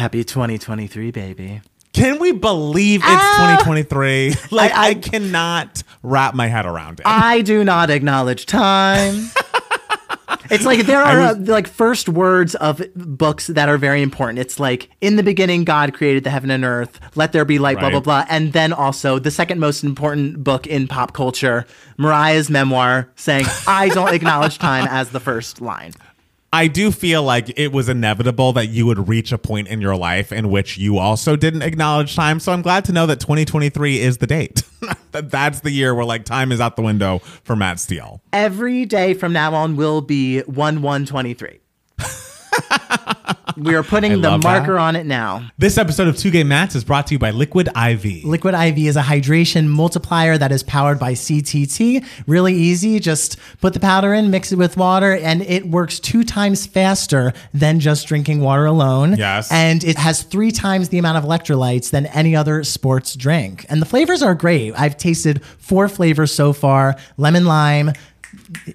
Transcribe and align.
Happy 0.00 0.24
2023, 0.24 1.10
baby. 1.10 1.60
Can 1.92 2.18
we 2.20 2.32
believe 2.32 3.00
it's 3.00 3.06
Ah! 3.06 3.58
2023? 3.66 4.32
Like, 4.50 4.72
I- 4.72 4.88
I, 4.88 4.94
cannot 4.94 5.82
wrap 6.02 6.34
my 6.34 6.46
head 6.46 6.64
around 6.64 7.00
it. 7.00 7.06
I 7.06 7.42
do 7.42 7.62
not 7.64 7.90
acknowledge 7.90 8.46
time. 8.46 9.28
It's 10.50 10.64
like 10.64 10.86
there 10.86 11.00
are 11.00 11.20
I 11.20 11.24
uh, 11.26 11.34
like 11.38 11.68
first 11.68 12.08
words 12.08 12.56
of 12.56 12.82
books 12.96 13.46
that 13.46 13.68
are 13.68 13.78
very 13.78 14.02
important. 14.02 14.40
It's 14.40 14.58
like 14.58 14.90
in 15.00 15.14
the 15.14 15.22
beginning, 15.22 15.62
God 15.62 15.94
created 15.94 16.24
the 16.24 16.30
heaven 16.30 16.50
and 16.50 16.64
earth. 16.64 16.98
Let 17.14 17.32
there 17.32 17.44
be 17.44 17.60
light. 17.60 17.78
Blah 17.78 17.90
blah 17.90 18.00
blah. 18.00 18.26
And 18.28 18.52
then 18.52 18.72
also 18.72 19.20
the 19.20 19.30
second 19.30 19.60
most 19.60 19.84
important 19.84 20.42
book 20.42 20.66
in 20.66 20.88
pop 20.88 21.12
culture, 21.12 21.66
Mariah's 21.98 22.50
memoir, 22.50 23.12
saying 23.14 23.46
I 23.68 23.90
don't 23.90 24.12
acknowledge 24.12 24.58
time 24.58 24.88
as 24.90 25.10
the 25.10 25.20
first 25.20 25.60
line. 25.60 25.92
I 26.52 26.66
do 26.66 26.90
feel 26.90 27.22
like 27.22 27.52
it 27.56 27.70
was 27.70 27.88
inevitable 27.88 28.52
that 28.54 28.66
you 28.66 28.84
would 28.86 29.08
reach 29.08 29.30
a 29.30 29.38
point 29.38 29.68
in 29.68 29.80
your 29.80 29.94
life 29.94 30.32
in 30.32 30.50
which 30.50 30.78
you 30.78 30.98
also 30.98 31.36
didn't 31.36 31.62
acknowledge 31.62 32.16
time. 32.16 32.40
So 32.40 32.50
I'm 32.52 32.62
glad 32.62 32.84
to 32.86 32.92
know 32.92 33.06
that 33.06 33.20
2023 33.20 34.00
is 34.00 34.18
the 34.18 34.26
date. 34.26 34.64
that 35.12 35.30
that's 35.30 35.60
the 35.60 35.70
year 35.70 35.94
where 35.94 36.04
like 36.04 36.24
time 36.24 36.50
is 36.50 36.60
out 36.60 36.74
the 36.74 36.82
window 36.82 37.18
for 37.44 37.54
Matt 37.54 37.78
Steele. 37.78 38.20
Every 38.32 38.84
day 38.84 39.14
from 39.14 39.32
now 39.32 39.54
on 39.54 39.76
will 39.76 40.00
be 40.00 40.40
one 40.40 40.82
one 40.82 41.06
twenty 41.06 41.34
three. 41.34 41.60
we 43.56 43.74
are 43.74 43.82
putting 43.82 44.20
the 44.20 44.38
marker 44.38 44.74
that. 44.74 44.80
on 44.80 44.96
it 44.96 45.06
now. 45.06 45.50
This 45.58 45.78
episode 45.78 46.08
of 46.08 46.16
Two 46.16 46.30
Game 46.30 46.48
Mats 46.48 46.74
is 46.74 46.84
brought 46.84 47.06
to 47.08 47.14
you 47.14 47.18
by 47.18 47.30
Liquid 47.30 47.68
IV. 47.68 48.24
Liquid 48.24 48.54
IV 48.54 48.78
is 48.78 48.96
a 48.96 49.02
hydration 49.02 49.66
multiplier 49.66 50.38
that 50.38 50.52
is 50.52 50.62
powered 50.62 50.98
by 50.98 51.12
CTT. 51.12 52.04
Really 52.26 52.54
easy. 52.54 53.00
Just 53.00 53.36
put 53.60 53.74
the 53.74 53.80
powder 53.80 54.14
in, 54.14 54.30
mix 54.30 54.52
it 54.52 54.56
with 54.56 54.76
water, 54.76 55.16
and 55.16 55.42
it 55.42 55.66
works 55.66 56.00
two 56.00 56.24
times 56.24 56.66
faster 56.66 57.32
than 57.52 57.80
just 57.80 58.06
drinking 58.06 58.40
water 58.40 58.66
alone. 58.66 59.16
Yes. 59.16 59.50
And 59.50 59.82
it 59.84 59.96
has 59.98 60.22
three 60.22 60.50
times 60.50 60.88
the 60.88 60.98
amount 60.98 61.18
of 61.18 61.24
electrolytes 61.24 61.90
than 61.90 62.06
any 62.06 62.36
other 62.36 62.64
sports 62.64 63.14
drink. 63.14 63.66
And 63.68 63.80
the 63.80 63.86
flavors 63.86 64.22
are 64.22 64.34
great. 64.34 64.72
I've 64.78 64.96
tasted 64.96 65.44
four 65.58 65.88
flavors 65.88 66.32
so 66.32 66.52
far 66.52 66.96
lemon 67.16 67.44
lime. 67.44 67.92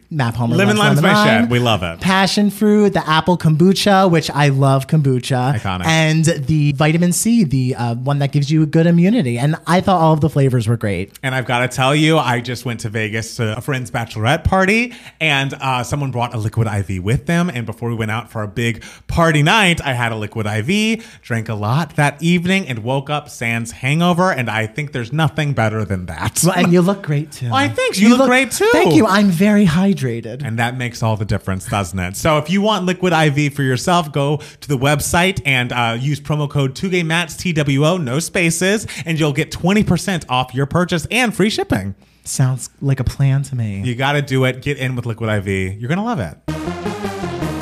Matt 0.10 0.36
Palmer. 0.36 0.56
Lemon 0.56 0.78
lime's 0.78 1.02
my 1.02 1.14
lime. 1.14 1.44
shit. 1.44 1.52
We 1.52 1.60
love 1.60 1.84
it. 1.84 2.00
Passion 2.00 2.50
fruit, 2.50 2.94
the 2.94 3.08
apple 3.08 3.38
kombucha, 3.38 4.10
which 4.10 4.30
I 4.32 4.50
love 4.50 4.88
kombucha, 4.88 5.56
Iconic. 5.60 5.86
and 5.86 6.26
the 6.26 6.72
vitamin 6.74 7.12
C, 7.12 7.44
the 7.44 7.76
uh, 7.76 7.96
one 7.96 8.20
that 8.20 8.32
gives 8.32 8.50
you 8.50 8.66
good 8.66 8.86
immunity. 8.88 9.38
And 9.38 9.56
I 9.68 9.82
thought 9.82 10.00
all 10.00 10.14
of 10.14 10.22
the 10.22 10.30
flavors 10.30 10.68
were 10.68 10.78
great. 10.78 11.20
And 11.24 11.36
I've 11.36 11.46
got 11.46 11.60
to 11.60 11.68
tell 11.68 11.94
you, 11.96 12.18
I 12.18 12.40
just 12.40 12.64
went 12.66 12.80
to 12.82 12.90
Vegas 12.90 13.36
to 13.36 13.58
a 13.58 13.62
friend's 13.62 13.92
bachelorette 13.92 14.44
party, 14.46 14.94
and 15.20 15.54
uh, 15.56 15.84
someone 15.84 16.12
brought 16.12 16.34
a 16.34 16.38
liquid 16.38 16.68
IV 16.68 17.04
with 17.04 17.26
them. 17.26 17.50
And 17.50 17.66
before 17.66 17.90
we 17.90 17.96
went 17.96 18.12
out 18.12 18.32
for 18.32 18.44
a 18.44 18.48
big 18.48 18.84
party 19.08 19.44
night, 19.44 19.82
I 19.82 19.94
had 19.94 20.12
a 20.12 20.16
liquid 20.16 20.46
IV, 20.46 21.22
drank 21.22 21.50
a 21.50 21.56
lot 21.56 21.96
that 21.98 22.22
evening, 22.24 22.68
and 22.68 22.80
woke 22.80 23.10
up 23.10 23.30
sans 23.30 23.72
hangover. 23.72 24.32
And 24.32 24.50
I 24.50 24.68
think 24.68 24.94
there's 24.94 25.12
nothing 25.12 25.54
better 25.54 25.84
than 25.84 26.06
that. 26.06 26.42
Well, 26.46 26.54
and 26.56 26.72
you 26.72 26.82
look 26.82 27.04
great 27.04 27.32
too. 27.34 27.50
Why, 27.50 27.68
thanks. 27.68 28.00
You 28.00 28.16
look 28.16 28.28
great, 28.28 28.52
too. 28.52 28.70
Thank 28.72 28.96
you. 28.96 29.06
I'm 29.06 29.28
very 29.28 29.65
hydrated. 29.66 30.44
And 30.44 30.60
that 30.60 30.78
makes 30.78 31.04
all 31.04 31.18
the 31.18 31.26
difference, 31.26 31.68
doesn't 31.68 31.98
it? 31.98 32.16
So 32.16 32.38
if 32.38 32.50
you 32.50 32.62
want 32.62 32.86
liquid 32.86 33.14
IV 33.14 33.54
for 33.54 33.64
yourself, 33.64 34.12
go 34.12 34.38
to 34.38 34.68
the 34.68 34.78
website 34.78 35.42
and 35.46 35.72
uh, 35.72 35.98
use 36.00 36.20
promo 36.20 36.50
code 36.50 36.76
2GameMats, 36.76 37.38
T-W-O, 37.38 37.98
no 37.98 38.20
spaces, 38.20 38.88
and 39.06 39.20
you'll 39.20 39.34
get 39.34 39.52
20% 39.52 40.26
off 40.30 40.54
your 40.54 40.66
purchase 40.66 41.08
and 41.12 41.36
free 41.36 41.50
shipping. 41.50 41.96
Sounds 42.24 42.70
like 42.82 43.00
a 43.00 43.04
plan 43.04 43.44
to 43.44 43.56
me. 43.56 43.84
You 43.84 43.96
got 43.96 44.14
to 44.14 44.22
do 44.22 44.46
it. 44.46 44.62
Get 44.62 44.78
in 44.78 44.96
with 44.96 45.06
Liquid 45.06 45.30
IV. 45.30 45.80
You're 45.80 45.90
going 45.90 46.00
to 46.00 46.04
love 46.04 46.20
it. 46.20 47.55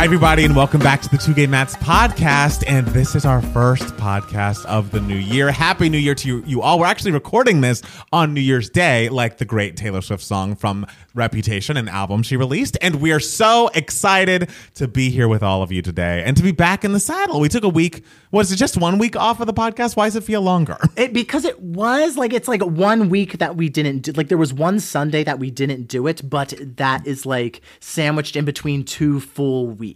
Hi, 0.00 0.04
everybody, 0.04 0.46
and 0.46 0.56
welcome 0.56 0.80
back 0.80 1.02
to 1.02 1.10
the 1.10 1.18
Two 1.18 1.34
Game 1.34 1.50
Mats 1.50 1.76
podcast. 1.76 2.64
And 2.66 2.86
this 2.86 3.14
is 3.14 3.26
our 3.26 3.42
first 3.42 3.84
podcast 3.96 4.64
of 4.64 4.92
the 4.92 5.00
new 5.02 5.14
year. 5.14 5.52
Happy 5.52 5.90
New 5.90 5.98
Year 5.98 6.14
to 6.14 6.26
you, 6.26 6.42
you 6.46 6.62
all. 6.62 6.78
We're 6.78 6.86
actually 6.86 7.10
recording 7.10 7.60
this 7.60 7.82
on 8.10 8.32
New 8.32 8.40
Year's 8.40 8.70
Day, 8.70 9.10
like 9.10 9.36
the 9.36 9.44
great 9.44 9.76
Taylor 9.76 10.00
Swift 10.00 10.22
song 10.22 10.56
from 10.56 10.86
Reputation, 11.12 11.76
an 11.76 11.86
album 11.86 12.22
she 12.22 12.38
released. 12.38 12.78
And 12.80 12.94
we 13.02 13.12
are 13.12 13.20
so 13.20 13.68
excited 13.74 14.48
to 14.76 14.88
be 14.88 15.10
here 15.10 15.28
with 15.28 15.42
all 15.42 15.62
of 15.62 15.70
you 15.70 15.82
today 15.82 16.22
and 16.24 16.34
to 16.34 16.42
be 16.42 16.52
back 16.52 16.82
in 16.82 16.92
the 16.92 17.00
saddle. 17.00 17.38
We 17.38 17.50
took 17.50 17.64
a 17.64 17.68
week. 17.68 18.02
Was 18.30 18.50
it 18.50 18.56
just 18.56 18.78
one 18.78 18.96
week 18.96 19.16
off 19.16 19.38
of 19.40 19.46
the 19.48 19.52
podcast? 19.52 19.96
Why 19.96 20.06
does 20.06 20.16
it 20.16 20.24
feel 20.24 20.40
longer? 20.40 20.78
It 20.96 21.14
because 21.14 21.46
it 21.46 21.58
was 21.60 22.18
like 22.18 22.34
it's 22.34 22.48
like 22.48 22.62
one 22.62 23.08
week 23.08 23.38
that 23.38 23.56
we 23.56 23.70
didn't 23.70 24.00
do 24.00 24.12
like 24.12 24.28
there 24.28 24.36
was 24.36 24.52
one 24.52 24.80
Sunday 24.80 25.24
that 25.24 25.38
we 25.38 25.50
didn't 25.50 25.84
do 25.84 26.06
it, 26.06 26.28
but 26.28 26.52
that 26.76 27.06
is 27.06 27.24
like 27.24 27.62
sandwiched 27.80 28.36
in 28.36 28.44
between 28.44 28.84
two 28.84 29.20
full 29.20 29.68
weeks. 29.68 29.89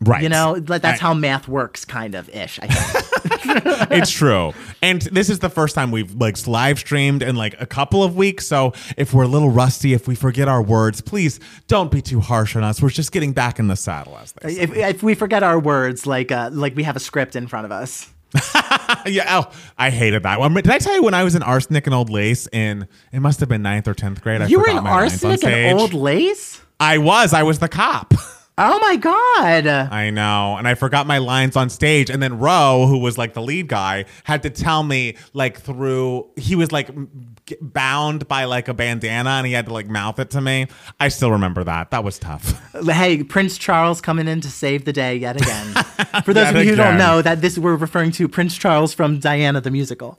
Right. 0.00 0.22
You 0.22 0.28
know, 0.28 0.62
like 0.66 0.82
that's 0.82 1.00
I- 1.00 1.04
how 1.04 1.14
math 1.14 1.46
works, 1.46 1.84
kind 1.84 2.14
of 2.14 2.28
ish. 2.30 2.58
I 2.60 2.66
think. 2.66 3.12
it's 3.90 4.10
true. 4.10 4.52
And 4.82 5.02
this 5.02 5.30
is 5.30 5.38
the 5.38 5.50
first 5.50 5.74
time 5.74 5.90
we've 5.90 6.14
like 6.14 6.44
live 6.46 6.78
streamed 6.78 7.22
in 7.22 7.36
like 7.36 7.60
a 7.60 7.66
couple 7.66 8.02
of 8.02 8.16
weeks. 8.16 8.46
So 8.46 8.72
if 8.96 9.14
we're 9.14 9.24
a 9.24 9.28
little 9.28 9.50
rusty, 9.50 9.92
if 9.92 10.08
we 10.08 10.14
forget 10.14 10.48
our 10.48 10.62
words, 10.62 11.00
please 11.00 11.38
don't 11.68 11.90
be 11.90 12.02
too 12.02 12.20
harsh 12.20 12.56
on 12.56 12.64
us. 12.64 12.82
We're 12.82 12.90
just 12.90 13.12
getting 13.12 13.32
back 13.32 13.58
in 13.58 13.68
the 13.68 13.76
saddle 13.76 14.18
as 14.18 14.32
they 14.32 14.54
say. 14.54 14.60
if, 14.60 14.76
if 14.76 15.02
we 15.02 15.14
forget 15.14 15.42
our 15.42 15.58
words, 15.58 16.06
like 16.06 16.32
uh, 16.32 16.50
like 16.52 16.74
we 16.74 16.82
have 16.82 16.96
a 16.96 17.00
script 17.00 17.36
in 17.36 17.46
front 17.46 17.66
of 17.66 17.72
us. 17.72 18.10
yeah, 19.06 19.40
oh, 19.40 19.52
I 19.76 19.90
hated 19.90 20.22
that 20.22 20.40
one. 20.40 20.54
Did 20.54 20.70
I 20.70 20.78
tell 20.78 20.94
you 20.94 21.02
when 21.02 21.14
I 21.14 21.22
was 21.22 21.34
in 21.34 21.42
Arsenic 21.42 21.86
and 21.86 21.94
Old 21.94 22.08
Lace 22.08 22.48
in 22.50 22.88
it 23.12 23.20
must 23.20 23.40
have 23.40 23.48
been 23.48 23.62
ninth 23.62 23.86
or 23.86 23.94
tenth 23.94 24.22
grade? 24.22 24.40
I 24.40 24.46
you 24.46 24.58
were 24.58 24.68
in 24.68 24.76
my 24.76 25.02
lines 25.02 25.22
on 25.22 25.30
arsenic 25.32 25.44
and 25.44 25.78
old 25.78 25.92
lace. 25.94 26.60
I 26.80 26.98
was. 26.98 27.34
I 27.34 27.42
was 27.42 27.58
the 27.58 27.68
cop. 27.68 28.14
Oh 28.64 28.78
my 28.78 28.94
god! 28.94 29.66
I 29.66 30.10
know. 30.10 30.54
And 30.56 30.68
I 30.68 30.74
forgot 30.74 31.04
my 31.08 31.18
lines 31.18 31.56
on 31.56 31.68
stage. 31.68 32.08
And 32.08 32.22
then 32.22 32.38
Roe, 32.38 32.86
who 32.86 32.98
was 32.98 33.18
like 33.18 33.34
the 33.34 33.42
lead 33.42 33.66
guy, 33.66 34.04
had 34.22 34.44
to 34.44 34.50
tell 34.50 34.84
me 34.84 35.16
like 35.32 35.60
through, 35.60 36.30
he 36.36 36.54
was 36.54 36.70
like 36.70 36.88
bound 37.60 38.28
by 38.28 38.44
like 38.44 38.68
a 38.68 38.74
bandana 38.74 39.30
and 39.30 39.48
he 39.48 39.52
had 39.52 39.66
to 39.66 39.72
like 39.72 39.88
mouth 39.88 40.20
it 40.20 40.30
to 40.30 40.40
me. 40.40 40.68
I 41.00 41.08
still 41.08 41.32
remember 41.32 41.64
that. 41.64 41.90
That 41.90 42.04
was 42.04 42.20
tough. 42.20 42.60
Hey, 42.92 43.24
Prince 43.24 43.58
Charles 43.58 44.00
coming 44.00 44.28
in 44.28 44.40
to 44.42 44.50
save 44.50 44.84
the 44.84 44.92
day 44.92 45.16
yet 45.16 45.36
again. 45.36 45.66
For 46.24 46.34
those 46.34 46.46
Yet 46.46 46.56
of 46.56 46.64
you 46.64 46.70
who 46.70 46.76
don't 46.76 46.98
know, 46.98 47.22
that 47.22 47.40
this 47.40 47.58
we're 47.58 47.76
referring 47.76 48.12
to 48.12 48.28
Prince 48.28 48.56
Charles 48.56 48.92
from 48.92 49.18
Diana 49.18 49.60
the 49.60 49.70
musical. 49.70 50.18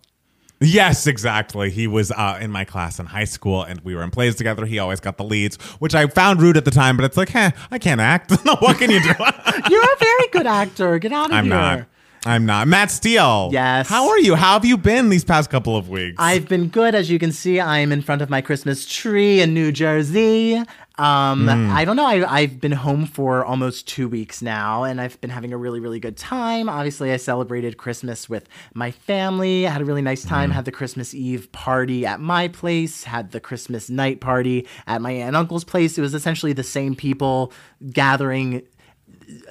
Yes, 0.63 1.07
exactly. 1.07 1.69
He 1.69 1.87
was 1.87 2.11
uh, 2.11 2.37
in 2.41 2.51
my 2.51 2.65
class 2.65 2.99
in 2.99 3.05
high 3.05 3.25
school 3.25 3.63
and 3.63 3.79
we 3.81 3.95
were 3.95 4.03
in 4.03 4.11
plays 4.11 4.35
together. 4.35 4.65
He 4.65 4.79
always 4.79 4.99
got 4.99 5.17
the 5.17 5.23
leads, 5.23 5.55
which 5.79 5.95
I 5.95 6.07
found 6.07 6.41
rude 6.41 6.57
at 6.57 6.65
the 6.65 6.71
time, 6.71 6.97
but 6.97 7.03
it's 7.05 7.17
like, 7.17 7.29
hey, 7.29 7.51
I 7.71 7.79
can't 7.79 8.01
act. 8.01 8.31
what 8.59 8.77
can 8.77 8.89
you 8.89 9.01
do? 9.01 9.09
You're 9.69 9.83
a 9.83 9.97
very 9.99 10.27
good 10.31 10.47
actor. 10.47 10.97
Get 10.99 11.11
out 11.11 11.27
of 11.27 11.33
I'm 11.33 11.45
here. 11.45 11.53
not. 11.53 11.85
I'm 12.25 12.45
not. 12.45 12.67
Matt 12.69 12.89
Steele. 12.89 13.49
Yes. 13.51 13.89
How 13.89 14.09
are 14.09 14.19
you? 14.19 14.35
How 14.35 14.53
have 14.53 14.63
you 14.63 14.77
been 14.77 15.09
these 15.09 15.25
past 15.25 15.49
couple 15.49 15.75
of 15.75 15.89
weeks? 15.89 16.15
I've 16.17 16.47
been 16.47 16.69
good. 16.69 16.95
As 16.95 17.09
you 17.09 17.19
can 17.19 17.33
see, 17.33 17.59
I'm 17.59 17.91
in 17.91 18.01
front 18.01 18.21
of 18.21 18.29
my 18.29 18.39
Christmas 18.39 18.85
tree 18.85 19.41
in 19.41 19.53
New 19.53 19.73
Jersey. 19.73 20.63
Um, 20.99 21.49
I 21.49 21.85
don't 21.85 21.95
know. 21.95 22.05
I, 22.05 22.41
I've 22.41 22.61
been 22.61 22.71
home 22.71 23.07
for 23.07 23.43
almost 23.43 23.87
two 23.87 24.07
weeks 24.07 24.41
now, 24.41 24.83
and 24.83 25.01
I've 25.01 25.19
been 25.21 25.31
having 25.31 25.51
a 25.51 25.57
really, 25.57 25.79
really 25.79 25.99
good 25.99 26.15
time. 26.15 26.69
Obviously, 26.69 27.11
I 27.11 27.17
celebrated 27.17 27.77
Christmas 27.77 28.29
with 28.29 28.47
my 28.73 28.91
family. 28.91 29.67
I 29.67 29.71
had 29.71 29.81
a 29.81 29.85
really 29.85 30.03
nice 30.03 30.23
time. 30.23 30.51
Had 30.51 30.65
the 30.65 30.71
Christmas 30.71 31.13
Eve 31.13 31.51
party 31.51 32.05
at 32.05 32.21
my 32.21 32.47
place. 32.47 33.03
Had 33.03 33.31
the 33.31 33.39
Christmas 33.39 33.89
night 33.89 34.21
party 34.21 34.67
at 34.87 35.01
my 35.01 35.11
aunt 35.11 35.29
and 35.29 35.35
uncle's 35.35 35.63
place. 35.63 35.97
It 35.97 36.01
was 36.01 36.13
essentially 36.13 36.53
the 36.53 36.63
same 36.63 36.95
people 36.95 37.51
gathering 37.91 38.61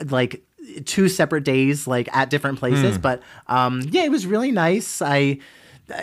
like 0.05 0.43
two 0.81 1.09
separate 1.09 1.45
days 1.45 1.87
like 1.87 2.09
at 2.17 2.31
different 2.31 2.59
places 2.59 2.99
but 2.99 3.23
um 3.49 3.81
yeah 3.91 4.03
it 4.05 4.11
was 4.11 4.27
really 4.27 4.51
nice 4.53 5.01
i 5.03 5.39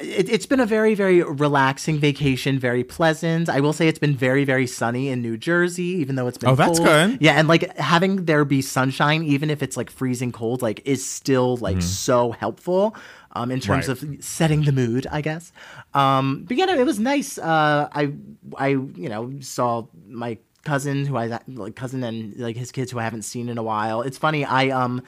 it, 0.02 0.30
it's 0.30 0.46
been 0.46 0.60
a 0.60 0.66
very 0.66 0.94
very 0.94 1.24
relaxing 1.24 1.98
vacation 1.98 2.60
very 2.60 2.84
pleasant 2.84 3.50
i 3.50 3.60
will 3.60 3.74
say 3.74 3.88
it's 3.88 3.98
been 4.00 4.16
very 4.16 4.44
very 4.44 4.68
sunny 4.68 5.08
in 5.10 5.22
new 5.22 5.38
jersey 5.38 5.84
even 5.84 6.16
though 6.16 6.28
it's 6.28 6.38
been 6.38 6.50
Oh, 6.50 6.56
that's 6.56 6.78
cold. 6.80 6.88
good. 6.88 7.18
yeah 7.22 7.34
and 7.40 7.48
like 7.48 7.76
having 7.78 8.26
there 8.26 8.46
be 8.46 8.62
sunshine 8.62 9.24
even 9.24 9.50
if 9.50 9.64
it's 9.64 9.78
like 9.78 9.90
freezing 9.90 10.32
cold 10.32 10.62
like 10.62 10.82
is 10.86 11.08
still 11.08 11.58
like 11.58 11.82
so 11.82 12.32
helpful 12.32 12.96
um, 13.32 13.52
in 13.52 13.60
terms 13.60 13.88
Right. 13.88 14.02
of 14.02 14.24
setting 14.26 14.64
the 14.64 14.72
mood, 14.72 15.06
I 15.12 15.22
guess. 15.22 15.52
Um, 15.94 16.46
but 16.48 16.58
yeah, 16.58 16.66
no, 16.66 16.74
it 16.80 16.84
was 16.84 16.98
nice. 17.00 17.38
Uh, 17.38 17.88
I, 17.94 18.12
I, 18.58 18.70
you 18.70 19.08
know, 19.08 19.32
saw 19.40 19.86
my 20.08 20.40
cousin 20.64 21.06
who 21.06 21.16
I 21.18 21.40
like 21.48 21.76
cousin 21.76 22.04
and 22.04 22.36
like 22.38 22.56
his 22.58 22.72
kids 22.72 22.92
who 22.92 23.00
I 23.00 23.04
haven't 23.04 23.24
seen 23.24 23.50
in 23.50 23.58
a 23.58 23.64
while. 23.64 24.02
It's 24.02 24.18
funny. 24.18 24.46
I 24.46 24.70
um, 24.70 25.04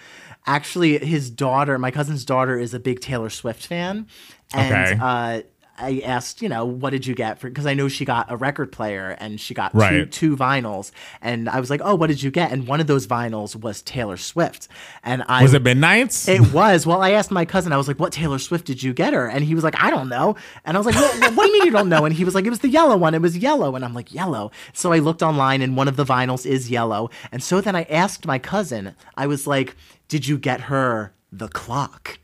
actually 0.46 0.98
his 1.00 1.30
daughter, 1.30 1.78
my 1.78 1.92
cousin's 1.92 2.26
daughter, 2.26 2.58
is 2.58 2.74
a 2.74 2.80
big 2.80 3.00
Taylor 3.00 3.30
Swift 3.30 3.66
fan, 3.66 4.08
and 4.54 4.74
Okay. 4.74 4.98
uh. 5.02 5.42
I 5.82 6.02
asked, 6.06 6.42
you 6.42 6.50
know, 6.50 6.64
what 6.66 6.92
did 6.92 7.06
you 7.08 7.16
get 7.16 7.40
for? 7.40 7.50
Because 7.50 7.66
I 7.66 7.74
know 7.74 7.88
she 7.88 8.06
got 8.06 8.32
a 8.32 8.38
record 8.38 8.72
player 8.72 9.16
and 9.20 9.40
she 9.40 9.54
got 9.54 9.72
two, 9.72 9.78
Right. 9.80 10.12
two 10.12 10.38
vinyls, 10.38 10.92
and 11.22 11.50
I 11.50 11.60
was 11.60 11.70
like, 11.70 11.82
oh, 11.84 11.96
what 11.96 12.08
did 12.08 12.22
you 12.22 12.32
get? 12.32 12.52
And 12.52 12.68
one 12.68 12.80
of 12.80 12.88
those 12.88 13.08
vinyls 13.08 13.56
was 13.56 13.82
Taylor 13.82 14.18
Swift, 14.18 14.68
and 15.04 15.24
I 15.28 15.42
Was 15.42 15.54
it 15.54 15.64
Midnights? 15.64 16.28
It 16.28 16.54
was. 16.54 16.86
Well, 16.86 17.02
I 17.02 17.12
asked 17.12 17.32
my 17.32 17.46
cousin. 17.46 17.74
I 17.74 17.78
was 17.78 17.88
like, 17.88 18.00
"What 18.00 18.12
Taylor 18.14 18.38
Swift 18.40 18.66
did 18.66 18.84
you 18.84 18.94
get 18.94 19.14
her?" 19.14 19.28
And 19.28 19.44
he 19.44 19.56
was 19.56 19.64
like, 19.64 19.76
"I 19.82 19.90
don't 19.90 20.10
know." 20.10 20.36
And 20.66 20.78
I 20.78 20.80
was 20.80 20.86
like, 20.86 20.96
"What, 20.96 21.36
what 21.36 21.46
do 21.46 21.52
you 21.52 21.54
mean 21.60 21.66
you 21.66 21.72
don't 21.72 21.90
know?" 21.90 22.06
And 22.06 22.14
he 22.14 22.24
was 22.24 22.36
like, 22.36 22.46
"It 22.46 22.50
was 22.52 22.60
the 22.60 22.70
yellow 22.70 22.98
one. 22.98 23.14
It 23.16 23.22
was 23.22 23.38
yellow." 23.38 23.76
And 23.76 23.84
I'm 23.84 23.94
like, 23.94 24.14
"Yellow." 24.14 24.52
So 24.74 24.92
I 24.94 25.00
looked 25.00 25.24
online, 25.24 25.62
and 25.62 25.76
one 25.76 25.88
of 25.88 25.96
the 25.96 26.06
vinyls 26.06 26.46
is 26.46 26.70
yellow. 26.70 27.10
And 27.32 27.42
so 27.42 27.60
then 27.62 27.76
I 27.76 27.84
asked 27.84 28.26
my 28.26 28.38
cousin. 28.40 28.96
I 29.18 29.28
was 29.28 29.48
like, 29.48 29.76
"Did 30.08 30.28
you 30.28 30.38
get 30.38 30.62
her 30.62 31.14
the 31.32 31.48
clock?" 31.48 32.20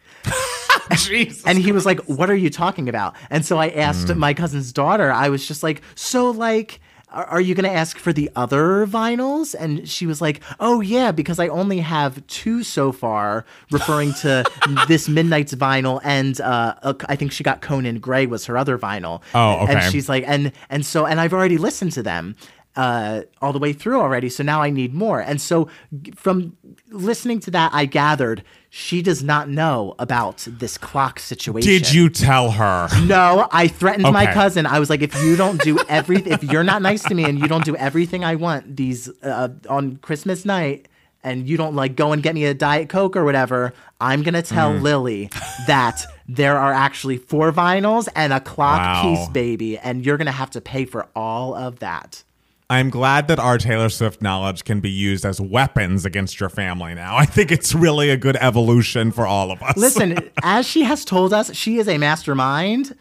Jesus. 0.97 1.45
And 1.45 1.57
he 1.57 1.71
was 1.71 1.85
like, 1.85 1.99
"What 2.01 2.29
are 2.29 2.35
you 2.35 2.49
talking 2.49 2.89
about?" 2.89 3.15
And 3.29 3.45
so 3.45 3.57
I 3.57 3.69
asked 3.69 4.13
my 4.15 4.33
cousin's 4.33 4.71
daughter. 4.71 5.11
I 5.11 5.29
was 5.29 5.47
just 5.47 5.63
like, 5.63 5.81
"So 5.95 6.31
like." 6.31 6.79
Are 7.09 7.25
are 7.25 7.39
you 7.39 7.55
going 7.55 7.63
to 7.63 7.71
ask 7.71 7.97
for 7.97 8.11
the 8.11 8.29
other 8.35 8.85
vinyls? 8.85 9.55
And 9.57 9.87
she 9.87 10.05
was 10.05 10.19
like, 10.19 10.41
Oh, 10.59 10.81
yeah, 10.81 11.13
because 11.13 11.39
I 11.39 11.47
only 11.47 11.79
have 11.79 12.27
two 12.27 12.63
so 12.63 12.91
far, 12.91 13.45
referring 13.71 14.11
to 14.15 14.43
this 14.89 15.07
Midnights 15.07 15.53
vinyl. 15.53 16.01
And 16.03 16.41
uh, 16.41 16.75
uh, 16.83 16.93
I 17.07 17.15
think 17.15 17.31
she 17.31 17.45
got 17.45 17.61
Conan 17.61 17.99
Gray 17.99 18.25
was 18.25 18.45
her 18.47 18.57
other 18.57 18.77
vinyl. 18.77 19.21
Oh, 19.33 19.59
okay. 19.61 19.75
And 19.75 19.89
she's 19.89 20.09
like, 20.09 20.25
and 20.27 20.51
and 20.69 20.85
so, 20.85 21.05
and 21.05 21.21
I've 21.21 21.31
already 21.31 21.57
listened 21.57 21.93
to 21.93 22.03
them 22.03 22.35
uh, 22.77 23.23
all 23.41 23.51
the 23.51 23.59
way 23.59 23.73
through 23.73 23.99
already. 23.99 24.29
So 24.29 24.43
now 24.43 24.61
I 24.61 24.69
need 24.69 24.93
more. 24.93 25.19
And 25.19 25.41
so 25.41 25.67
from 26.15 26.55
listening 26.89 27.39
to 27.41 27.51
that, 27.51 27.71
I 27.73 27.85
gathered 27.85 28.43
she 28.69 29.01
does 29.01 29.23
not 29.23 29.49
know 29.49 29.95
about 29.97 30.47
this 30.49 30.77
clock 30.77 31.19
situation. 31.19 31.67
Did 31.69 31.91
you 31.91 32.09
tell 32.09 32.51
her? 32.51 32.87
No, 33.05 33.47
I 33.51 33.67
threatened 33.67 34.03
my 34.13 34.31
cousin. 34.31 34.65
I 34.65 34.79
was 34.79 34.89
like, 34.89 35.01
if 35.01 35.15
you 35.23 35.35
don't 35.35 35.59
do 35.61 35.79
everything, 35.89 36.33
if 36.33 36.43
you're 36.43 36.63
not 36.63 36.81
nice 36.81 37.01
to 37.03 37.15
me 37.15 37.23
and 37.25 37.39
you 37.39 37.47
don't 37.47 37.65
do 37.65 37.75
everything 37.75 38.23
I 38.23 38.35
want 38.35 38.75
these 38.77 39.09
uh, 39.23 39.49
on 39.69 39.97
Christmas 39.97 40.45
night, 40.45 40.87
and 41.23 41.49
you 41.49 41.57
don't 41.57 41.75
like 41.75 41.95
go 41.95 42.13
and 42.13 42.21
get 42.23 42.35
me 42.35 42.45
a 42.45 42.53
diet 42.53 42.87
coke 42.89 43.15
or 43.17 43.25
whatever, 43.25 43.73
I'm 43.99 44.21
gonna 44.21 44.43
tell 44.43 44.71
Mm. 44.73 44.81
Lily 44.81 45.29
that 45.65 46.05
there 46.27 46.57
are 46.57 46.71
actually 46.71 47.17
four 47.17 47.51
vinyls 47.51 48.07
and 48.15 48.31
a 48.31 48.39
clock 48.39 48.79
Wow. 48.79 49.01
piece, 49.01 49.27
baby, 49.29 49.77
and 49.79 50.05
you're 50.05 50.17
gonna 50.17 50.31
have 50.31 50.51
to 50.51 50.61
pay 50.61 50.85
for 50.85 51.07
all 51.15 51.55
of 51.55 51.79
that. 51.79 52.23
I'm 52.69 52.89
glad 52.89 53.29
that 53.29 53.39
our 53.39 53.57
Taylor 53.57 53.87
Swift 53.87 54.21
knowledge 54.21 54.65
can 54.65 54.81
be 54.81 54.89
used 54.89 55.25
as 55.25 55.39
weapons 55.39 56.03
against 56.05 56.39
your 56.39 56.49
family 56.49 56.93
now. 56.93 57.15
I 57.15 57.25
think 57.25 57.49
it's 57.49 57.73
really 57.73 58.09
a 58.09 58.17
good 58.17 58.35
evolution 58.41 59.11
for 59.13 59.25
all 59.25 59.51
of 59.51 59.61
us. 59.63 59.77
Listen, 59.77 60.29
as 60.43 60.67
she 60.67 60.83
has 60.83 61.05
told 61.05 61.33
us, 61.33 61.53
she 61.55 61.77
is 61.77 61.87
a 61.87 61.97
mastermind. 61.97 62.93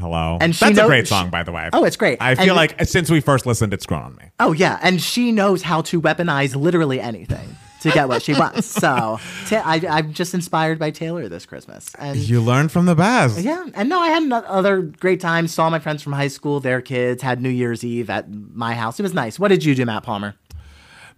Hello. 0.00 0.38
And 0.40 0.54
she 0.54 0.64
That's 0.64 0.78
a 0.78 0.82
know- 0.82 0.88
great 0.88 1.06
she- 1.06 1.10
song, 1.10 1.30
by 1.30 1.44
the 1.44 1.52
way. 1.52 1.70
Oh, 1.72 1.84
it's 1.84 1.96
great. 1.96 2.20
I 2.20 2.34
feel 2.34 2.48
And- 2.48 2.56
like 2.56 2.84
since 2.86 3.08
we 3.08 3.20
first 3.20 3.46
listened, 3.46 3.72
it's 3.72 3.86
grown 3.86 4.02
on 4.02 4.16
me. 4.16 4.24
Oh 4.40 4.50
yeah, 4.52 4.80
and 4.82 5.00
she 5.00 5.30
knows 5.30 5.62
how 5.62 5.82
to 5.82 6.00
weaponize 6.00 6.56
literally 6.56 7.00
anything 7.00 7.56
to 7.82 7.90
get 7.90 8.08
what 8.08 8.22
she 8.22 8.34
wants. 8.34 8.66
So 8.66 9.18
ta- 9.48 9.62
I, 9.64 9.80
I'm 9.88 10.12
just 10.12 10.34
inspired 10.34 10.78
by 10.78 10.90
Taylor 10.90 11.28
this 11.28 11.46
Christmas, 11.46 11.92
and 11.98 12.16
You 12.16 12.40
learn 12.40 12.68
from 12.68 12.86
the 12.86 12.94
best. 12.94 13.40
yeah, 13.40 13.64
and 13.74 13.88
no, 13.88 13.98
I 14.00 14.08
had 14.08 14.22
another 14.22 14.82
great 14.82 15.20
time. 15.20 15.46
Saw 15.48 15.68
my 15.70 15.78
friends 15.78 16.02
from 16.02 16.12
high 16.12 16.28
school, 16.28 16.60
their 16.60 16.80
kids 16.80 17.22
had 17.22 17.40
New 17.40 17.48
Year's 17.50 17.84
Eve 17.84 18.10
at 18.10 18.30
my 18.30 18.74
house. 18.74 18.98
It 18.98 19.02
was 19.02 19.14
nice. 19.14 19.38
What 19.38 19.48
did 19.48 19.64
you 19.64 19.74
do, 19.74 19.84
Matt 19.86 20.02
Palmer? 20.02 20.34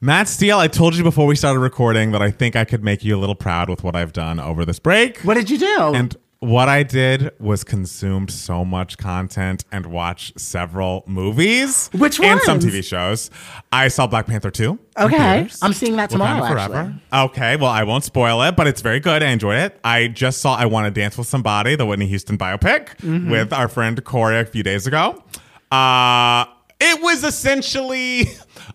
Matt 0.03 0.29
Steele, 0.29 0.59
I 0.59 0.69
told 0.69 0.97
you 0.97 1.03
before 1.03 1.27
we 1.27 1.37
started 1.37 1.59
recording 1.61 2.13
that 2.13 2.23
I 2.23 2.31
think 2.31 2.57
I 2.57 2.65
could 2.65 2.83
make 2.83 3.05
you 3.05 3.15
a 3.17 3.21
little 3.21 3.35
proud 3.35 3.69
with 3.69 3.85
what 3.85 3.95
I've 3.95 4.15
done 4.15 4.41
over 4.41 4.65
this 4.65 4.79
break. 4.79 5.19
What 5.19 5.35
did 5.35 5.51
you 5.51 5.59
do? 5.59 5.93
And 5.95 6.17
what 6.41 6.69
I 6.71 6.83
did 6.83 7.31
was 7.39 7.65
consumed 7.65 8.31
so 8.31 8.65
much 8.65 8.97
content 8.97 9.65
and 9.71 9.87
watch 9.87 10.33
several 10.37 11.05
movies. 11.07 11.89
Which 11.93 12.19
ones? 12.19 12.31
And 12.49 12.63
some? 12.63 12.71
TV 12.71 12.83
shows. 12.83 13.31
I 13.71 13.89
saw 13.89 14.07
Black 14.07 14.27
Panther 14.27 14.51
2. 14.51 14.79
Okay. 14.99 15.49
I'm 15.63 15.73
seeing 15.75 15.97
that 15.97 16.09
tomorrow, 16.11 16.43
actually. 16.45 16.95
Okay, 17.13 17.57
well, 17.57 17.71
I 17.71 17.85
won't 17.85 18.05
spoil 18.05 18.41
it, 18.43 18.57
but 18.57 18.67
it's 18.67 18.81
very 18.81 19.01
good. 19.01 19.23
I 19.23 19.29
enjoyed 19.29 19.59
it. 19.59 19.79
I 19.85 20.09
just 20.09 20.41
saw 20.41 20.57
I 20.57 20.65
Want 20.67 20.87
to 20.87 21.01
Dance 21.01 21.19
with 21.19 21.27
Somebody, 21.27 21.77
the 21.77 21.85
Whitney 21.87 22.07
Houston 22.07 22.39
biopic, 22.39 22.97
Mm-hmm. 23.01 23.31
with 23.31 23.53
our 23.53 23.69
friend 23.69 24.03
Corey 24.05 24.39
a 24.41 24.45
few 24.47 24.63
days 24.63 24.87
ago. 24.87 25.23
Uh, 25.71 26.45
it 26.81 27.03
was 27.03 27.25
essentially 27.25 28.27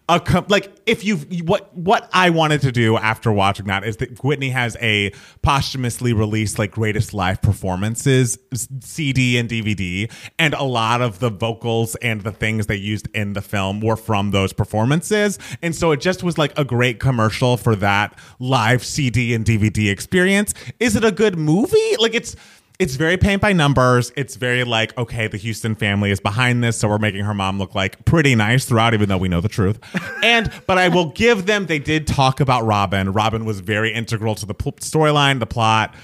a 0.07 0.45
like 0.47 0.71
if 0.85 1.03
you 1.03 1.17
what 1.43 1.75
what 1.75 2.07
I 2.13 2.29
wanted 2.29 2.61
to 2.61 2.71
do 2.71 2.97
after 2.97 3.31
watching 3.31 3.65
that 3.65 3.83
is 3.83 3.97
that 3.97 4.23
Whitney 4.23 4.49
has 4.49 4.77
a 4.79 5.11
posthumously 5.41 6.13
released 6.13 6.59
like 6.59 6.71
greatest 6.71 7.13
live 7.13 7.41
performances 7.41 8.37
CD 8.81 9.37
and 9.37 9.49
DVD 9.49 10.11
and 10.37 10.53
a 10.53 10.63
lot 10.63 11.01
of 11.01 11.19
the 11.19 11.29
vocals 11.29 11.95
and 11.95 12.21
the 12.21 12.31
things 12.31 12.67
they 12.67 12.75
used 12.75 13.07
in 13.15 13.33
the 13.33 13.41
film 13.41 13.81
were 13.81 13.95
from 13.95 14.31
those 14.31 14.53
performances. 14.53 15.39
And 15.61 15.75
so 15.75 15.91
it 15.91 15.99
just 15.99 16.21
was 16.21 16.37
like 16.37 16.57
a 16.57 16.63
great 16.63 16.99
commercial 16.99 17.57
for 17.57 17.75
that 17.77 18.17
live 18.39 18.85
CD 18.85 19.33
and 19.33 19.43
DVD 19.43 19.91
experience. 19.91 20.53
Is 20.79 20.95
it 20.95 21.03
a 21.03 21.11
good 21.11 21.37
movie? 21.37 21.97
Like 21.97 22.13
it's 22.13 22.35
it's 22.79 22.95
very 22.95 23.17
paint 23.17 23.41
by 23.41 23.53
numbers. 23.53 24.11
It's 24.15 24.35
very 24.35 24.63
like, 24.63 24.97
okay, 24.97 25.27
the 25.27 25.37
Houston 25.37 25.75
family 25.75 26.11
is 26.11 26.19
behind 26.19 26.63
this, 26.63 26.77
so 26.77 26.89
we're 26.89 26.97
making 26.97 27.23
her 27.23 27.33
mom 27.33 27.57
look 27.57 27.73
like 27.75 28.03
pretty 28.05 28.35
nice 28.35 28.65
throughout, 28.65 28.93
even 28.93 29.09
though 29.09 29.17
we 29.17 29.27
know 29.29 29.41
the 29.41 29.49
truth. 29.49 29.79
and 30.23 30.51
but 30.67 30.77
I 30.77 30.89
will 30.89 31.07
give 31.11 31.45
them 31.45 31.67
they 31.67 31.79
did 31.79 32.07
talk 32.07 32.39
about 32.39 32.65
Robin. 32.65 33.11
Robin 33.11 33.45
was 33.45 33.59
very 33.61 33.93
integral 33.93 34.35
to 34.35 34.45
the 34.45 34.55
storyline, 34.55 35.39
the 35.39 35.45
plot. 35.45 35.95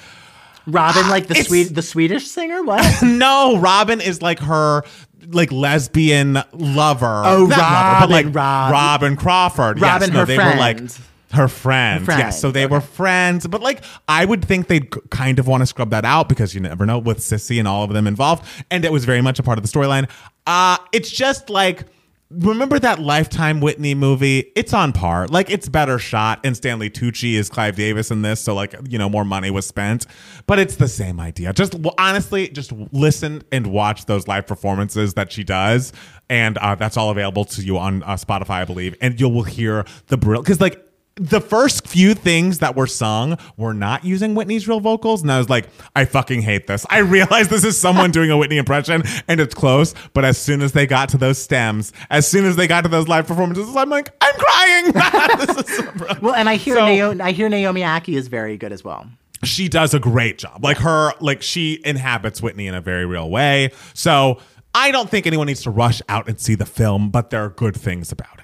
Robin, 0.67 1.09
like 1.09 1.27
the 1.27 1.35
sweet, 1.35 1.73
the 1.75 1.81
Swedish 1.81 2.27
singer. 2.27 2.63
What? 2.63 2.81
No, 3.03 3.57
Robin 3.57 3.99
is 3.99 4.21
like 4.21 4.39
her 4.39 4.83
like 5.27 5.51
lesbian 5.51 6.39
lover. 6.53 7.23
Oh, 7.25 7.47
Robin, 7.47 7.57
lover, 7.57 7.99
but 7.99 8.09
like 8.09 8.25
Robin, 8.25 8.33
Rob- 8.33 8.71
Robin 8.71 9.15
Crawford. 9.15 9.81
Robin, 9.81 10.09
yes, 10.09 10.13
no, 10.13 10.19
her 10.19 10.25
they 10.25 10.37
were 10.37 10.55
like 10.55 10.77
friend. 10.77 10.99
Her 11.31 11.47
friend. 11.47 12.05
Her 12.05 12.17
Yes, 12.17 12.37
so 12.37 12.51
friend, 12.51 12.55
they 12.55 12.65
were 12.65 12.81
friends, 12.81 13.47
but 13.47 13.61
like 13.61 13.83
I 14.07 14.25
would 14.25 14.43
think 14.45 14.67
they'd 14.67 14.89
kind 15.09 15.39
of 15.39 15.47
want 15.47 15.61
to 15.61 15.65
scrub 15.65 15.89
that 15.91 16.05
out 16.05 16.29
because 16.29 16.53
you 16.53 16.61
never 16.61 16.85
know 16.85 16.99
with 16.99 17.21
Cissy 17.21 17.59
and 17.59 17.67
all 17.67 17.83
of 17.83 17.91
them 17.93 18.07
involved, 18.07 18.45
and 18.69 18.83
it 18.85 18.91
was 18.91 19.05
very 19.05 19.21
much 19.21 19.39
a 19.39 19.43
part 19.43 19.57
of 19.57 19.63
the 19.63 19.69
storyline. 19.69 20.09
Uh 20.45 20.77
it's 20.91 21.09
just 21.09 21.49
like. 21.49 21.85
Remember 22.33 22.79
that 22.79 22.99
Lifetime 22.99 23.59
Whitney 23.59 23.93
movie? 23.93 24.53
It's 24.55 24.73
on 24.73 24.93
par. 24.93 25.27
Like 25.27 25.49
it's 25.49 25.67
better 25.67 25.99
shot, 25.99 26.39
and 26.45 26.55
Stanley 26.55 26.89
Tucci 26.89 27.33
is 27.33 27.49
Clive 27.49 27.75
Davis 27.75 28.09
in 28.09 28.21
this, 28.21 28.39
so 28.39 28.55
like 28.55 28.73
you 28.87 28.97
know 28.97 29.09
more 29.09 29.25
money 29.25 29.51
was 29.51 29.67
spent, 29.67 30.05
but 30.47 30.57
it's 30.57 30.77
the 30.77 30.87
same 30.87 31.19
idea. 31.19 31.51
Just 31.51 31.75
well, 31.75 31.93
honestly, 31.97 32.47
just 32.47 32.71
listen 32.93 33.43
and 33.51 33.67
watch 33.67 34.05
those 34.05 34.29
live 34.29 34.47
performances 34.47 35.15
that 35.15 35.33
she 35.33 35.43
does, 35.43 35.91
and 36.29 36.57
uh, 36.59 36.75
that's 36.75 36.95
all 36.95 37.09
available 37.09 37.43
to 37.43 37.61
you 37.63 37.77
on 37.77 38.01
uh, 38.03 38.13
Spotify, 38.15 38.61
I 38.61 38.65
believe, 38.65 38.95
and 39.01 39.19
you 39.19 39.27
will 39.27 39.43
hear 39.43 39.83
the 40.07 40.15
brill 40.15 40.41
because 40.41 40.61
like 40.61 40.81
the 41.21 41.39
first 41.39 41.87
few 41.87 42.15
things 42.15 42.59
that 42.59 42.75
were 42.75 42.87
sung 42.87 43.37
were 43.55 43.73
not 43.75 44.03
using 44.03 44.33
Whitney's 44.33 44.67
real 44.67 44.79
vocals. 44.79 45.21
And 45.21 45.31
I 45.31 45.37
was 45.37 45.49
like, 45.49 45.69
I 45.95 46.05
fucking 46.05 46.41
hate 46.41 46.65
this. 46.65 46.83
I 46.89 46.97
realize 46.99 47.47
this 47.47 47.63
is 47.63 47.77
someone 47.79 48.09
doing 48.09 48.31
a 48.31 48.37
Whitney 48.37 48.57
impression 48.57 49.03
and 49.27 49.39
it's 49.39 49.53
close. 49.53 49.93
But 50.13 50.25
as 50.25 50.37
soon 50.39 50.61
as 50.61 50.71
they 50.71 50.87
got 50.87 51.09
to 51.09 51.17
those 51.17 51.37
stems, 51.37 51.93
as 52.09 52.27
soon 52.27 52.45
as 52.45 52.55
they 52.55 52.65
got 52.65 52.81
to 52.81 52.89
those 52.89 53.07
live 53.07 53.27
performances, 53.27 53.75
I'm 53.75 53.89
like, 53.89 54.09
I'm 54.19 54.33
crying. 54.35 54.91
this 55.45 55.57
is 55.69 55.75
so 55.77 56.17
well, 56.21 56.33
and 56.33 56.49
I 56.49 56.55
hear 56.55 56.75
So- 56.75 56.85
Naomi, 56.87 57.21
I 57.21 57.31
hear 57.31 57.49
Naomi 57.49 57.81
Ackie 57.81 58.15
is 58.15 58.27
very 58.27 58.57
good 58.57 58.71
as 58.73 58.83
well. 58.83 59.05
she 59.43 59.69
does 59.69 59.93
a 59.93 59.99
great 59.99 60.39
job. 60.39 60.63
Like 60.63 60.77
her, 60.77 61.13
like 61.19 61.41
she 61.43 61.79
inhabits 61.85 62.41
Whitney 62.41 62.65
in 62.67 62.73
a 62.73 62.81
very 62.81 63.05
real 63.05 63.29
way. 63.29 63.71
So 63.93 64.39
I 64.73 64.89
don't 64.91 65.09
think 65.09 65.27
anyone 65.27 65.47
needs 65.47 65.61
to 65.63 65.69
rush 65.69 66.01
out 66.09 66.27
and 66.27 66.39
see 66.39 66.55
the 66.55 66.65
film, 66.65 67.09
but 67.11 67.29
there 67.29 67.43
are 67.43 67.49
good 67.49 67.75
things 67.75 68.11
about 68.11 68.39
it. 68.39 68.40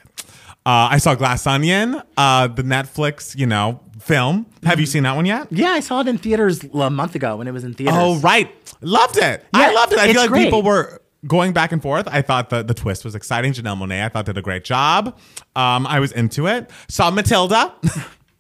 Uh, 0.68 0.90
I 0.92 0.98
saw 0.98 1.16
Glass 1.16 1.48
Onion, 1.48 2.02
uh, 2.18 2.48
the 2.48 2.62
Netflix, 2.62 3.38
you 3.38 3.46
know, 3.46 3.80
film. 4.02 4.46
Have 4.64 4.82
you 4.82 4.86
seen 4.86 5.04
that 5.04 5.16
one 5.16 5.26
yet? 5.26 5.48
Yeah, 5.50 5.70
I 5.70 5.80
saw 5.80 6.02
it 6.02 6.10
in 6.10 6.18
theaters 6.18 6.62
a 6.62 6.90
month 6.90 7.16
ago 7.16 7.38
when 7.38 7.48
it 7.48 7.54
was 7.54 7.64
in 7.64 7.74
theaters. 7.74 7.96
Oh, 7.98 8.18
right. 8.18 8.52
Loved 8.82 9.16
it. 9.16 9.46
I 9.54 9.74
loved 9.74 9.94
it. 9.94 10.00
I 10.00 10.12
feel 10.12 10.20
like 10.20 10.30
great. 10.30 10.44
people 10.44 10.64
were 10.64 11.02
going 11.26 11.54
back 11.54 11.72
and 11.72 11.82
forth. 11.82 12.06
I 12.12 12.22
thought 12.22 12.50
the, 12.50 12.64
the 12.64 12.74
twist 12.74 13.06
was 13.06 13.16
exciting. 13.16 13.54
Janelle 13.54 13.78
Monáe, 13.78 14.04
I 14.04 14.10
thought 14.10 14.26
did 14.26 14.38
a 14.38 14.42
great 14.42 14.66
job. 14.66 15.18
Um, 15.56 15.88
I 15.88 16.02
was 16.02 16.12
into 16.12 16.48
it. 16.48 16.70
Saw 16.90 17.12
Matilda. 17.12 17.74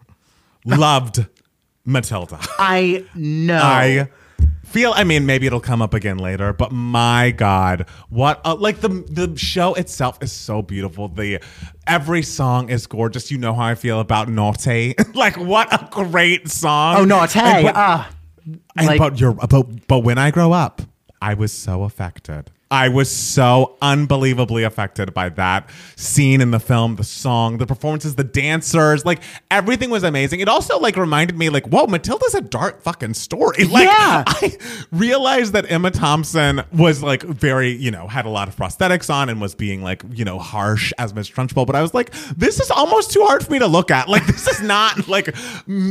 loved 0.65 1.25
Matilda. 1.85 2.39
I 2.59 3.05
know. 3.15 3.61
I 3.63 4.09
feel 4.65 4.91
I 4.93 5.05
mean 5.05 5.25
maybe 5.25 5.47
it'll 5.47 5.61
come 5.61 5.81
up 5.81 5.93
again 5.93 6.17
later, 6.17 6.51
but 6.53 6.71
my 6.71 7.31
god, 7.31 7.87
what 8.09 8.41
uh, 8.45 8.55
like 8.55 8.81
the 8.81 8.89
the 8.89 9.35
show 9.37 9.73
itself 9.75 10.21
is 10.21 10.31
so 10.31 10.61
beautiful. 10.61 11.07
The 11.07 11.39
every 11.87 12.23
song 12.23 12.69
is 12.69 12.85
gorgeous. 12.87 13.31
You 13.31 13.37
know 13.37 13.53
how 13.53 13.63
I 13.63 13.75
feel 13.75 13.99
about 13.99 14.29
Naughty. 14.29 14.95
like 15.13 15.37
what 15.37 15.71
a 15.73 15.87
great 15.91 16.49
song. 16.49 16.97
oh 16.97 17.05
no, 17.05 17.25
Tay. 17.25 17.39
And, 17.41 17.63
but, 17.65 17.73
Ah, 17.75 18.09
and 18.77 18.87
like- 18.87 18.99
but 18.99 19.19
you're 19.19 19.33
but 19.33 19.87
but 19.87 19.99
when 19.99 20.17
I 20.17 20.31
grow 20.31 20.51
up, 20.51 20.81
I 21.21 21.33
was 21.33 21.51
so 21.51 21.83
affected. 21.83 22.51
I 22.69 22.89
was 22.89 23.09
so 23.09 23.77
unbelievably 23.81 24.63
affected 24.63 25.13
by 25.13 25.29
that 25.29 25.69
scene 25.95 26.41
in 26.41 26.51
the 26.51 26.59
film, 26.59 26.95
the 26.97 27.03
song, 27.03 27.57
the 27.59 27.65
performances, 27.65 28.15
the 28.15 28.23
dancers, 28.23 29.05
like 29.05 29.21
everything 29.49 29.89
was 29.89 30.03
amazing. 30.03 30.41
It 30.41 30.49
also 30.49 30.77
like 30.79 30.97
reminded 30.97 31.37
me, 31.37 31.49
like, 31.49 31.67
whoa, 31.67 31.87
Matilda's 31.87 32.35
a 32.35 32.41
dark 32.41 32.81
fucking 32.81 33.13
story. 33.13 33.65
Like, 33.77 33.85
Yeah. 33.85 34.23
I 34.25 34.57
realized 34.91 35.53
that 35.53 35.69
Emma 35.71 35.91
Thompson 35.91 36.63
was 36.73 37.03
like 37.03 37.21
very, 37.23 37.71
you 37.71 37.91
know, 37.91 38.07
had 38.07 38.25
a 38.25 38.29
lot 38.29 38.47
of 38.47 38.55
prosthetics 38.55 39.13
on 39.13 39.29
and 39.29 39.39
was 39.39 39.55
being 39.55 39.81
like, 39.83 40.03
you 40.13 40.25
know, 40.25 40.39
harsh 40.39 40.91
as 40.97 41.13
Miss 41.13 41.29
Trunchbull. 41.29 41.65
But 41.67 41.75
I 41.75 41.81
was 41.81 41.93
like, 41.93 42.11
this 42.35 42.59
is 42.59 42.71
almost 42.71 43.11
too 43.11 43.23
hard 43.25 43.45
for 43.45 43.51
me 43.51 43.59
to 43.59 43.67
look 43.67 43.91
at. 43.91 44.07
Like, 44.09 44.25
this 44.25 44.47
is 44.47 44.61
not 44.61 45.07
like 45.09 45.35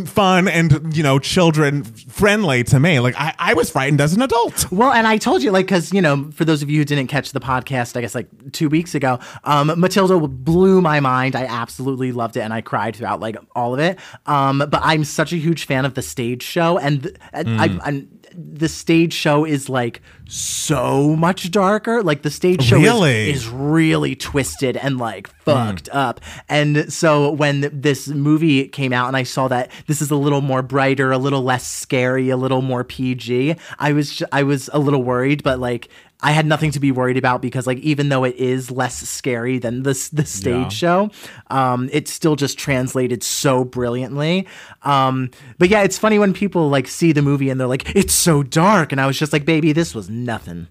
fun 0.07 0.49
and 0.49 0.97
you 0.97 1.03
know, 1.03 1.19
children 1.19 1.85
friendly 1.85 2.65
to 2.65 2.81
me. 2.81 2.99
Like, 3.01 3.15
I, 3.19 3.35
I 3.39 3.55
was 3.55 3.71
frightened 3.71 4.01
as 4.01 4.15
an 4.15 4.23
adult. 4.23 4.71
Well, 4.73 4.93
and 4.93 5.07
I 5.07 5.17
told 5.19 5.43
you, 5.43 5.51
like, 5.51 5.67
because, 5.67 5.93
you 5.93 6.01
know, 6.03 6.31
for 6.33 6.45
those 6.45 6.63
of 6.67 6.71
you 6.71 6.79
who 6.81 6.85
didn't 6.85 7.07
catch 7.07 7.33
the 7.33 7.41
podcast, 7.41 7.97
I 7.97 8.01
guess 8.01 8.15
like 8.15 8.53
two 8.53 8.69
weeks 8.69 8.95
ago, 8.95 9.19
um, 9.45 9.73
Matilda 9.79 10.19
blew 10.27 10.81
my 10.81 11.01
mind. 11.01 11.37
I 11.37 11.45
absolutely 11.45 12.13
loved 12.13 12.37
it 12.37 12.41
and 12.41 12.53
I 12.53 12.61
cried 12.61 12.97
throughout 12.97 13.21
like 13.21 13.37
all 13.55 13.73
of 13.75 13.81
it. 13.81 13.99
Um, 14.27 14.59
but 14.59 14.81
I'm 14.83 15.05
such 15.05 15.33
a 15.33 15.37
huge 15.37 15.67
fan 15.67 15.85
of 15.85 15.95
the 15.95 16.03
stage 16.03 16.43
show. 16.43 16.79
And, 16.79 17.05
th- 17.05 17.17
and 17.33 17.61
I, 17.61 17.79
I'm, 17.85 18.09
the 18.35 18.69
stage 18.69 19.13
show 19.15 19.45
is 19.45 19.69
like 19.69 20.03
so 20.29 21.17
much 21.17 21.51
darker. 21.51 22.03
Like 22.03 22.23
the 22.23 22.31
stage 22.31 22.63
show 22.63 22.79
Really? 22.79 23.31
is, 23.31 23.49
really 23.49 24.15
twisted 24.17 24.77
and 24.77 24.99
like 24.99 25.29
fucked 25.29 25.89
up. 25.91 26.21
And 26.49 26.93
so 26.93 27.31
when 27.31 27.71
this 27.73 28.09
movie 28.09 28.69
came 28.69 28.93
out 28.93 29.07
and 29.09 29.17
I 29.17 29.23
saw 29.23 29.49
that 29.49 29.71
this 29.87 30.03
is 30.03 30.11
a 30.11 30.17
little 30.17 30.41
more 30.41 30.63
brighter, 30.63 31.13
a 31.13 31.19
little 31.19 31.43
less 31.43 31.67
scary, 31.67 32.29
a 32.29 32.37
little 32.37 32.63
more 32.63 32.85
PG, 32.85 33.57
I 33.79 33.93
was 33.93 34.23
I 34.33 34.43
was 34.43 34.69
a 34.73 34.79
little 34.79 35.03
worried, 35.03 35.43
but 35.43 35.59
like 35.61 35.89
I 36.23 36.33
had 36.33 36.47
nothing 36.47 36.71
to 36.73 36.81
be 36.81 36.91
worried 36.93 37.19
about 37.19 37.43
because 37.43 37.67
like 37.67 37.79
even 37.79 38.09
though 38.09 38.25
it 38.25 38.37
is 38.37 38.71
less 38.71 38.97
scary 39.09 39.59
than 39.59 39.83
this 39.83 40.09
the 40.09 40.25
stage 40.25 40.55
Yeah. 40.55 40.69
show, 40.69 41.11
um, 41.51 41.91
it's 41.93 42.11
still 42.13 42.37
just 42.37 42.59
translated 42.59 43.23
so 43.23 43.65
brilliantly. 43.65 44.47
Um, 44.83 45.31
but 45.59 45.69
yeah, 45.69 45.83
it's 45.83 45.99
funny 45.99 46.19
when 46.19 46.33
people 46.33 46.71
like 46.71 46.89
see 46.89 47.13
the 47.13 47.23
movie 47.23 47.51
and 47.51 47.61
they're 47.61 47.67
like, 47.67 47.95
"It's 47.95 48.15
so 48.15 48.43
dark," 48.43 48.93
and 48.93 49.01
I 49.01 49.07
was 49.07 49.19
just 49.19 49.33
like, 49.33 49.45
"Baby, 49.45 49.73
this 49.73 49.95
was 49.95 50.09
nothing." 50.09 50.69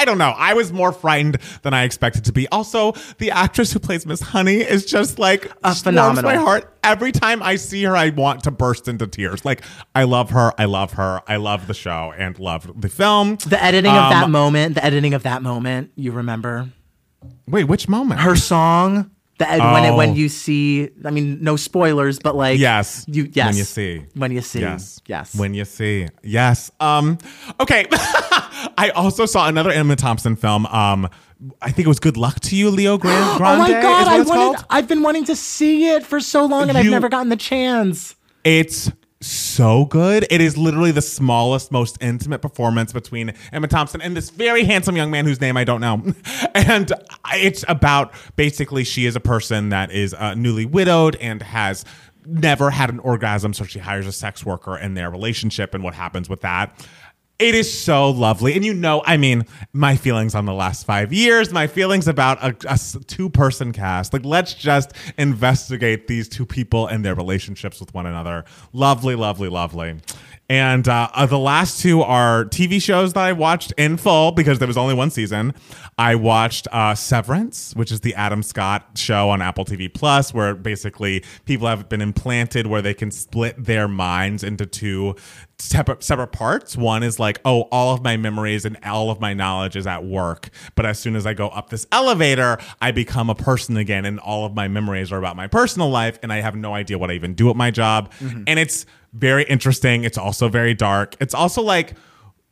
I, 0.00 0.04
don't 0.04 0.18
know. 0.18 0.34
I 0.36 0.54
was 0.54 0.72
more 0.72 0.92
frightened 0.92 1.38
than 1.62 1.74
I 1.74 1.84
expected 1.84 2.24
to 2.26 2.32
be. 2.32 2.46
Also, 2.48 2.92
the 3.18 3.30
actress 3.30 3.72
who 3.72 3.78
plays 3.78 4.06
Miss 4.06 4.20
Honey 4.20 4.56
is 4.56 4.84
just 4.86 5.18
like 5.18 5.50
warms 5.62 5.82
phenomenal. 5.82 6.30
my 6.30 6.36
heart. 6.36 6.72
Every 6.84 7.10
time 7.12 7.42
I 7.42 7.56
see 7.56 7.82
her, 7.84 7.96
I 7.96 8.10
want 8.10 8.44
to 8.44 8.50
burst 8.50 8.86
into 8.88 9.06
tears. 9.06 9.44
Like 9.44 9.62
I 9.94 10.04
love 10.04 10.30
her. 10.30 10.52
I 10.58 10.66
love 10.66 10.92
her. 10.92 11.20
I 11.26 11.36
love 11.36 11.66
the 11.66 11.74
show 11.74 12.12
and 12.16 12.38
love 12.38 12.80
the 12.80 12.88
film. 12.88 13.36
The 13.46 13.62
editing 13.62 13.90
of 13.90 14.10
that 14.10 14.24
Um, 14.24 14.30
moment, 14.32 14.74
the 14.76 14.84
editing 14.84 15.12
of 15.14 15.22
that 15.24 15.42
moment, 15.42 15.90
you 15.96 16.12
remember 16.12 16.68
Wait, 17.48 17.64
which 17.64 17.88
moment? 17.88 18.20
her 18.20 18.36
song. 18.36 19.10
The 19.38 19.50
ed- 19.50 19.58
when 19.72 19.84
it, 19.84 19.90
Oh. 19.90 19.96
when 19.96 20.16
you 20.16 20.30
see, 20.30 20.88
I 21.04 21.10
mean, 21.10 21.38
no 21.42 21.56
spoilers, 21.56 22.18
but 22.18 22.36
like 22.36 22.58
Yes. 22.58 23.04
you 23.06 23.28
yes 23.32 23.46
When 23.48 23.56
you 23.56 23.64
see. 23.64 24.02
when 24.14 24.32
you 24.32 24.40
see 24.40 24.60
Yes. 24.60 24.98
yes 25.06 25.34
When 25.34 25.52
you 25.54 25.64
see. 25.66 26.08
Yes. 26.22 26.70
Um 26.80 27.18
okay. 27.60 27.84
I 28.78 28.90
also 28.90 29.26
saw 29.26 29.48
another 29.48 29.70
Emma 29.70 29.96
Thompson 29.96 30.36
film. 30.36 30.66
Um 30.66 31.08
I 31.60 31.70
think 31.70 31.84
it 31.86 31.88
was 31.88 32.00
Good 32.00 32.16
Luck 32.16 32.40
to 32.40 32.56
You, 32.56 32.70
Leo 32.70 32.96
Grande. 32.98 33.40
oh 33.40 33.58
my 33.58 33.70
god 33.70 34.08
I 34.08 34.18
wanted, 34.18 34.26
called. 34.26 34.64
I've 34.70 34.88
been 34.88 35.02
wanting 35.02 35.24
to 35.26 35.36
see 35.36 35.88
it 35.88 36.04
for 36.04 36.20
so 36.20 36.46
long 36.46 36.68
and 36.68 36.78
I've 36.78 36.86
never 36.86 37.08
gotten 37.08 37.28
the 37.28 37.36
chance. 37.36 38.16
It's 38.44 38.90
so 39.20 39.86
good. 39.86 40.26
It 40.30 40.40
is 40.40 40.56
literally 40.56 40.92
the 40.92 41.02
smallest, 41.02 41.72
most 41.72 41.96
intimate 42.00 42.40
performance 42.40 42.92
between 42.92 43.32
Emma 43.52 43.66
Thompson 43.66 44.00
and 44.00 44.16
this 44.16 44.30
very 44.30 44.64
handsome 44.64 44.96
young 44.96 45.10
man 45.10 45.24
whose 45.24 45.40
name 45.40 45.56
I 45.56 45.64
don't 45.64 45.80
know. 45.80 46.02
And 46.54 46.92
it's 47.34 47.64
about 47.68 48.12
basically 48.36 48.84
she 48.84 49.06
is 49.06 49.14
a 49.14 49.20
person 49.20 49.68
that 49.70 49.90
is 49.90 50.14
uh, 50.14 50.34
newly 50.34 50.64
widowed 50.66 51.16
and 51.16 51.42
has 51.42 51.84
never 52.24 52.70
had 52.70 52.90
an 52.90 52.98
orgasm, 53.00 53.52
so 53.52 53.64
she 53.64 53.78
hires 53.78 54.06
a 54.06 54.12
sex 54.12 54.44
worker 54.44 54.76
in 54.76 54.94
their 54.94 55.10
relationship 55.10 55.74
and 55.74 55.84
what 55.84 55.94
happens 55.94 56.28
with 56.28 56.40
that. 56.40 56.86
It 57.38 57.54
is 57.54 57.70
so 57.70 58.08
lovely. 58.08 58.54
And 58.54 58.64
you 58.64 58.72
know, 58.72 59.02
I 59.04 59.18
mean, 59.18 59.44
my 59.74 59.94
feelings 59.96 60.34
on 60.34 60.46
the 60.46 60.54
last 60.54 60.86
five 60.86 61.12
years, 61.12 61.52
my 61.52 61.66
feelings 61.66 62.08
about 62.08 62.42
a, 62.42 62.78
two 63.06 63.28
person 63.28 63.72
cast. 63.72 64.14
Like, 64.14 64.24
let's 64.24 64.54
just 64.54 64.92
investigate 65.18 66.06
these 66.06 66.30
two 66.30 66.46
people 66.46 66.86
and 66.86 67.04
their 67.04 67.14
relationships 67.14 67.78
with 67.78 67.92
one 67.92 68.06
another. 68.06 68.46
Lovely, 68.72 69.14
lovely, 69.14 69.50
lovely. 69.50 69.96
And 70.48 70.86
uh, 70.86 71.08
uh, 71.12 71.26
the 71.26 71.38
last 71.38 71.80
two 71.80 72.02
are 72.02 72.44
TV 72.44 72.80
shows 72.80 73.14
that 73.14 73.24
I 73.24 73.32
watched 73.32 73.72
in 73.76 73.96
full 73.96 74.30
because 74.30 74.60
there 74.60 74.68
was 74.68 74.76
only 74.76 74.94
one 74.94 75.10
season. 75.10 75.54
I 75.98 76.14
watched 76.14 76.68
uh, 76.70 76.94
Severance, 76.94 77.74
which 77.74 77.90
is 77.90 78.02
the 78.02 78.14
Adam 78.14 78.42
Scott 78.44 78.90
show 78.94 79.30
on 79.30 79.42
Apple 79.42 79.64
TV 79.64 79.92
Plus, 79.92 80.32
where 80.32 80.54
basically 80.54 81.24
people 81.46 81.66
have 81.66 81.88
been 81.88 82.00
implanted 82.00 82.68
where 82.68 82.80
they 82.80 82.94
can 82.94 83.10
split 83.10 83.56
their 83.64 83.88
minds 83.88 84.44
into 84.44 84.66
two 84.66 85.16
separate 85.58 86.04
separate 86.04 86.32
parts. 86.32 86.76
One 86.76 87.02
is 87.02 87.18
like, 87.18 87.40
oh, 87.44 87.62
all 87.72 87.94
of 87.94 88.04
my 88.04 88.16
memories 88.16 88.64
and 88.64 88.76
all 88.84 89.10
of 89.10 89.20
my 89.20 89.34
knowledge 89.34 89.74
is 89.74 89.86
at 89.86 90.04
work, 90.04 90.50
but 90.76 90.86
as 90.86 90.98
soon 90.98 91.16
as 91.16 91.26
I 91.26 91.34
go 91.34 91.48
up 91.48 91.70
this 91.70 91.86
elevator, 91.90 92.58
I 92.80 92.92
become 92.92 93.30
a 93.30 93.34
person 93.34 93.76
again, 93.76 94.04
and 94.04 94.20
all 94.20 94.44
of 94.44 94.54
my 94.54 94.68
memories 94.68 95.10
are 95.10 95.18
about 95.18 95.34
my 95.34 95.46
personal 95.48 95.88
life, 95.90 96.18
and 96.22 96.32
I 96.32 96.40
have 96.40 96.54
no 96.54 96.74
idea 96.74 96.98
what 96.98 97.10
I 97.10 97.14
even 97.14 97.34
do 97.34 97.50
at 97.50 97.56
my 97.56 97.70
job. 97.70 98.12
And 98.46 98.58
it's 98.58 98.86
very 99.16 99.44
interesting. 99.44 100.04
It's 100.04 100.18
also 100.18 100.48
very 100.48 100.74
dark. 100.74 101.16
It's 101.20 101.34
also 101.34 101.62
like. 101.62 101.94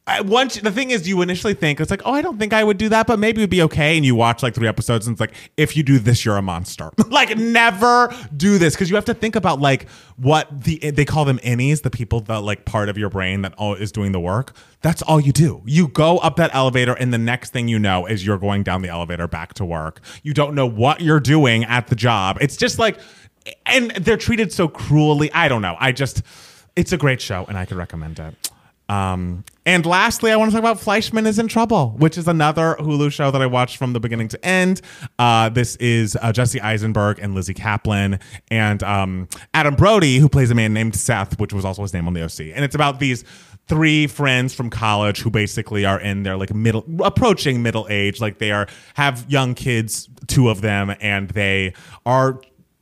I, 0.07 0.21
once 0.21 0.57
the 0.57 0.71
thing 0.71 0.91
is, 0.91 1.09
you 1.09 1.23
initially 1.23 1.55
think 1.55 1.81
it's 1.81 1.91
like, 1.91 2.03
oh, 2.05 2.13
I 2.13 2.21
don't 2.21 2.39
think 2.39 2.53
I 2.53 2.63
would 2.63 2.77
do 2.77 2.91
that, 2.91 3.07
but 3.07 3.19
maybe 3.19 3.41
it'd 3.41 3.49
be 3.49 3.63
okay. 3.63 3.97
And 3.97 4.05
you 4.05 4.15
watch 4.15 4.43
like 4.43 4.55
three 4.55 4.69
episodes, 4.69 5.07
and 5.07 5.15
it's 5.15 5.21
like, 5.21 5.33
if 5.57 5.79
you 5.79 5.83
do 5.83 5.99
this, 5.99 6.27
you're 6.27 6.37
a 6.37 6.43
monster. 6.43 6.91
like, 7.09 7.39
never 7.39 8.15
do 8.37 8.59
this 8.59 8.75
because 8.75 8.91
you 8.91 8.97
have 8.97 9.07
to 9.07 9.15
think 9.15 9.35
about 9.35 9.61
like 9.61 9.89
what 10.17 10.65
the 10.65 10.91
they 10.91 11.07
call 11.07 11.25
them 11.25 11.39
innies, 11.39 11.81
the 11.81 11.91
people 11.91 12.21
that 12.21 12.43
like 12.43 12.67
part 12.67 12.91
of 12.91 12.99
your 12.99 13.09
brain 13.09 13.41
that 13.41 13.55
all 13.57 13.73
is 13.73 13.91
doing 13.93 14.13
the 14.13 14.21
work. 14.21 14.55
That's 14.83 15.01
all 15.01 15.21
you 15.21 15.33
do. 15.33 15.63
You 15.65 15.89
go 15.89 16.19
up 16.19 16.37
that 16.37 16.55
elevator, 16.55 16.93
and 16.93 17.11
the 17.11 17.17
next 17.17 17.55
thing 17.55 17.69
you 17.69 17.79
know 17.79 18.05
is 18.05 18.27
you're 18.27 18.37
going 18.37 18.63
down 18.63 18.83
the 18.83 18.91
elevator 18.91 19.27
back 19.27 19.55
to 19.55 19.65
work. 19.65 20.01
You 20.23 20.35
don't 20.35 20.55
know 20.55 20.67
what 20.67 21.01
you're 21.01 21.19
doing 21.19 21.65
at 21.65 21.87
the 21.87 21.97
job. 21.97 22.37
It's 22.43 22.59
just 22.59 22.79
like, 22.79 22.99
and 23.65 23.91
they're 23.93 24.19
treated 24.19 24.53
so 24.53 24.69
cruelly. 24.69 25.33
I 25.33 25.49
don't 25.49 25.63
know. 25.63 25.77
I 25.79 25.93
just, 25.93 26.23
it's 26.77 26.93
a 26.93 26.97
great 26.97 27.21
show, 27.21 27.45
and 27.49 27.57
I 27.57 27.65
could 27.65 27.77
recommend 27.77 28.19
it. 28.19 28.35
Um, 28.89 29.45
and 29.65 29.87
lastly, 29.87 30.31
I 30.31 30.37
want 30.37 30.51
to 30.51 30.55
talk 30.55 30.61
about 30.61 30.79
Fleishman 30.79 31.27
is 31.27 31.39
in 31.39 31.49
Trouble, 31.49 31.95
which 31.99 32.19
is 32.19 32.29
another 32.29 32.77
Hulu 32.79 33.11
show 33.11 33.31
that 33.31 33.41
I 33.41 33.47
watched 33.47 33.79
from 33.79 33.95
the 33.95 34.01
beginning 34.01 34.29
to 34.29 34.45
end. 34.45 34.83
Uh, 35.19 35.49
this 35.49 35.77
is 35.77 36.19
uh, 36.21 36.33
Jesse 36.33 36.61
Eisenberg 36.61 37.19
and 37.19 37.35
Lizzy 37.35 37.55
Caplan 37.55 38.21
and 38.51 38.83
um, 38.83 39.29
Adam 39.55 39.75
Brody, 39.75 40.19
who 40.19 40.29
plays 40.29 40.51
a 40.51 40.55
man 40.55 40.75
named 40.75 40.97
Seth, 40.97 41.41
which 41.41 41.55
was 41.55 41.65
also 41.65 41.81
his 41.81 41.95
name 41.95 42.07
on 42.07 42.13
the 42.13 42.23
OC. 42.23 42.53
And 42.55 42.63
it's 42.63 42.75
about 42.75 43.01
these 43.01 43.25
three 43.67 44.07
friends 44.07 44.55
from 44.55 44.69
college 44.69 45.21
who 45.21 45.31
basically 45.31 45.87
are 45.87 45.99
in 45.99 46.23
their 46.23 46.37
like 46.37 46.53
middle 46.55 46.85
approaching 47.03 47.63
middle 47.63 47.87
age 47.89 48.21
like 48.21 48.37
they 48.37 48.53
are 48.53 48.67
have 48.93 49.25
young 49.27 49.55
kids 49.55 50.07
two 50.27 50.51
of 50.51 50.61
them 50.61 50.95
and 51.01 51.31
they 51.31 51.73
are 52.05 52.39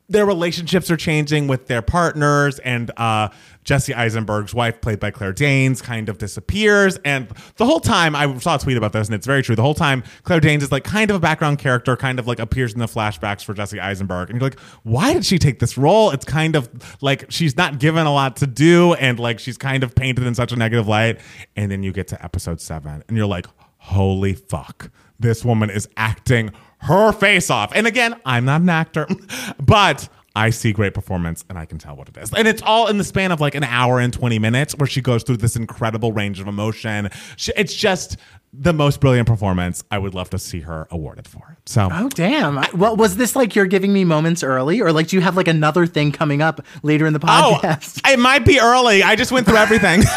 their 0.09 0.27
relationships 0.27 0.91
are 0.91 0.97
changing 0.97 1.47
with 1.47 1.67
their 1.69 1.83
partners 1.83 2.59
and 2.61 2.91
uh, 2.97 3.29
jesse 3.65 3.95
eisenberg's 3.95 4.55
wife 4.55 4.81
played 4.81 4.99
by 5.01 5.11
claire 5.11 5.33
danes 5.33 5.81
kind 5.83 6.09
of 6.09 6.19
disappears. 6.19 6.99
And 7.05 7.29
the 7.57 7.67
whole 7.67 7.81
time 7.81 8.15
i 8.17 8.39
saw 8.39 8.57
a 8.57 8.59
tweet 8.59 8.77
about 8.77 8.93
this 8.93 9.09
and 9.09 9.15
it's 9.15 9.27
very 9.27 9.43
true. 9.43 9.57
The 9.57 9.63
whole 9.63 9.75
time 9.75 10.03
claire 10.25 10.41
danes 10.41 10.63
is 10.63 10.73
like 10.73 10.85
kind 10.85 11.11
of 11.11 11.17
a 11.17 11.21
background 11.21 11.59
character 11.59 11.97
kind 11.97 12.19
of 12.19 12.27
like 12.27 12.39
appears 12.39 12.73
in 12.73 12.79
the 12.79 12.87
flashbacks 12.87 13.45
for 13.45 13.55
jesse 13.55 13.81
eisenberg. 13.81 14.31
And 14.31 14.41
you're 14.41 14.51
like 14.51 14.59
why 14.83 15.13
did 15.13 15.25
she 15.25 15.39
take 15.39 15.59
this 15.59 15.79
role? 15.79 16.11
It's 16.11 16.25
kind 16.25 16.57
of 16.57 16.69
like 17.03 17.31
she's 17.31 17.57
not 17.57 17.79
given 17.79 18.07
a 18.07 18.13
lot 18.13 18.37
to 18.37 18.47
do 18.47 18.95
and 18.95 19.19
like 19.19 19.39
she's 19.39 19.59
kind 19.59 19.85
of 19.85 19.95
painted 19.95 20.27
in 20.27 20.35
such 20.35 20.53
a 20.53 20.57
negative 20.57 20.89
light. 20.89 21.21
And 21.57 21.71
then 21.71 21.83
you 21.83 21.93
get 21.93 22.09
to 22.09 22.25
episode 22.25 22.61
seven 22.61 23.03
and 23.09 23.17
you're 23.17 23.27
like 23.27 23.47
holy 23.79 24.35
fuck. 24.35 24.91
This 25.19 25.45
woman 25.45 25.71
is 25.71 25.89
acting 25.97 26.53
her 26.79 27.13
face 27.13 27.51
off. 27.51 27.73
And 27.75 27.87
again, 27.87 28.21
I'm 28.25 28.45
not 28.45 28.61
an 28.61 28.69
actor, 28.69 29.07
but 29.61 30.09
I 30.35 30.51
see 30.51 30.73
great 30.73 30.95
performance 30.95 31.45
and 31.49 31.59
I 31.59 31.67
can 31.67 31.79
tell 31.79 31.95
what 31.97 32.09
it 32.09 32.17
is. 32.17 32.33
And 32.33 32.49
it's 32.49 32.63
all 32.63 32.89
in 32.89 32.97
the 32.99 33.05
span 33.05 33.33
of 33.33 33.41
like 33.41 33.55
an 33.55 33.65
hour 33.65 34.01
and 34.01 34.13
20 34.13 34.39
minutes 34.39 34.75
where 34.77 34.87
she 34.87 35.01
goes 35.03 35.23
through 35.23 35.37
this 35.39 35.57
incredible 35.57 36.13
range 36.13 36.41
of 36.41 36.49
emotion. 36.49 37.11
She, 37.37 37.53
it's 37.57 37.75
just 37.75 38.17
the 38.55 38.73
most 38.73 39.01
brilliant 39.01 39.27
performance. 39.29 39.83
I 39.91 39.99
would 39.99 40.15
love 40.15 40.31
to 40.31 40.39
see 40.39 40.61
her 40.61 40.87
awarded 40.91 41.27
for 41.29 41.43
it. 41.53 41.69
So 41.69 41.89
Oh 41.91 42.09
damn! 42.11 42.59
I- 42.59 42.69
Well, 42.75 42.97
was 42.97 43.17
this 43.17 43.35
like 43.37 43.55
you're 43.55 43.67
giving 43.67 43.93
me 43.93 44.05
moments 44.05 44.43
early, 44.43 44.81
or 44.81 44.93
like 44.93 45.09
do 45.09 45.17
you 45.17 45.23
have 45.23 45.37
like 45.37 45.49
another 45.49 45.87
thing 45.87 46.13
coming 46.13 46.43
up 46.43 46.61
later 46.83 47.07
in 47.07 47.13
the 47.15 47.21
podcast? 47.21 47.29
Oh, 47.43 47.59
podcast? 47.63 48.13
it 48.13 48.19
might 48.19 48.45
be 48.45 48.59
early. 48.61 49.03
I 49.03 49.17
just 49.17 49.33
went 49.33 49.47
through 49.47 49.57
everything. 49.57 50.03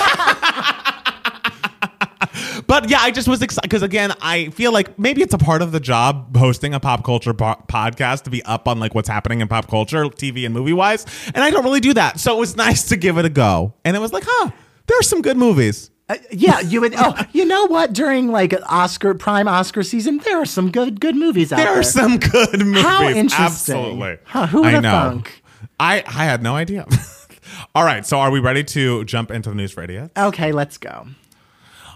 but 2.67 2.89
yeah, 2.89 2.99
I 3.01 3.11
just 3.11 3.27
was 3.27 3.41
excited 3.41 3.63
because 3.69 3.81
again, 3.83 4.13
I 4.21 4.49
feel 4.49 4.71
like 4.71 4.97
maybe 4.99 5.21
it's 5.21 5.33
a 5.33 5.37
part 5.37 5.61
of 5.61 5.71
the 5.71 5.79
job 5.79 6.35
hosting 6.35 6.73
a 6.73 6.79
pop 6.79 7.03
culture 7.03 7.33
po- 7.33 7.61
podcast 7.67 8.23
to 8.23 8.29
be 8.29 8.43
up 8.43 8.67
on 8.67 8.79
like 8.79 8.95
what's 8.95 9.09
happening 9.09 9.41
in 9.41 9.47
pop 9.47 9.67
culture, 9.67 10.05
TV 10.05 10.45
and 10.45 10.53
movie 10.53 10.73
wise, 10.73 11.05
and 11.33 11.37
I 11.43 11.49
don't 11.49 11.63
really 11.63 11.79
do 11.79 11.93
that. 11.93 12.19
So 12.19 12.35
it 12.35 12.39
was 12.39 12.55
nice 12.65 12.89
to 12.89 12.97
give 12.97 13.17
it 13.17 13.25
a 13.25 13.29
go, 13.29 13.73
and 13.83 13.95
it 13.95 13.99
was 13.99 14.13
like, 14.13 14.23
huh, 14.25 14.51
there 14.87 14.99
are 14.99 15.03
some 15.03 15.21
good 15.21 15.37
movies. 15.37 15.91
Uh, 16.07 16.17
yeah, 16.31 16.59
you 16.59 16.81
would. 16.81 16.93
Oh, 16.95 17.15
you 17.31 17.45
know 17.45 17.65
what? 17.65 17.91
During 17.93 18.27
like 18.31 18.53
Oscar 18.69 19.15
prime 19.15 19.47
Oscar 19.47 19.81
season, 19.81 20.19
there 20.19 20.37
are 20.37 20.45
some 20.45 20.69
good 20.71 20.99
good 21.01 21.15
movies 21.15 21.51
out 21.51 21.57
There 21.57 21.65
there. 21.65 21.79
are 21.79 21.83
some 21.83 22.17
good 22.19 22.59
movies. 22.59 22.83
How 22.83 23.09
interesting. 23.09 23.43
Absolutely. 23.75 24.17
Huh, 24.25 24.45
who 24.47 24.63
I 24.63 24.67
would've 24.67 24.81
know. 24.83 24.91
thunk? 24.91 25.41
I 25.79 26.03
I 26.05 26.25
had 26.25 26.43
no 26.43 26.55
idea. 26.55 26.85
All 27.75 27.83
right, 27.83 28.05
so 28.05 28.19
are 28.19 28.31
we 28.31 28.39
ready 28.39 28.63
to 28.63 29.03
jump 29.05 29.31
into 29.31 29.49
the 29.49 29.55
news 29.55 29.71
for 29.71 29.81
idiots? 29.83 30.11
Okay, 30.15 30.51
let's 30.51 30.77
go. 30.77 31.07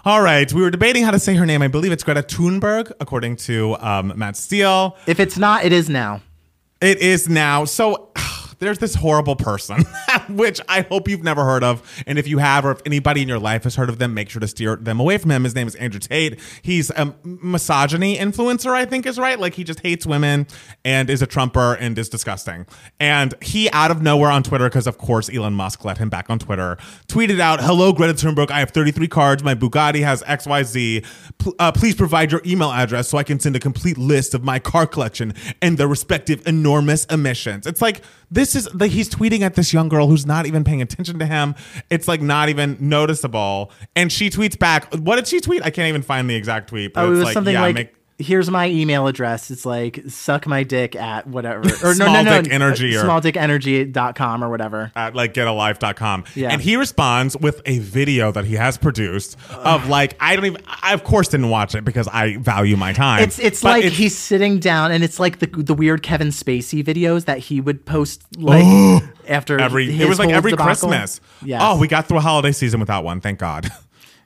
All 0.02 0.22
right, 0.22 0.50
we 0.50 0.62
were 0.62 0.70
debating 0.70 1.04
how 1.04 1.10
to 1.10 1.18
say 1.18 1.34
her 1.34 1.44
name. 1.44 1.60
I 1.60 1.68
believe 1.68 1.92
it's 1.92 2.02
Greta 2.02 2.22
Thunberg, 2.22 2.90
according 3.00 3.36
to 3.36 3.76
um, 3.80 4.14
Matt 4.16 4.34
Steele. 4.34 4.96
If 5.06 5.20
it's 5.20 5.36
not, 5.36 5.62
it 5.62 5.72
is 5.72 5.90
now. 5.90 6.22
It 6.80 6.98
is 7.00 7.28
now. 7.28 7.66
So 7.66 8.10
there's 8.60 8.78
this 8.78 8.94
horrible 8.94 9.36
person, 9.36 9.84
which 10.28 10.60
I 10.68 10.82
hope 10.82 11.08
you've 11.08 11.24
never 11.24 11.44
heard 11.44 11.64
of. 11.64 11.82
And 12.06 12.18
if 12.18 12.28
you 12.28 12.38
have, 12.38 12.64
or 12.64 12.70
if 12.70 12.80
anybody 12.86 13.22
in 13.22 13.28
your 13.28 13.38
life 13.38 13.64
has 13.64 13.74
heard 13.74 13.88
of 13.88 13.98
them, 13.98 14.14
make 14.14 14.28
sure 14.28 14.40
to 14.40 14.46
steer 14.46 14.76
them 14.76 15.00
away 15.00 15.18
from 15.18 15.30
him. 15.30 15.44
His 15.44 15.54
name 15.54 15.66
is 15.66 15.74
Andrew 15.76 15.98
Tate. 15.98 16.38
He's 16.62 16.90
a 16.90 17.14
misogyny 17.24 18.16
influencer, 18.18 18.72
I 18.72 18.84
think 18.84 19.06
is 19.06 19.18
right. 19.18 19.40
Like 19.40 19.54
he 19.54 19.64
just 19.64 19.80
hates 19.80 20.06
women 20.06 20.46
and 20.84 21.08
is 21.08 21.22
a 21.22 21.26
Trumper 21.26 21.74
and 21.74 21.98
is 21.98 22.08
disgusting. 22.08 22.66
And 23.00 23.34
he, 23.42 23.70
out 23.70 23.90
of 23.90 24.02
nowhere 24.02 24.30
on 24.30 24.42
Twitter, 24.42 24.68
because 24.68 24.86
of 24.86 24.98
course 24.98 25.30
Elon 25.30 25.54
Musk 25.54 25.84
let 25.84 25.98
him 25.98 26.10
back 26.10 26.28
on 26.28 26.38
Twitter, 26.38 26.76
tweeted 27.08 27.40
out, 27.40 27.60
Hello, 27.60 27.92
Greta 27.92 28.12
Thunberg. 28.14 28.50
I 28.50 28.60
have 28.60 28.70
33 28.70 29.08
cards. 29.08 29.42
My 29.42 29.54
Bugatti 29.54 30.02
has 30.02 30.22
XYZ. 30.24 31.06
P- 31.38 31.52
uh, 31.58 31.72
please 31.72 31.94
provide 31.94 32.30
your 32.30 32.42
email 32.44 32.70
address 32.70 33.08
so 33.08 33.16
I 33.16 33.22
can 33.22 33.40
send 33.40 33.56
a 33.56 33.60
complete 33.60 33.96
list 33.96 34.34
of 34.34 34.44
my 34.44 34.58
car 34.58 34.86
collection 34.86 35.32
and 35.62 35.78
the 35.78 35.88
respective 35.88 36.46
enormous 36.46 37.06
emissions. 37.06 37.66
It's 37.66 37.80
like, 37.80 38.02
this 38.30 38.54
is 38.54 38.72
like 38.74 38.90
he's 38.90 39.08
tweeting 39.10 39.40
at 39.40 39.54
this 39.54 39.72
young 39.72 39.88
girl 39.88 40.06
who's 40.06 40.24
not 40.26 40.46
even 40.46 40.64
paying 40.64 40.82
attention 40.82 41.18
to 41.18 41.26
him. 41.26 41.54
It's 41.90 42.06
like 42.08 42.22
not 42.22 42.48
even 42.48 42.76
noticeable. 42.80 43.72
And 43.96 44.12
she 44.12 44.30
tweets 44.30 44.58
back. 44.58 44.92
What 44.94 45.16
did 45.16 45.26
she 45.26 45.40
tweet? 45.40 45.62
I 45.64 45.70
can't 45.70 45.88
even 45.88 46.02
find 46.02 46.28
the 46.30 46.34
exact 46.34 46.68
tweet. 46.68 46.94
But 46.94 47.00
Oh, 47.04 47.08
it 47.08 47.10
it's 47.10 47.16
was 47.18 47.24
like, 47.26 47.34
something 47.34 47.54
yeah, 47.54 47.60
like, 47.62 47.74
make- 47.74 47.94
"Here's 48.20 48.50
my 48.50 48.68
email 48.68 49.06
address." 49.06 49.50
It's 49.50 49.66
like 49.66 50.00
suck 50.08 50.46
my 50.46 50.62
dick 50.62 50.94
at 50.94 51.26
whatever 51.26 51.60
or 51.60 51.94
no 51.94 52.04
Small 52.06 52.12
no 52.14 52.22
no 52.22 52.42
dick 52.42 52.52
uh, 52.52 52.54
energy 52.54 52.94
or- 52.96 53.02
smalldickenergy.com 53.04 54.44
or 54.44 54.48
whatever. 54.50 54.92
at 54.94 55.14
like 55.14 55.34
getalife.com. 55.34 56.24
Yeah. 56.34 56.50
And 56.50 56.60
he 56.62 56.76
responds 56.76 57.36
with 57.36 57.60
a 57.66 57.78
video 57.80 58.32
that 58.32 58.44
he 58.44 58.54
has 58.54 58.78
produced 58.78 59.36
of 59.50 59.88
like, 59.88 60.16
I 60.20 60.36
don't 60.36 60.46
even, 60.46 60.62
I 60.66 60.94
of 60.94 61.04
course 61.04 61.28
didn't 61.28 61.50
watch 61.50 61.74
it 61.74 61.84
because 61.84 62.08
I 62.08 62.36
value 62.36 62.76
my 62.76 62.92
time. 62.92 63.22
It's 63.22 63.38
it's 63.38 63.62
But 63.62 63.68
like 63.70 63.84
it's- 63.84 63.98
he's 63.98 64.16
sitting 64.16 64.58
down, 64.58 64.92
and 64.92 65.02
it's 65.04 65.18
like 65.18 65.38
the 65.40 65.46
the 65.46 65.74
weird 65.74 66.02
Kevin 66.02 66.28
Spacey 66.28 66.84
videos 66.84 67.24
that 67.24 67.38
he 67.38 67.60
would 67.60 67.84
post 67.84 68.22
like 68.36 68.64
after 69.28 69.58
every, 69.60 69.90
it 70.00 70.08
was 70.08 70.18
like 70.18 70.30
every 70.30 70.50
debacle. 70.52 70.88
Christmas. 70.88 71.20
Yes. 71.44 71.60
Oh, 71.64 71.78
we 71.78 71.88
got 71.88 72.06
through 72.06 72.18
a 72.18 72.22
holiday 72.22 72.52
season 72.52 72.80
without 72.80 73.04
one. 73.04 73.20
Thank 73.20 73.38
God. 73.38 73.70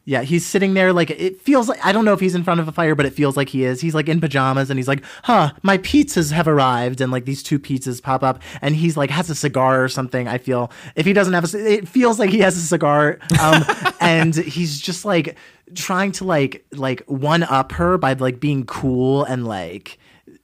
Yeah, 0.06 0.20
he's 0.22 0.44
sitting 0.44 0.74
there 0.74 0.92
like 0.92 1.10
it 1.10 1.40
feels 1.40 1.66
like 1.66 1.84
I 1.84 1.90
don't 1.90 2.04
know 2.04 2.12
if 2.12 2.20
he's 2.20 2.34
in 2.34 2.44
front 2.44 2.60
of 2.60 2.68
a 2.68 2.72
fire, 2.72 2.94
but 2.94 3.06
it 3.06 3.14
feels 3.14 3.38
like 3.38 3.48
he 3.48 3.64
is. 3.64 3.80
He's 3.80 3.94
like 3.94 4.06
in 4.06 4.20
pajamas 4.20 4.68
and 4.68 4.78
he's 4.78 4.88
like, 4.88 5.02
"Huh, 5.22 5.52
my 5.62 5.78
pizzas 5.78 6.30
have 6.30 6.46
arrived." 6.46 7.00
And 7.00 7.10
like 7.10 7.24
these 7.24 7.42
two 7.42 7.58
pizzas 7.58 8.02
pop 8.02 8.22
up 8.22 8.42
and 8.60 8.76
he's 8.76 8.98
like 8.98 9.08
has 9.08 9.30
a 9.30 9.34
cigar 9.34 9.82
or 9.82 9.88
something. 9.88 10.28
I 10.28 10.36
feel 10.36 10.70
if 10.94 11.06
he 11.06 11.14
doesn't 11.14 11.32
have 11.32 11.54
a 11.54 11.74
it 11.74 11.88
feels 11.88 12.18
like 12.18 12.28
he 12.28 12.40
has 12.40 12.56
a 12.56 12.60
cigar 12.60 13.18
um 13.40 13.64
and 14.00 14.34
he's 14.34 14.78
just 14.78 15.06
like 15.06 15.36
trying 15.74 16.12
to 16.12 16.24
like 16.24 16.66
like 16.72 17.02
one 17.06 17.42
up 17.42 17.72
her 17.72 17.96
by 17.96 18.12
like 18.12 18.40
being 18.40 18.66
cool 18.66 19.24
and 19.24 19.46
like 19.46 19.98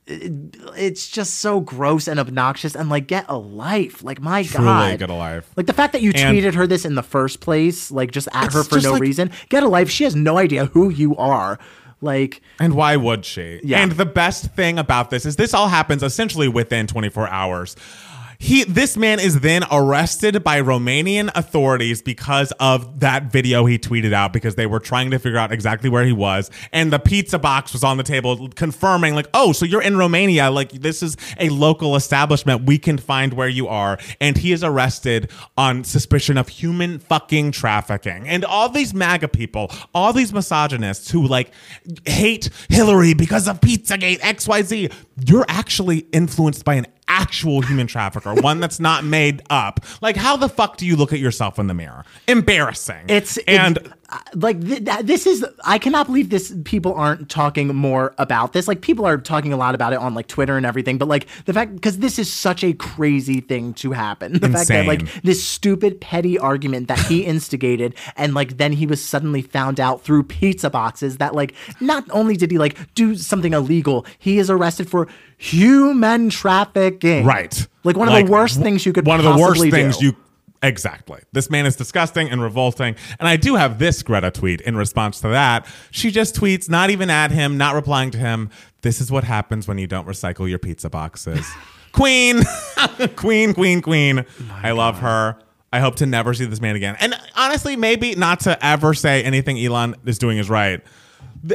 it- 0.06 0.56
it's 0.76 1.08
just 1.08 1.34
so 1.40 1.60
gross 1.60 2.08
and 2.08 2.18
obnoxious 2.18 2.74
and 2.74 2.88
like 2.88 3.06
get 3.06 3.24
a 3.28 3.36
life. 3.38 4.02
Like 4.02 4.20
my 4.20 4.42
Truly 4.42 4.64
god. 4.64 4.98
get 4.98 5.10
a 5.10 5.14
life. 5.14 5.48
Like 5.56 5.66
the 5.66 5.72
fact 5.72 5.92
that 5.92 6.02
you 6.02 6.12
And- 6.14 6.36
tweeted 6.36 6.54
her 6.54 6.66
this 6.66 6.84
in 6.84 6.94
the 6.94 7.02
first 7.02 7.40
place, 7.40 7.90
like 7.90 8.10
just 8.10 8.28
at 8.32 8.52
her 8.52 8.62
for 8.64 8.80
no 8.80 8.92
like- 8.92 9.02
reason. 9.02 9.30
Get 9.48 9.62
a 9.62 9.68
life. 9.68 9.88
She 9.90 10.04
has 10.04 10.16
no 10.16 10.38
idea 10.38 10.66
who 10.66 10.88
you 10.88 11.16
are. 11.16 11.58
Like 12.02 12.40
And 12.58 12.74
why 12.74 12.96
would 12.96 13.26
she? 13.26 13.60
Yeah. 13.62 13.80
And 13.82 13.92
the 13.92 14.06
best 14.06 14.54
thing 14.54 14.78
about 14.78 15.10
this 15.10 15.26
is 15.26 15.36
this 15.36 15.52
all 15.52 15.68
happens 15.68 16.02
essentially 16.02 16.48
within 16.48 16.86
24 16.86 17.28
hours. 17.28 17.76
He 18.42 18.64
this 18.64 18.96
man 18.96 19.20
is 19.20 19.40
then 19.40 19.64
arrested 19.70 20.42
by 20.42 20.62
Romanian 20.62 21.30
authorities 21.34 22.00
because 22.00 22.52
of 22.52 23.00
that 23.00 23.30
video 23.30 23.66
he 23.66 23.78
tweeted 23.78 24.14
out 24.14 24.32
because 24.32 24.54
they 24.54 24.64
were 24.64 24.80
trying 24.80 25.10
to 25.10 25.18
figure 25.18 25.38
out 25.38 25.52
exactly 25.52 25.90
where 25.90 26.06
he 26.06 26.12
was. 26.12 26.50
And 26.72 26.90
the 26.90 26.98
pizza 26.98 27.38
box 27.38 27.74
was 27.74 27.84
on 27.84 27.98
the 27.98 28.02
table 28.02 28.48
confirming 28.48 29.14
like 29.14 29.28
oh 29.34 29.52
so 29.52 29.66
you're 29.66 29.82
in 29.82 29.98
Romania. 29.98 30.50
Like 30.50 30.72
this 30.72 31.02
is 31.02 31.18
a 31.38 31.50
local 31.50 31.96
establishment. 31.96 32.64
We 32.64 32.78
can 32.78 32.96
find 32.96 33.34
where 33.34 33.46
you 33.46 33.68
are. 33.68 33.98
And 34.22 34.38
he 34.38 34.52
is 34.52 34.64
arrested 34.64 35.30
on 35.58 35.84
suspicion 35.84 36.38
of 36.38 36.48
human 36.48 36.98
fucking 36.98 37.52
trafficking. 37.52 38.26
And 38.26 38.46
all 38.46 38.70
these 38.70 38.94
MAGA 38.94 39.28
people 39.28 39.70
all 39.94 40.14
these 40.14 40.32
misogynists 40.32 41.10
who 41.10 41.26
like 41.26 41.50
hate 42.06 42.48
Hillary 42.70 43.12
because 43.12 43.46
of 43.46 43.60
Pizzagate 43.60 44.20
XYZ 44.20 44.90
you're 45.26 45.44
actually 45.48 45.98
influenced 46.12 46.64
by 46.64 46.74
an 46.74 46.86
actual 47.08 47.60
human 47.60 47.86
trafficker, 47.86 48.34
one 48.34 48.60
that's 48.60 48.78
not 48.80 49.04
made 49.04 49.42
up. 49.50 49.80
Like, 50.00 50.16
how 50.16 50.36
the 50.36 50.48
fuck 50.48 50.76
do 50.76 50.86
you 50.86 50.96
look 50.96 51.12
at 51.12 51.18
yourself 51.18 51.58
in 51.58 51.66
the 51.66 51.74
mirror? 51.74 52.04
Embarrassing. 52.28 53.06
it's 53.08 53.36
and 53.48 53.78
it- 53.78 53.92
like 54.34 54.60
th- 54.60 54.84
th- 54.84 55.00
this 55.04 55.26
is 55.26 55.44
I 55.64 55.78
cannot 55.78 56.06
believe 56.06 56.30
this 56.30 56.52
people 56.64 56.94
aren't 56.94 57.28
talking 57.28 57.68
more 57.74 58.14
about 58.18 58.52
this. 58.52 58.66
Like 58.68 58.80
people 58.80 59.06
are 59.06 59.18
talking 59.18 59.52
a 59.52 59.56
lot 59.56 59.74
about 59.74 59.92
it 59.92 59.98
on 59.98 60.14
like 60.14 60.26
Twitter 60.26 60.56
and 60.56 60.66
everything, 60.66 60.98
but 60.98 61.08
like 61.08 61.26
the 61.44 61.52
fact 61.52 61.74
because 61.74 61.98
this 61.98 62.18
is 62.18 62.32
such 62.32 62.64
a 62.64 62.72
crazy 62.72 63.40
thing 63.40 63.74
to 63.74 63.92
happen. 63.92 64.32
The 64.40 64.48
fact 64.48 64.68
that 64.68 64.86
like 64.86 65.22
this 65.22 65.44
stupid 65.44 66.00
petty 66.00 66.38
argument 66.38 66.88
that 66.88 66.98
he 67.00 67.24
instigated 67.24 67.94
and 68.16 68.34
like 68.34 68.56
then 68.56 68.72
he 68.72 68.86
was 68.86 69.04
suddenly 69.04 69.42
found 69.42 69.78
out 69.78 70.02
through 70.02 70.24
pizza 70.24 70.70
boxes 70.70 71.18
that 71.18 71.34
like 71.34 71.54
not 71.80 72.04
only 72.10 72.36
did 72.36 72.50
he 72.50 72.58
like 72.58 72.76
do 72.94 73.14
something 73.16 73.52
illegal, 73.52 74.06
he 74.18 74.38
is 74.38 74.50
arrested 74.50 74.88
for 74.90 75.06
human 75.38 76.30
trafficking. 76.30 77.24
right, 77.24 77.66
Like 77.84 77.96
one 77.96 78.08
of 78.08 78.14
the 78.26 78.30
worst 78.30 78.60
things 78.60 78.84
you 78.84 78.92
could 78.92 79.06
One 79.06 79.18
of 79.18 79.24
the 79.24 79.36
worst 79.40 79.60
things 79.70 79.96
do. 79.98 80.06
you. 80.06 80.16
Exactly. 80.62 81.20
This 81.32 81.48
man 81.48 81.64
is 81.64 81.74
disgusting 81.74 82.28
and 82.28 82.42
revolting. 82.42 82.94
And 83.18 83.26
I 83.26 83.36
do 83.36 83.54
have 83.54 83.78
this 83.78 84.02
Greta 84.02 84.30
tweet 84.30 84.60
in 84.60 84.76
response 84.76 85.20
to 85.20 85.28
that. 85.28 85.66
She 85.90 86.10
just 86.10 86.34
tweets, 86.34 86.68
not 86.68 86.90
even 86.90 87.08
at 87.08 87.30
him, 87.30 87.56
not 87.56 87.74
replying 87.74 88.10
to 88.10 88.18
him. 88.18 88.50
This 88.82 89.00
is 89.00 89.10
what 89.10 89.24
happens 89.24 89.66
when 89.66 89.78
you 89.78 89.86
don't 89.86 90.06
recycle 90.06 90.48
your 90.48 90.58
pizza 90.58 90.90
boxes. 90.90 91.46
queen, 91.92 92.42
queen, 93.16 93.52
queen, 93.52 93.82
queen. 93.82 94.24
I 94.62 94.70
love 94.72 95.00
her. 95.00 95.38
I 95.72 95.80
hope 95.80 95.96
to 95.96 96.06
never 96.06 96.34
see 96.34 96.44
this 96.44 96.60
man 96.60 96.76
again. 96.76 96.96
And 97.00 97.14
honestly, 97.36 97.76
maybe 97.76 98.14
not 98.14 98.40
to 98.40 98.64
ever 98.64 98.94
say 98.94 99.22
anything 99.22 99.58
Elon 99.58 99.96
is 100.04 100.18
doing 100.18 100.38
is 100.38 100.48
right. 100.48 100.80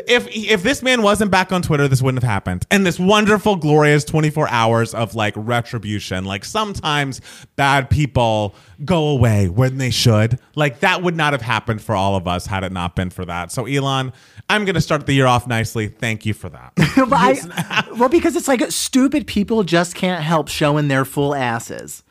If 0.07 0.27
if 0.35 0.63
this 0.63 0.81
man 0.81 1.03
wasn't 1.03 1.29
back 1.29 1.51
on 1.51 1.61
Twitter, 1.61 1.87
this 1.87 2.01
wouldn't 2.01 2.23
have 2.23 2.29
happened. 2.29 2.65
And 2.71 2.85
this 2.85 2.99
wonderful, 2.99 3.55
glorious 3.55 4.03
24 4.03 4.49
hours 4.49 4.93
of 4.95 5.13
like 5.13 5.33
retribution. 5.37 6.25
Like 6.25 6.43
sometimes 6.43 7.21
bad 7.55 7.89
people 7.89 8.55
go 8.83 9.07
away 9.09 9.47
when 9.47 9.77
they 9.77 9.91
should. 9.91 10.39
Like 10.55 10.79
that 10.79 11.03
would 11.03 11.15
not 11.15 11.33
have 11.33 11.43
happened 11.43 11.81
for 11.81 11.95
all 11.95 12.15
of 12.15 12.27
us 12.27 12.47
had 12.47 12.63
it 12.63 12.71
not 12.71 12.95
been 12.95 13.11
for 13.11 13.25
that. 13.25 13.51
So 13.51 13.65
Elon, 13.65 14.11
I'm 14.49 14.65
gonna 14.65 14.81
start 14.81 15.05
the 15.05 15.13
year 15.13 15.27
off 15.27 15.45
nicely. 15.45 15.87
Thank 15.87 16.25
you 16.25 16.33
for 16.33 16.49
that. 16.49 16.73
But 16.95 17.13
I- 17.13 17.83
well, 17.97 18.09
because 18.09 18.35
it's 18.35 18.47
like 18.47 18.63
stupid 18.71 19.27
people 19.27 19.63
just 19.63 19.93
can't 19.93 20.23
help 20.23 20.47
showing 20.47 20.87
their 20.87 21.05
full 21.05 21.35
asses. 21.35 22.03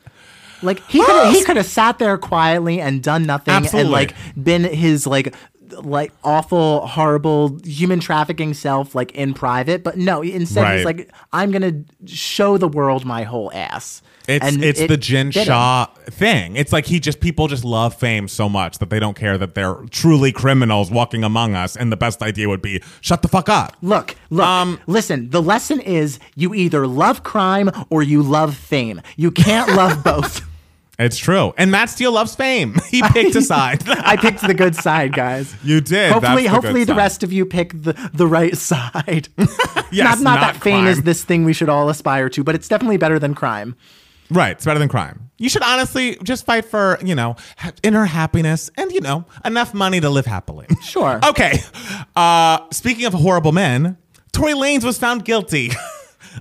Like 0.61 0.79
he 0.87 1.03
could 1.03 1.33
he 1.33 1.43
could 1.43 1.57
have 1.57 1.65
sat 1.65 1.99
there 1.99 2.17
quietly 2.17 2.79
and 2.79 3.03
done 3.03 3.25
nothing 3.25 3.53
Absolutely. 3.53 3.81
and 3.81 3.91
like 3.91 4.15
been 4.41 4.63
his 4.63 5.05
like 5.05 5.35
like 5.83 6.11
awful 6.23 6.85
horrible 6.87 7.59
human 7.63 7.99
trafficking 7.99 8.53
self 8.53 8.95
like 8.95 9.11
in 9.13 9.33
private 9.33 9.83
but 9.83 9.97
no 9.97 10.21
instead 10.21 10.61
Right. 10.61 10.75
he's 10.77 10.85
like 10.85 11.11
i'm 11.33 11.51
gonna 11.51 11.83
show 12.05 12.57
the 12.57 12.67
world 12.67 13.05
my 13.05 13.23
whole 13.23 13.51
ass 13.53 14.01
It's 14.27 14.43
And 14.45 14.63
it's 14.63 14.79
it 14.79 14.87
the 14.87 14.97
him. 14.97 15.31
Shaw 15.31 15.85
thing. 16.09 16.55
It's 16.55 16.73
like 16.73 16.87
he 16.87 16.99
just 16.99 17.19
people 17.19 17.47
just 17.47 17.63
love 17.63 17.93
fame 17.93 18.27
so 18.27 18.49
much 18.49 18.79
that 18.79 18.89
they 18.89 18.99
don't 18.99 19.15
care 19.15 19.37
that 19.37 19.53
they're 19.53 19.75
truly 19.91 20.31
criminals 20.31 20.89
walking 20.89 21.23
among 21.23 21.53
us. 21.53 21.75
And 21.77 21.91
the 21.91 21.97
best 21.97 22.23
idea 22.23 22.49
would 22.49 22.61
be 22.61 22.81
shut 23.01 23.21
the 23.21 23.27
fuck 23.27 23.49
up. 23.49 23.77
Look, 23.83 24.15
look, 24.31 24.47
Um, 24.47 24.79
listen, 24.87 25.29
the 25.29 25.43
lesson 25.43 25.79
is 25.79 26.17
you 26.35 26.55
either 26.55 26.87
love 26.87 27.21
crime 27.21 27.69
or 27.91 28.01
you 28.01 28.23
love 28.23 28.55
fame. 28.55 28.99
You 29.15 29.29
can't 29.29 29.75
love 29.75 30.03
both. 30.03 30.41
It's 30.97 31.17
true. 31.17 31.53
And 31.57 31.71
Matt 31.71 31.89
Steele 31.89 32.11
loves 32.11 32.35
fame. 32.35 32.75
He 32.95 33.01
picked 33.01 33.35
a 33.35 33.41
side. 33.53 33.83
I 33.89 34.15
picked 34.15 34.41
the 34.41 34.53
good 34.53 34.75
side, 34.75 35.11
guys. 35.13 35.53
You 35.63 35.81
did. 35.81 36.11
Hopefully, 36.13 36.43
the 36.43 36.49
hopefully 36.49 36.83
the 36.83 36.93
side. 36.93 36.97
rest 36.97 37.23
of 37.23 37.33
you 37.33 37.45
pick 37.45 37.73
the, 37.73 37.93
the 38.13 38.27
right 38.27 38.55
side. 38.55 39.27
Yes, 39.91 40.19
not, 40.19 40.19
not, 40.21 40.39
that 40.41 40.53
not 40.55 40.63
fame 40.63 40.85
is 40.87 41.03
this 41.03 41.23
thing 41.23 41.43
we 41.43 41.53
should 41.53 41.69
all 41.69 41.89
aspire 41.89 42.29
to, 42.29 42.43
but 42.43 42.55
it's 42.55 42.67
definitely 42.67 42.97
better 42.97 43.19
than 43.19 43.33
crime. 43.33 43.75
Right. 44.29 44.51
It's 44.51 44.65
better 44.65 44.79
than 44.79 44.89
crime. 44.89 45.29
You 45.37 45.49
should 45.49 45.63
honestly 45.63 46.17
just 46.23 46.45
fight 46.45 46.65
for, 46.65 46.97
you 47.03 47.15
know, 47.15 47.35
inner 47.83 48.05
happiness 48.05 48.69
and, 48.77 48.91
you 48.91 49.01
know, 49.01 49.25
enough 49.43 49.73
money 49.73 49.99
to 49.99 50.09
live 50.09 50.25
happily. 50.25 50.67
Sure. 50.81 51.19
Okay. 51.27 51.59
Uh, 52.15 52.59
speaking 52.71 53.05
of 53.05 53.13
horrible 53.13 53.51
men, 53.51 53.97
Tory 54.31 54.53
Lanez 54.53 54.83
was 54.83 54.97
found 54.97 55.25
guilty 55.25 55.71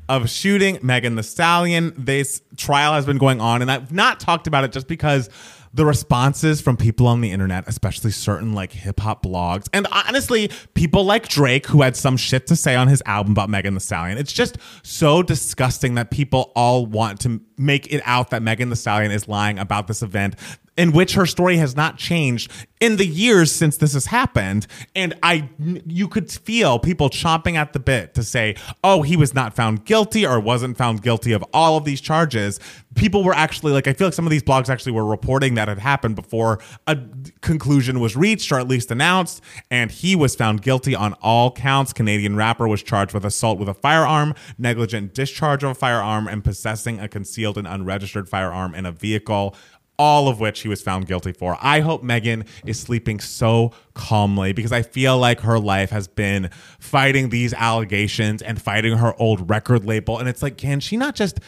of 0.09 0.29
shooting 0.31 0.79
Megan 0.83 1.17
Thee 1.17 1.23
Stallion. 1.23 1.93
This 1.97 2.43
trial 2.57 2.95
has 2.95 3.07
been 3.07 3.19
going 3.19 3.41
on, 3.41 3.63
and 3.63 3.71
I've 3.71 3.93
not 3.93 4.21
talked 4.21 4.47
about 4.47 4.65
it 4.65 4.73
just 4.73 4.89
because 4.89 5.31
the 5.75 5.85
responses 5.85 6.61
from 6.61 6.77
people 6.77 7.09
on 7.09 7.21
the 7.21 7.33
internet, 7.33 7.65
especially 7.67 8.13
certain 8.13 8.53
like 8.53 8.73
hip 8.73 9.01
hop 9.01 9.25
blogs, 9.25 9.69
and 9.73 9.89
honestly, 9.91 10.51
people 10.75 11.05
like 11.05 11.29
Drake 11.29 11.67
who 11.67 11.83
had 11.83 11.97
some 11.97 12.17
shit 12.17 12.47
to 12.47 12.57
say 12.57 12.77
on 12.77 12.87
his 12.87 13.03
album 13.07 13.33
about 13.33 13.51
Megan 13.51 13.75
Thee 13.75 13.81
Stallion. 13.81 14.17
It's 14.17 14.33
just 14.33 14.57
so 14.85 15.23
disgusting 15.23 15.97
that 15.97 16.13
people 16.13 16.53
all 16.55 16.87
want 16.87 17.21
to 17.21 17.41
make 17.59 17.93
it 17.93 18.03
out 18.05 18.31
that 18.31 18.43
Megan 18.43 18.71
Thee 18.71 18.77
Stallion 18.77 19.11
is 19.11 19.27
lying 19.27 19.59
about 19.59 19.89
this 19.89 20.03
event 20.03 20.37
in 20.77 20.93
which 20.93 21.15
her 21.15 21.27
story 21.27 21.57
has 21.57 21.77
not 21.77 21.97
changed 21.97 22.51
in 22.81 22.97
the 22.97 23.07
years 23.07 23.51
since 23.53 23.77
this 23.77 23.95
has 23.95 24.07
happened. 24.07 24.67
And 24.95 25.15
i 25.23 25.49
you 25.87 26.09
could 26.09 26.31
feel 26.31 26.79
people 26.79 27.09
chomping 27.09 27.55
at 27.55 27.73
the 27.73 27.79
bit 27.79 28.15
to 28.15 28.23
say 28.23 28.57
oh 28.83 29.03
he 29.03 29.17
was 29.17 29.33
not 29.33 29.55
found 29.55 29.85
guilty 29.85 30.27
or 30.27 30.39
wasn't 30.41 30.77
found 30.77 31.03
guilty 31.03 31.33
of 31.33 31.45
all 31.53 31.77
of 31.77 31.85
these 31.85 32.01
charges. 32.01 32.61
People 32.95 33.25
were 33.25 33.35
actually 33.35 33.73
like 33.73 33.87
i 33.87 33.93
feel 33.93 34.09
like 34.09 34.15
some 34.15 34.27
of 34.27 34.31
these 34.31 34.43
blogs 34.43 34.69
actually 34.69 34.93
were 34.93 35.05
reporting 35.05 35.55
that 35.55 35.69
had 35.69 35.79
happened 35.79 36.17
before 36.17 36.61
a 36.87 36.99
conclusion 37.41 38.01
was 38.01 38.17
reached 38.17 38.51
or 38.53 38.59
at 38.59 38.69
least 38.69 38.91
announced. 38.91 39.41
And 39.71 39.91
he 39.91 40.17
was 40.17 40.35
found 40.35 40.63
guilty 40.63 40.95
on 40.95 41.15
all 41.15 41.53
counts. 41.53 41.93
Canadian 41.93 42.37
rapper 42.37 42.69
was 42.69 42.83
charged 42.83 43.15
with 43.15 43.25
assault 43.25 43.59
with 43.59 43.69
a 43.69 43.75
firearm 43.75 44.35
negligent 44.59 45.15
discharge 45.15 45.63
of 45.63 45.71
a 45.71 45.75
firearm 45.75 46.27
and 46.29 46.43
possessing 46.43 47.01
a 47.01 47.09
concealed 47.09 47.57
and 47.57 47.67
unregistered 47.67 48.29
firearm 48.29 48.75
in 48.75 48.85
a 48.85 48.93
vehicle 48.93 49.55
all 49.99 50.29
of 50.29 50.41
which 50.41 50.61
he 50.61 50.69
was 50.69 50.83
found 50.83 51.07
guilty 51.07 51.33
for. 51.33 51.57
I 51.61 51.81
hope 51.81 52.03
Megan 52.03 52.45
is 52.65 52.81
sleeping 52.81 53.21
so 53.21 53.73
calmly 53.95 54.53
because 54.53 54.73
I 54.73 54.83
feel 54.83 55.19
like 55.19 55.41
her 55.41 55.59
life 55.59 55.91
has 55.91 56.09
been 56.09 56.51
fighting 56.81 57.29
these 57.29 57.55
allegations 57.55 58.43
and 58.43 58.61
fighting 58.61 58.99
her 58.99 59.15
old 59.21 59.49
record 59.49 59.85
label. 59.85 60.19
And 60.19 60.29
it's 60.29 60.43
like, 60.43 60.57
can 60.57 60.81
she 60.81 60.97
not 60.97 61.15
just 61.15 61.39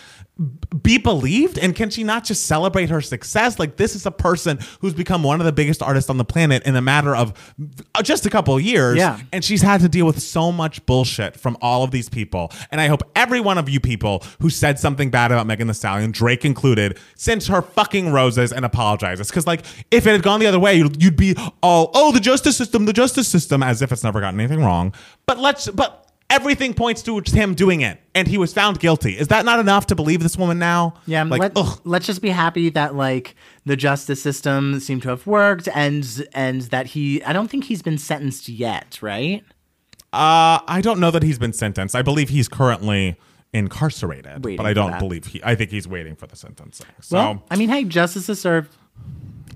be 0.82 0.98
believed? 0.98 1.58
And 1.58 1.74
can 1.74 1.88
she 1.88 2.04
not 2.04 2.24
just 2.24 2.46
celebrate 2.46 2.90
her 2.90 3.00
success? 3.00 3.58
Like 3.58 3.76
this 3.76 3.94
is 3.94 4.04
a 4.04 4.10
person 4.10 4.58
who's 4.80 4.92
become 4.92 5.22
one 5.22 5.40
of 5.40 5.46
the 5.46 5.52
biggest 5.52 5.82
artists 5.82 6.10
on 6.10 6.18
the 6.18 6.24
planet 6.24 6.62
in 6.64 6.76
a 6.76 6.82
matter 6.82 7.16
of 7.16 7.54
uh, 7.94 8.02
just 8.02 8.26
a 8.26 8.30
couple 8.30 8.54
of 8.54 8.62
years. 8.62 8.98
Yeah. 8.98 9.18
and 9.32 9.42
she's 9.42 9.62
had 9.62 9.80
to 9.80 9.88
deal 9.88 10.04
with 10.04 10.20
so 10.20 10.52
much 10.52 10.84
bullshit 10.84 11.36
from 11.38 11.56
all 11.62 11.84
of 11.84 11.90
these 11.90 12.10
people. 12.10 12.52
And 12.70 12.80
i 12.80 12.86
hope 12.86 13.02
every 13.14 13.40
one 13.40 13.56
of 13.56 13.68
you 13.68 13.80
people 13.80 14.22
who 14.40 14.50
said 14.50 14.78
something 14.78 15.10
bad 15.10 15.32
about 15.32 15.46
megan 15.46 15.68
thee 15.68 15.74
stallion 15.74 16.12
drake 16.12 16.44
included 16.44 16.98
sends 17.14 17.46
her 17.46 17.62
fucking 17.62 18.12
roses 18.12 18.52
and 18.52 18.64
apologizes. 18.64 19.30
Because 19.30 19.46
like 19.46 19.64
if 19.90 20.06
it 20.06 20.12
had 20.12 20.22
gone 20.22 20.40
the 20.40 20.46
other 20.46 20.60
way 20.60 20.76
you'd, 20.76 21.02
you'd 21.02 21.16
be 21.16 21.34
all 21.62 21.90
oh 21.94 22.12
the 22.12 22.20
justice 22.20 22.56
system 22.56 22.84
the 22.84 22.92
justice 22.92 23.26
system 23.26 23.62
as 23.62 23.80
if 23.80 23.90
it's 23.90 24.04
never 24.04 24.20
gotten 24.20 24.38
anything 24.38 24.62
wrong. 24.62 24.92
But 25.24 25.38
let's 25.38 25.68
but 25.70 26.05
Everything 26.28 26.74
points 26.74 27.02
to 27.02 27.20
him 27.24 27.54
doing 27.54 27.82
it, 27.82 28.00
and 28.14 28.26
he 28.26 28.36
was 28.36 28.52
found 28.52 28.80
guilty. 28.80 29.16
Is 29.16 29.28
that 29.28 29.44
not 29.44 29.60
enough 29.60 29.86
to 29.86 29.94
believe 29.94 30.22
this 30.22 30.36
woman 30.36 30.58
now? 30.58 30.94
Yeah, 31.06 31.22
like, 31.22 31.54
let, 31.54 31.86
let's 31.86 32.04
just 32.06 32.20
be 32.20 32.30
happy 32.30 32.68
that 32.70 32.96
like 32.96 33.36
the 33.64 33.76
justice 33.76 34.20
system 34.20 34.80
seemed 34.80 35.02
to 35.02 35.10
have 35.10 35.26
worked, 35.26 35.68
and 35.72 36.26
and 36.34 36.62
that 36.62 36.86
he. 36.86 37.22
I 37.22 37.32
don't 37.32 37.48
think 37.48 37.64
he's 37.64 37.80
been 37.80 37.96
sentenced 37.98 38.48
yet, 38.48 38.98
right? 39.00 39.44
Uh, 40.12 40.58
I 40.66 40.80
don't 40.82 40.98
know 40.98 41.10
that 41.10 41.22
he's 41.22 41.38
been 41.38 41.52
sentenced. 41.52 41.94
I 41.94 42.02
believe 42.02 42.30
he's 42.30 42.48
currently 42.48 43.16
incarcerated, 43.52 44.44
Waiting 44.44 44.56
but 44.56 44.66
I 44.66 44.72
don't 44.72 44.98
believe 44.98 45.26
he. 45.26 45.40
I 45.44 45.54
think 45.54 45.70
he's 45.70 45.86
waiting 45.86 46.16
for 46.16 46.26
the 46.26 46.36
sentencing. 46.36 46.86
So 47.00 47.16
Well, 47.16 47.44
I 47.50 47.56
mean, 47.56 47.68
hey, 47.68 47.84
justice 47.84 48.28
is 48.28 48.40
served. 48.40 48.74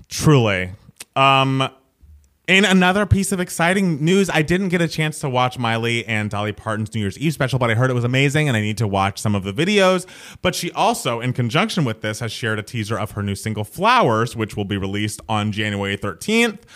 truly, 0.09 0.71
um, 1.17 1.69
in 2.51 2.65
another 2.65 3.07
piece 3.07 3.31
of 3.31 3.39
exciting 3.39 4.05
news, 4.05 4.29
I 4.29 4.43
didn't 4.43 4.71
get 4.71 4.83
a 4.83 4.89
chance 4.89 5.21
to 5.21 5.29
watch 5.29 5.57
Miley 5.57 6.05
and 6.07 6.29
Dolly 6.29 6.51
Parton's 6.51 6.93
New 6.93 7.01
Year's 7.01 7.17
Eve 7.17 7.33
special, 7.33 7.61
but 7.61 7.71
I 7.71 7.75
heard 7.75 7.91
it 7.91 7.95
was 7.95 8.03
amazing, 8.03 8.49
and 8.49 8.57
I 8.57 8.61
need 8.61 8.77
to 8.79 8.89
watch 8.89 9.21
some 9.21 9.37
of 9.37 9.45
the 9.45 9.53
videos. 9.53 10.05
But 10.43 10.57
she 10.57 10.73
also, 10.73 11.21
in 11.21 11.33
conjunction 11.33 11.85
with 11.85 12.01
this, 12.01 12.19
has 12.19 12.33
shared 12.33 12.59
a 12.59 12.63
teaser 12.65 12.99
of 12.99 13.13
her 13.13 13.23
new 13.23 13.37
single 13.37 13.63
"Flowers," 13.63 14.35
which 14.35 14.57
will 14.57 14.65
be 14.65 14.77
released 14.77 15.21
on 15.29 15.53
January 15.53 15.97
thirteenth. 15.97 16.67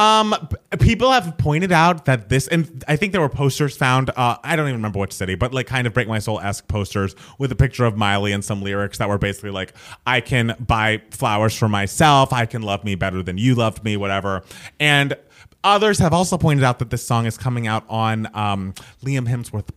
Um, 0.00 0.34
people 0.78 1.10
have 1.12 1.36
pointed 1.36 1.72
out 1.72 2.06
that 2.06 2.30
this, 2.30 2.48
and 2.48 2.82
I 2.88 2.96
think 2.96 3.12
there 3.12 3.20
were 3.20 3.28
posters 3.28 3.76
found. 3.76 4.08
Uh, 4.16 4.38
I 4.42 4.56
don't 4.56 4.64
even 4.66 4.76
remember 4.78 4.98
which 4.98 5.12
city, 5.12 5.34
but 5.34 5.52
like 5.52 5.66
kind 5.66 5.86
of 5.86 5.92
break 5.92 6.08
my 6.08 6.18
soul 6.18 6.40
esque 6.40 6.66
posters 6.68 7.14
with 7.38 7.52
a 7.52 7.54
picture 7.54 7.84
of 7.84 7.98
Miley 7.98 8.32
and 8.32 8.42
some 8.42 8.62
lyrics 8.62 8.96
that 8.96 9.10
were 9.10 9.18
basically 9.18 9.50
like, 9.50 9.74
"I 10.06 10.22
can 10.22 10.56
buy 10.58 11.02
flowers 11.10 11.54
for 11.54 11.68
myself. 11.68 12.32
I 12.32 12.46
can 12.46 12.62
love 12.62 12.82
me 12.82 12.94
better 12.94 13.22
than 13.22 13.36
you 13.36 13.54
loved 13.54 13.84
me, 13.84 13.98
whatever." 13.98 14.42
And 14.78 15.18
others 15.62 15.98
have 15.98 16.14
also 16.14 16.38
pointed 16.38 16.64
out 16.64 16.78
that 16.78 16.88
this 16.88 17.06
song 17.06 17.26
is 17.26 17.36
coming 17.36 17.66
out 17.66 17.84
on 17.90 18.26
um, 18.32 18.72
Liam 19.04 19.28
Hemsworth's 19.28 19.70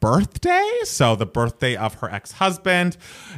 birthday, 0.00 0.68
so 0.84 1.14
the 1.16 1.26
birthday 1.26 1.76
of 1.76 1.94
her 1.94 2.10
ex 2.10 2.32
husband. 2.32 2.96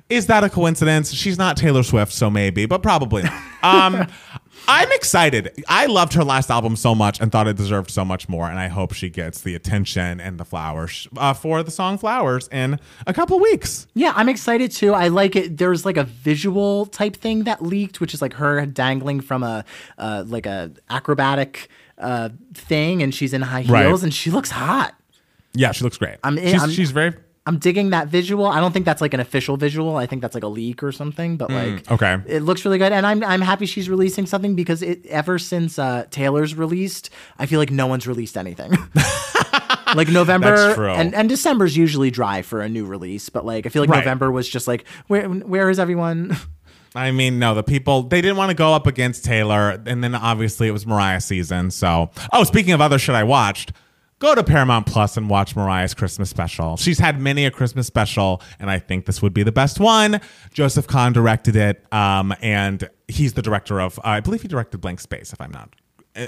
Is 0.08 0.26
that 0.26 0.44
a 0.44 0.48
coincidence? 0.50 1.12
She's 1.12 1.38
not 1.38 1.56
Taylor 1.56 1.82
Swift, 1.82 2.12
so 2.12 2.30
maybe, 2.30 2.66
but 2.66 2.82
probably 2.82 3.22
not. 3.22 3.42
Um, 3.62 4.08
I'm 4.66 4.90
excited. 4.90 5.52
I 5.68 5.86
loved 5.86 6.14
her 6.14 6.24
last 6.24 6.50
album 6.50 6.74
so 6.74 6.96
much 6.96 7.20
and 7.20 7.30
thought 7.30 7.46
it 7.46 7.56
deserved 7.56 7.92
so 7.92 8.04
much 8.04 8.28
more. 8.28 8.48
And 8.50 8.58
I 8.58 8.66
hope 8.66 8.92
she 8.92 9.08
gets 9.08 9.42
the 9.42 9.54
attention 9.54 10.20
and 10.20 10.38
the 10.38 10.44
flowers 10.44 11.06
uh, 11.16 11.32
for 11.32 11.62
the 11.62 11.70
song 11.70 11.96
Flowers 11.96 12.48
in 12.50 12.80
a 13.06 13.14
couple 13.14 13.38
weeks. 13.38 13.86
Yeah, 13.94 14.12
I'm 14.16 14.28
excited 14.28 14.72
too. 14.72 14.94
I 14.94 15.06
like 15.08 15.36
it. 15.36 15.58
There's 15.58 15.84
like 15.84 15.96
a 15.96 16.02
visual 16.02 16.86
type 16.86 17.14
thing 17.14 17.44
that 17.44 17.62
leaked, 17.62 18.00
which 18.00 18.14
is 18.14 18.20
like 18.20 18.32
her 18.34 18.66
dangling 18.66 19.20
from 19.20 19.44
a 19.44 19.64
uh, 19.96 20.24
like 20.26 20.46
a 20.46 20.72
acrobatic 20.90 21.68
uh, 21.98 22.30
thing, 22.52 23.00
and 23.00 23.14
she's 23.14 23.32
in 23.32 23.42
high 23.42 23.62
heels, 23.62 23.70
Right. 23.72 24.02
and 24.02 24.12
she 24.12 24.32
looks 24.32 24.50
hot. 24.50 24.92
Yeah, 25.54 25.72
she 25.72 25.84
looks 25.84 25.98
great. 25.98 26.16
I'm 26.24 26.38
in- 26.38 26.52
she's, 26.52 26.60
I'm- 26.60 26.70
she's 26.70 26.90
very. 26.90 27.12
I'm 27.44 27.58
digging 27.58 27.90
that 27.90 28.06
visual. 28.06 28.46
I 28.46 28.60
don't 28.60 28.70
think 28.70 28.84
that's 28.84 29.00
like 29.00 29.14
an 29.14 29.18
official 29.20 29.56
visual. 29.56 29.96
I 29.96 30.06
think 30.06 30.22
that's 30.22 30.34
like 30.36 30.44
a 30.44 30.48
leak 30.48 30.80
or 30.84 30.92
something. 30.92 31.36
But 31.36 31.50
like, 31.50 31.90
okay. 31.90 32.18
it 32.28 32.42
looks 32.44 32.64
really 32.64 32.78
good, 32.78 32.92
and 32.92 33.04
I'm 33.04 33.24
I'm 33.24 33.40
happy 33.40 33.66
she's 33.66 33.88
releasing 33.90 34.26
something 34.26 34.54
because 34.54 34.80
it 34.80 35.04
ever 35.06 35.40
since 35.40 35.76
uh, 35.76 36.04
Taylor's 36.10 36.54
released, 36.54 37.10
I 37.40 37.46
feel 37.46 37.58
like 37.58 37.72
no 37.72 37.88
one's 37.88 38.06
released 38.06 38.36
anything. 38.36 38.70
like 39.96 40.06
November 40.08 40.54
That's 40.56 40.74
true. 40.76 40.90
and 40.90 41.14
and 41.16 41.28
December's 41.28 41.76
usually 41.76 42.12
dry 42.12 42.42
for 42.42 42.60
a 42.60 42.68
new 42.68 42.84
release, 42.86 43.28
but 43.28 43.44
like 43.44 43.66
I 43.66 43.70
feel 43.70 43.82
like 43.82 43.90
Right. 43.90 43.98
November 43.98 44.30
was 44.30 44.48
just 44.48 44.68
like 44.68 44.86
where 45.08 45.28
where 45.28 45.68
is 45.68 45.80
everyone? 45.80 46.36
I 46.94 47.10
mean, 47.10 47.38
no, 47.38 47.54
the 47.54 47.62
people 47.62 48.02
they 48.04 48.20
didn't 48.20 48.36
want 48.36 48.50
to 48.50 48.54
go 48.56 48.72
up 48.72 48.86
against 48.86 49.24
Taylor, 49.24 49.82
and 49.86 50.04
then 50.04 50.14
obviously 50.14 50.68
it 50.68 50.72
was 50.72 50.86
Mariah 50.86 51.20
season. 51.20 51.70
So, 51.70 52.10
oh, 52.32 52.44
speaking 52.44 52.72
of 52.72 52.80
other 52.80 52.98
shit 52.98 53.14
I 53.14 53.24
watched, 53.24 53.72
go 54.22 54.36
to 54.36 54.44
Paramount 54.44 54.86
Plus 54.86 55.16
and 55.16 55.28
watch 55.28 55.56
Mariah's 55.56 55.94
Christmas 55.94 56.30
special. 56.30 56.76
She's 56.76 57.00
had 57.00 57.20
many 57.20 57.44
a 57.44 57.50
Christmas 57.50 57.88
special, 57.88 58.40
and 58.60 58.70
I 58.70 58.78
think 58.78 59.04
this 59.04 59.20
would 59.20 59.34
be 59.34 59.42
the 59.42 59.50
best 59.50 59.80
one. 59.80 60.20
Joseph 60.54 60.86
Kahn 60.86 61.12
directed 61.12 61.56
it, 61.56 61.84
um, 61.92 62.32
and 62.40 62.88
he's 63.08 63.32
the 63.32 63.42
director 63.42 63.80
of, 63.80 63.98
I 64.04 64.20
believe 64.20 64.42
he 64.42 64.48
directed 64.48 64.78
Blank 64.78 65.00
Space, 65.00 65.32
if 65.32 65.40
I'm 65.40 65.50
not 65.50 65.74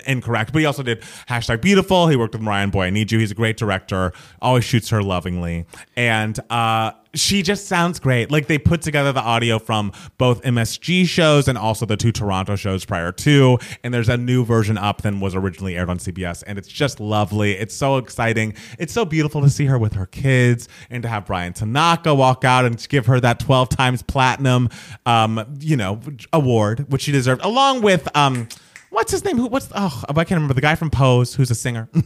incorrect, 0.06 0.52
but 0.52 0.58
he 0.58 0.66
also 0.66 0.82
did 0.82 1.02
hashtag 1.28 1.60
beautiful. 1.60 2.08
He 2.08 2.16
worked 2.16 2.34
with 2.34 2.42
Mariah 2.42 2.66
Boy 2.66 2.86
I 2.86 2.90
Need 2.90 3.12
You. 3.12 3.20
He's 3.20 3.30
a 3.30 3.34
great 3.34 3.56
director, 3.56 4.12
always 4.42 4.64
shoots 4.64 4.88
her 4.88 5.00
lovingly. 5.00 5.64
And 5.94 6.40
uh, 6.50 6.92
she 7.14 7.42
just 7.42 7.66
sounds 7.66 7.98
great. 7.98 8.30
Like 8.30 8.46
they 8.46 8.58
put 8.58 8.82
together 8.82 9.12
the 9.12 9.20
audio 9.20 9.58
from 9.58 9.92
both 10.18 10.42
MSG 10.42 11.06
shows 11.06 11.48
and 11.48 11.56
also 11.56 11.86
the 11.86 11.96
two 11.96 12.12
Toronto 12.12 12.56
shows 12.56 12.84
prior 12.84 13.12
to. 13.12 13.58
And 13.82 13.92
there's 13.92 14.08
a 14.08 14.16
new 14.16 14.44
version 14.44 14.78
up 14.78 15.02
than 15.02 15.20
was 15.20 15.34
originally 15.34 15.76
aired 15.76 15.90
on 15.90 15.98
CBS. 15.98 16.42
And 16.46 16.58
it's 16.58 16.68
just 16.68 17.00
lovely. 17.00 17.52
It's 17.52 17.74
so 17.74 17.96
exciting. 17.96 18.54
It's 18.78 18.92
so 18.92 19.04
beautiful 19.04 19.40
to 19.42 19.50
see 19.50 19.66
her 19.66 19.78
with 19.78 19.94
her 19.94 20.06
kids 20.06 20.68
and 20.90 21.02
to 21.02 21.08
have 21.08 21.26
Bryan 21.26 21.52
Tanaka 21.52 22.14
walk 22.14 22.44
out 22.44 22.64
and 22.64 22.86
give 22.88 23.06
her 23.06 23.20
that 23.20 23.38
12 23.38 23.68
times 23.68 24.02
platinum, 24.02 24.68
um, 25.06 25.44
you 25.60 25.76
know, 25.76 26.00
award, 26.32 26.90
which 26.90 27.02
she 27.02 27.12
deserved, 27.12 27.42
along 27.44 27.82
with, 27.82 28.08
um, 28.16 28.48
What's 28.94 29.12
his 29.12 29.24
name? 29.24 29.36
Who? 29.36 29.46
What's? 29.46 29.68
Oh, 29.74 30.02
I 30.08 30.14
can't 30.14 30.30
remember 30.32 30.54
the 30.54 30.60
guy 30.60 30.74
from 30.74 30.90
Pose, 30.90 31.34
who's 31.34 31.50
a 31.50 31.54
singer. 31.54 31.88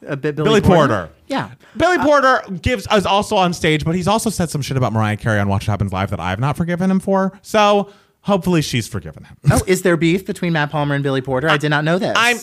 Uh, 0.00 0.12
a 0.12 0.16
bit 0.16 0.36
Billy 0.36 0.60
Porter. 0.60 1.10
Yeah. 1.26 1.50
Billy 1.76 1.96
uh, 1.96 2.04
Porter 2.04 2.42
gives 2.62 2.86
us 2.86 3.04
also 3.04 3.34
on 3.34 3.52
stage, 3.52 3.84
but 3.84 3.96
he's 3.96 4.06
also 4.06 4.30
said 4.30 4.48
some 4.48 4.62
shit 4.62 4.76
about 4.76 4.92
Mariah 4.92 5.16
Carey 5.16 5.40
on 5.40 5.48
Watch 5.48 5.62
What 5.62 5.72
Happens 5.72 5.92
Live 5.92 6.10
that 6.10 6.20
I 6.20 6.30
have 6.30 6.38
not 6.38 6.56
forgiven 6.56 6.88
him 6.88 7.00
for. 7.00 7.36
So 7.42 7.90
hopefully 8.20 8.62
she's 8.62 8.86
forgiven 8.86 9.24
him. 9.24 9.36
Oh, 9.50 9.60
is 9.66 9.82
there 9.82 9.96
beef 9.96 10.24
between 10.24 10.52
Matt 10.52 10.70
Palmer 10.70 10.94
and 10.94 11.02
Billy 11.02 11.20
Porter? 11.20 11.48
I 11.48 11.56
did 11.56 11.70
not 11.70 11.82
know 11.84 11.98
this. 11.98 12.14
I'm. 12.16 12.36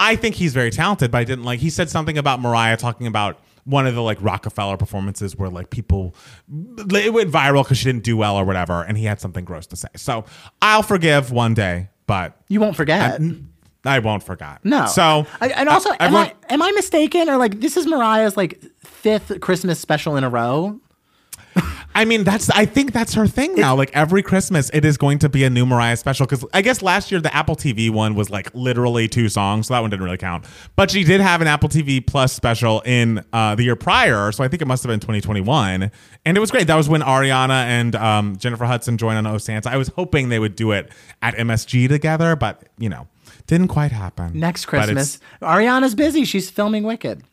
I 0.00 0.16
think 0.16 0.34
he's 0.34 0.54
very 0.54 0.70
talented, 0.70 1.10
but 1.10 1.18
I 1.18 1.24
didn't 1.24 1.44
like. 1.44 1.60
He 1.60 1.68
said 1.70 1.90
something 1.90 2.16
about 2.16 2.40
Mariah 2.40 2.78
talking 2.78 3.06
about 3.06 3.38
one 3.64 3.86
of 3.86 3.94
the 3.94 4.02
like 4.02 4.18
Rockefeller 4.20 4.76
performances 4.76 5.36
where 5.36 5.48
like 5.48 5.70
people 5.70 6.14
it 6.50 7.12
went 7.12 7.30
viral 7.30 7.62
because 7.62 7.78
she 7.78 7.84
didn't 7.84 8.04
do 8.04 8.16
well 8.16 8.36
or 8.36 8.44
whatever, 8.44 8.82
and 8.82 8.96
he 8.96 9.04
had 9.04 9.20
something 9.20 9.44
gross 9.44 9.66
to 9.68 9.76
say. 9.76 9.88
So 9.96 10.24
I'll 10.60 10.82
forgive 10.82 11.30
one 11.30 11.54
day, 11.54 11.88
but 12.12 12.36
you 12.48 12.60
won't 12.60 12.76
forget. 12.76 13.18
I 13.86 13.98
won't 14.00 14.22
forget. 14.22 14.62
no. 14.64 14.84
So 14.84 15.26
I, 15.40 15.48
and 15.48 15.66
also, 15.68 15.90
am 15.98 16.14
I 16.14 16.34
am 16.50 16.60
I 16.60 16.70
mistaken 16.72 17.30
or 17.30 17.38
like 17.38 17.60
this 17.60 17.78
is 17.78 17.86
Mariah's 17.86 18.36
like 18.36 18.62
fifth 18.80 19.40
Christmas 19.40 19.80
special 19.80 20.16
in 20.16 20.22
a 20.24 20.28
row? 20.28 20.78
I 21.94 22.04
mean, 22.04 22.24
that's 22.24 22.48
I 22.50 22.64
think 22.64 22.92
that's 22.92 23.14
her 23.14 23.26
thing 23.26 23.54
now. 23.54 23.74
Like 23.74 23.90
every 23.94 24.22
Christmas, 24.22 24.70
it 24.72 24.84
is 24.84 24.96
going 24.96 25.18
to 25.20 25.28
be 25.28 25.44
a 25.44 25.50
new 25.50 25.66
Mariah 25.66 25.96
special. 25.96 26.26
Because 26.26 26.44
I 26.54 26.62
guess 26.62 26.82
last 26.82 27.10
year 27.10 27.20
the 27.20 27.34
Apple 27.34 27.56
TV 27.56 27.90
one 27.90 28.14
was 28.14 28.30
like 28.30 28.52
literally 28.54 29.08
two 29.08 29.28
songs, 29.28 29.66
so 29.66 29.74
that 29.74 29.80
one 29.80 29.90
didn't 29.90 30.04
really 30.04 30.16
count. 30.16 30.46
But 30.76 30.90
she 30.90 31.04
did 31.04 31.20
have 31.20 31.40
an 31.40 31.48
Apple 31.48 31.68
TV 31.68 32.04
Plus 32.04 32.32
special 32.32 32.80
in 32.82 33.24
uh, 33.32 33.54
the 33.54 33.64
year 33.64 33.76
prior, 33.76 34.32
so 34.32 34.42
I 34.42 34.48
think 34.48 34.62
it 34.62 34.66
must 34.66 34.82
have 34.82 34.88
been 34.88 35.00
2021, 35.00 35.90
and 36.24 36.36
it 36.36 36.40
was 36.40 36.50
great. 36.50 36.66
That 36.66 36.76
was 36.76 36.88
when 36.88 37.02
Ariana 37.02 37.64
and 37.64 37.94
um, 37.96 38.36
Jennifer 38.36 38.64
Hudson 38.64 38.96
joined 38.96 39.18
on 39.18 39.26
Oh 39.26 39.38
Santa. 39.38 39.70
I 39.70 39.76
was 39.76 39.88
hoping 39.88 40.28
they 40.28 40.38
would 40.38 40.56
do 40.56 40.72
it 40.72 40.90
at 41.20 41.34
MSG 41.34 41.88
together, 41.88 42.36
but 42.36 42.68
you 42.78 42.88
know, 42.88 43.06
didn't 43.46 43.68
quite 43.68 43.92
happen. 43.92 44.38
Next 44.38 44.66
Christmas, 44.66 45.18
Ariana's 45.42 45.94
busy. 45.94 46.24
She's 46.24 46.50
filming 46.50 46.84
Wicked. 46.84 47.24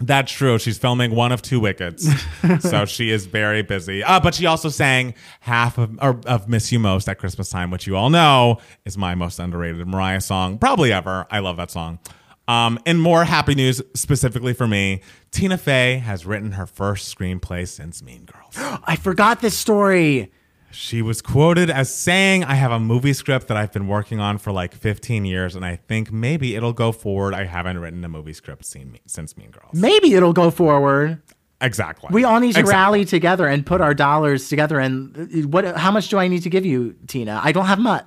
That's 0.00 0.30
true. 0.30 0.58
She's 0.58 0.78
filming 0.78 1.14
one 1.14 1.32
of 1.32 1.42
two 1.42 1.58
wickets, 1.60 2.08
so 2.60 2.84
she 2.84 3.10
is 3.10 3.26
very 3.26 3.62
busy. 3.62 4.02
Uh, 4.04 4.20
but 4.20 4.34
she 4.34 4.46
also 4.46 4.68
sang 4.68 5.14
half 5.40 5.76
of 5.78 5.98
or, 6.00 6.20
of 6.26 6.48
"Miss 6.48 6.70
You 6.70 6.78
Most" 6.78 7.08
at 7.08 7.18
Christmas 7.18 7.48
time, 7.50 7.70
which 7.70 7.86
you 7.86 7.96
all 7.96 8.10
know 8.10 8.58
is 8.84 8.96
my 8.96 9.14
most 9.14 9.38
underrated 9.38 9.86
Mariah 9.86 10.20
song, 10.20 10.58
probably 10.58 10.92
ever. 10.92 11.26
I 11.30 11.40
love 11.40 11.56
that 11.56 11.70
song. 11.70 11.98
Um, 12.46 12.78
and 12.86 13.00
more 13.00 13.24
happy 13.24 13.54
news 13.54 13.82
specifically 13.94 14.54
for 14.54 14.68
me: 14.68 15.02
Tina 15.30 15.58
Fey 15.58 15.98
has 15.98 16.24
written 16.24 16.52
her 16.52 16.66
first 16.66 17.16
screenplay 17.16 17.66
since 17.66 18.02
Mean 18.02 18.24
Girls. 18.24 18.54
I 18.84 18.96
forgot 18.96 19.40
this 19.40 19.56
story. 19.56 20.32
She 20.70 21.00
was 21.02 21.22
quoted 21.22 21.70
as 21.70 21.92
saying, 21.94 22.44
I 22.44 22.54
have 22.54 22.70
a 22.70 22.78
movie 22.78 23.12
script 23.14 23.48
that 23.48 23.56
I've 23.56 23.72
been 23.72 23.88
working 23.88 24.20
on 24.20 24.38
for 24.38 24.52
like 24.52 24.74
15 24.74 25.24
years, 25.24 25.56
and 25.56 25.64
I 25.64 25.76
think 25.76 26.12
maybe 26.12 26.54
it'll 26.54 26.72
go 26.74 26.92
forward. 26.92 27.34
I 27.34 27.44
haven't 27.44 27.78
written 27.78 28.04
a 28.04 28.08
movie 28.08 28.34
script 28.34 28.64
since 28.66 29.36
Mean 29.36 29.50
Girls. 29.50 29.72
Maybe 29.74 30.14
it'll 30.14 30.32
go 30.34 30.50
forward. 30.50 31.20
Exactly. 31.60 32.10
We 32.12 32.22
all 32.22 32.38
need 32.38 32.52
to 32.54 32.60
Exactly. 32.60 32.72
rally 32.72 33.04
together 33.04 33.46
and 33.48 33.66
put 33.66 33.80
our 33.80 33.92
dollars 33.92 34.48
together. 34.48 34.78
And 34.78 35.16
uh, 35.16 35.48
what? 35.48 35.64
How 35.76 35.90
much 35.90 36.08
do 36.08 36.16
I 36.18 36.28
need 36.28 36.42
to 36.44 36.50
give 36.50 36.64
you, 36.64 36.94
Tina? 37.08 37.40
I 37.42 37.50
don't 37.50 37.64
have 37.66 37.80
much, 37.80 38.04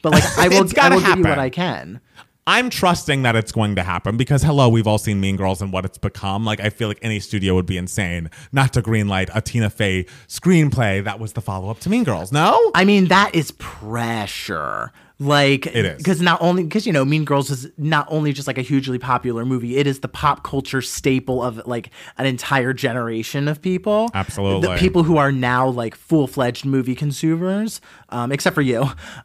but 0.00 0.12
like 0.12 0.24
I 0.38 0.48
will. 0.48 0.66
I 0.80 0.88
will 0.88 1.00
give 1.00 1.18
you 1.18 1.24
what. 1.24 1.38
I 1.38 1.50
can. 1.50 2.00
I'm 2.48 2.70
trusting 2.70 3.22
that 3.22 3.34
it's 3.34 3.50
going 3.50 3.74
to 3.74 3.82
happen 3.82 4.16
because 4.16 4.44
hello, 4.44 4.68
we've 4.68 4.86
all 4.86 4.98
seen 4.98 5.20
Mean 5.20 5.34
Girls 5.34 5.60
and 5.60 5.72
what 5.72 5.84
it's 5.84 5.98
become. 5.98 6.44
Like 6.44 6.60
I 6.60 6.70
feel 6.70 6.86
like 6.86 7.00
any 7.02 7.18
studio 7.18 7.56
would 7.56 7.66
be 7.66 7.76
insane 7.76 8.30
not 8.52 8.72
to 8.74 8.82
greenlight 8.82 9.30
a 9.34 9.40
Tina 9.40 9.68
Fey 9.68 10.06
screenplay 10.28 11.02
that 11.02 11.18
was 11.18 11.32
the 11.32 11.40
follow 11.40 11.70
up 11.70 11.80
to 11.80 11.90
Mean 11.90 12.04
Girls. 12.04 12.30
No? 12.30 12.70
I 12.72 12.84
mean, 12.84 13.06
that 13.06 13.34
is 13.34 13.50
pressure. 13.50 14.92
Like 15.18 15.64
It 15.66 15.84
is. 15.86 15.96
because 15.96 16.20
not 16.20 16.42
only 16.42 16.62
because 16.64 16.86
you 16.86 16.92
know 16.92 17.02
Mean 17.02 17.24
Girls 17.24 17.50
is 17.50 17.70
not 17.78 18.06
only 18.10 18.34
just 18.34 18.46
like 18.46 18.58
a 18.58 18.62
hugely 18.62 18.98
popular 18.98 19.46
movie, 19.46 19.78
it 19.78 19.86
is 19.86 20.00
the 20.00 20.08
pop 20.08 20.42
culture 20.44 20.82
staple 20.82 21.42
of 21.42 21.66
like 21.66 21.88
an 22.18 22.26
entire 22.26 22.74
generation 22.74 23.48
of 23.48 23.62
people. 23.62 24.10
Absolutely. 24.12 24.68
the 24.68 24.76
people 24.76 25.04
who 25.04 25.16
are 25.16 25.32
now 25.32 25.68
like 25.68 25.94
full 25.94 26.26
fledged 26.26 26.66
movie 26.66 26.94
consumers, 26.94 27.80
um, 28.10 28.30
except 28.30 28.52
for 28.54 28.60
you. 28.60 28.82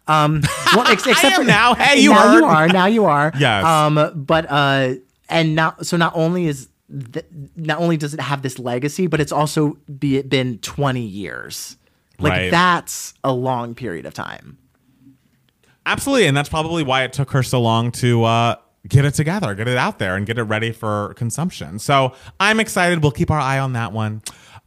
Um, 0.07 0.41
well, 0.73 0.87
ex- 0.87 1.05
except 1.07 1.25
am 1.35 1.41
for 1.41 1.43
now. 1.45 1.75
Hey, 1.75 1.99
you 1.99 2.11
now 2.11 2.21
heard. 2.31 2.37
you 2.39 2.45
are 2.45 2.67
now 2.69 2.85
you 2.85 3.05
are. 3.05 3.33
Yes. 3.37 3.65
Um, 3.65 4.23
but 4.25 4.45
uh, 4.49 4.93
and 5.27 5.55
now 5.55 5.75
so 5.81 5.97
not 5.97 6.13
only 6.15 6.47
is 6.47 6.69
th- 7.11 7.25
not 7.57 7.79
only 7.79 7.97
does 7.97 8.13
it 8.13 8.21
have 8.21 8.43
this 8.43 8.57
legacy, 8.59 9.07
but 9.07 9.19
it's 9.19 9.33
also 9.33 9.77
be 9.99 10.15
it 10.17 10.29
been 10.29 10.57
twenty 10.59 11.03
years. 11.05 11.75
Like 12.17 12.31
Right. 12.31 12.51
that's 12.51 13.13
a 13.25 13.33
long 13.33 13.75
period 13.75 14.05
of 14.05 14.13
time. 14.13 14.57
Absolutely. 15.85 16.27
And 16.27 16.37
that's 16.37 16.49
probably 16.49 16.83
why 16.83 17.03
it 17.03 17.13
took 17.13 17.31
her 17.31 17.43
so 17.43 17.61
long 17.61 17.91
to 17.93 18.23
uh 18.23 18.55
get 18.87 19.05
it 19.05 19.13
together, 19.13 19.53
get 19.55 19.67
it 19.67 19.77
out 19.77 19.99
there, 19.99 20.15
and 20.15 20.25
get 20.25 20.37
it 20.37 20.43
ready 20.43 20.71
for 20.71 21.13
consumption. 21.15 21.79
So 21.79 22.13
I'm 22.39 22.59
excited. 22.59 23.01
We'll 23.03 23.11
keep 23.11 23.29
our 23.31 23.39
eye 23.39 23.59
on 23.59 23.73
that 23.73 23.93
one. 23.93 24.21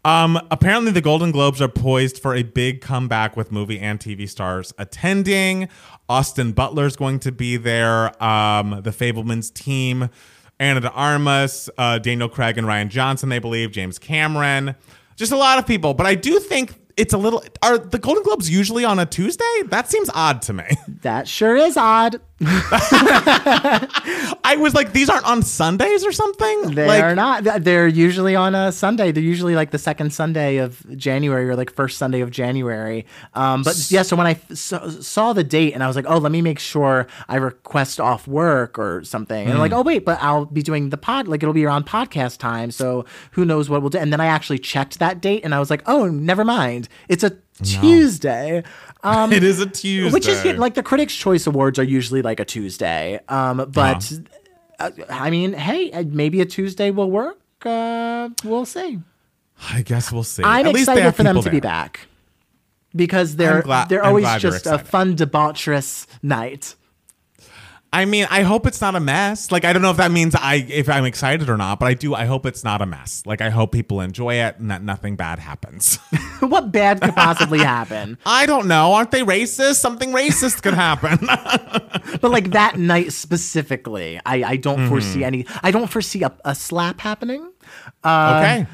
Um, 0.05 0.39
apparently, 0.51 0.93
the 0.93 1.01
Golden 1.01 1.31
Globes 1.31 1.63
are 1.63 1.69
poised 1.69 2.19
for 2.19 2.35
a 2.35 2.43
big 2.43 2.83
comeback 2.83 3.37
with 3.37 3.51
movie 3.51 3.81
and 3.81 3.99
TV 3.99 4.29
stars 4.29 4.73
attending. 4.79 5.69
Austin 6.09 6.53
Butler's 6.53 6.95
going 6.95 7.21
to 7.21 7.33
be 7.33 7.57
there. 7.57 8.23
Um, 8.23 8.83
the 8.83 8.91
Fabelmans 8.91 9.53
team, 9.53 10.11
Ana 10.61 10.81
de 10.81 10.91
Armas, 10.91 11.71
uh, 11.79 11.99
Daniel 11.99 12.29
Craig, 12.29 12.59
and 12.59 12.67
Rian 12.67 12.89
Johnson, 12.89 13.31
they 13.31 13.39
believe, 13.39 13.73
James 13.73 13.99
Cameron. 13.99 14.75
Just 15.17 15.33
a 15.33 15.37
lot 15.37 15.59
of 15.59 15.67
people. 15.67 15.95
But 15.95 16.07
I 16.07 16.15
do 16.17 16.39
think 16.39 16.75
it's 16.97 17.13
a 17.13 17.19
little. 17.19 17.43
Are 17.63 17.79
the 17.79 17.99
Golden 17.99 18.23
Globes 18.23 18.51
usually 18.51 18.85
on 18.85 18.99
a 18.99 19.07
Tuesday? 19.07 19.63
That 19.67 19.91
seems 19.91 20.11
odd 20.15 20.43
to 20.43 20.53
me. 20.53 20.65
That 21.03 21.29
sure 21.29 21.57
is 21.57 21.77
odd. 21.77 22.21
I 24.47 24.57
was 24.59 24.75
like, 24.75 24.93
these 24.93 25.09
aren't 25.09 25.25
on 25.27 25.43
Sundays 25.43 26.05
or 26.05 26.13
something. 26.13 26.75
They 26.75 26.87
like, 26.87 27.03
are 27.03 27.15
not. 27.15 27.45
They're 27.63 27.87
usually 27.89 28.35
on 28.37 28.55
a 28.55 28.73
Sunday. 28.73 29.13
They're 29.13 29.23
usually 29.23 29.55
like 29.55 29.71
the 29.71 29.79
second 29.79 30.13
Sunday 30.13 30.57
of 30.59 30.85
January 30.97 31.49
or 31.49 31.57
like 31.57 31.73
first 31.73 31.97
Sunday 31.99 32.21
of 32.21 32.31
January. 32.31 33.07
Um, 33.35 33.63
but 33.63 33.91
yeah, 33.91 34.03
so 34.03 34.17
when 34.17 34.27
I 34.27 34.33
f- 34.33 34.53
saw, 35.03 35.33
the 35.33 35.45
date 35.45 35.73
and 35.75 35.83
I 35.83 35.87
was 35.87 35.97
like, 35.97 36.07
oh, 36.09 36.19
let 36.19 36.31
me 36.33 36.43
make 36.43 36.59
sure 36.59 37.07
I 37.29 37.37
request 37.37 37.99
off 38.01 38.27
work 38.29 38.79
or 38.79 39.03
something. 39.05 39.45
And 39.45 39.53
I'm 39.55 39.59
like, 39.59 39.73
Hmm. 39.73 39.79
oh 39.79 39.83
wait, 39.83 40.05
but 40.05 40.23
I'll 40.23 40.45
be 40.45 40.63
doing 40.63 40.91
the 40.91 40.97
pod. 40.99 41.27
Like 41.29 41.43
it'll 41.43 41.53
be 41.55 41.65
around 41.65 41.87
podcast 41.87 42.39
time. 42.39 42.71
So 42.71 43.05
who 43.33 43.45
knows 43.45 43.69
what 43.71 43.81
we'll 43.81 43.91
do? 43.91 43.99
And 43.99 44.13
then 44.13 44.21
I 44.21 44.27
actually 44.27 44.59
checked 44.59 44.99
that 44.99 45.21
date 45.21 45.45
and 45.45 45.55
I 45.55 45.59
was 45.61 45.71
like, 45.71 45.83
oh, 45.87 46.09
never 46.09 46.45
mind. 46.45 46.89
It's 47.09 47.25
a 47.25 47.37
Tuesday. 47.63 48.63
Um, 49.05 49.33
it 49.33 49.45
is 49.45 49.61
a 49.61 49.67
Tuesday. 49.67 50.13
which 50.13 50.27
is 50.27 50.45
like 50.59 50.75
the 50.75 50.83
Critics' 50.83 51.15
Choice 51.15 51.47
Awards 51.47 51.79
are 51.79 51.85
usually 51.85 52.23
like 52.23 52.41
a 52.41 52.45
Tuesday. 52.45 53.21
Um, 53.29 53.71
but 53.71 54.13
uh, 54.79 54.91
I 55.11 55.31
mean, 55.31 55.53
hey, 55.53 55.93
uh, 55.93 56.05
maybe 56.07 56.41
a 56.41 56.47
Tuesday 56.47 56.91
will 56.91 57.11
work. 57.11 57.39
Uh, 57.65 58.31
we'll 58.45 58.65
see. 58.65 59.01
I 59.71 59.83
guess 59.83 60.11
we'll 60.11 60.25
see. 60.25 60.43
I'm 60.43 60.67
At 60.67 60.75
excited 60.75 61.13
for 61.15 61.23
them 61.23 61.41
to 61.41 61.51
be 61.51 61.61
back 61.61 62.09
because 62.97 63.37
they're 63.37 63.63
they're 63.89 64.05
always 64.05 64.27
just 64.37 64.67
a 64.67 64.79
fun 64.79 65.17
debaucherous 65.17 66.07
night. 66.23 66.75
I 67.95 68.05
mean, 68.07 68.27
I 68.31 68.43
hope 68.43 68.67
it's 68.67 68.81
not 68.81 68.95
a 68.97 69.01
mess. 69.01 69.53
Like, 69.53 69.65
I 69.65 69.73
don't 69.73 69.83
know 69.83 69.91
if 69.93 69.99
that 69.99 70.11
means 70.11 70.35
I 70.35 70.57
if 70.69 70.89
I'm 70.89 71.05
excited 71.05 71.49
or 71.49 71.57
not, 71.57 71.79
but 71.79 71.87
I 71.87 71.95
do. 71.95 72.15
I 72.15 72.25
hope 72.25 72.45
it's 72.45 72.65
not 72.65 72.83
a 72.83 72.87
mess. 72.87 73.23
Like, 73.25 73.41
I 73.41 73.51
hope 73.51 73.71
people 73.73 74.01
enjoy 74.01 74.35
it 74.35 74.59
and 74.59 74.71
that 74.71 74.83
nothing 74.83 75.15
bad 75.17 75.39
happens. 75.39 75.97
what 76.41 76.73
bad 76.73 77.01
could 77.01 77.15
possibly 77.15 77.61
happen? 77.61 78.19
I 78.27 78.47
don't 78.47 78.67
know. 78.67 78.93
Aren't 78.95 79.13
they 79.13 79.23
racist? 79.23 79.77
Something 79.77 80.11
racist 80.13 80.63
could 80.63 80.75
happen. 80.75 81.19
But 82.21 82.31
like 82.31 82.51
that 82.51 82.79
night 82.79 83.13
specifically, 83.13 84.21
I, 84.27 84.43
I 84.45 84.57
don't 84.57 84.75
Mm-hmm. 84.79 84.89
foresee 84.89 85.25
any. 85.25 85.47
I 85.63 85.71
don't 85.71 85.89
foresee 85.89 86.23
a, 86.23 86.33
a 86.45 86.55
slap 86.55 87.01
happening. 87.01 87.51
Uh, 88.03 88.35
okay. 88.43 88.67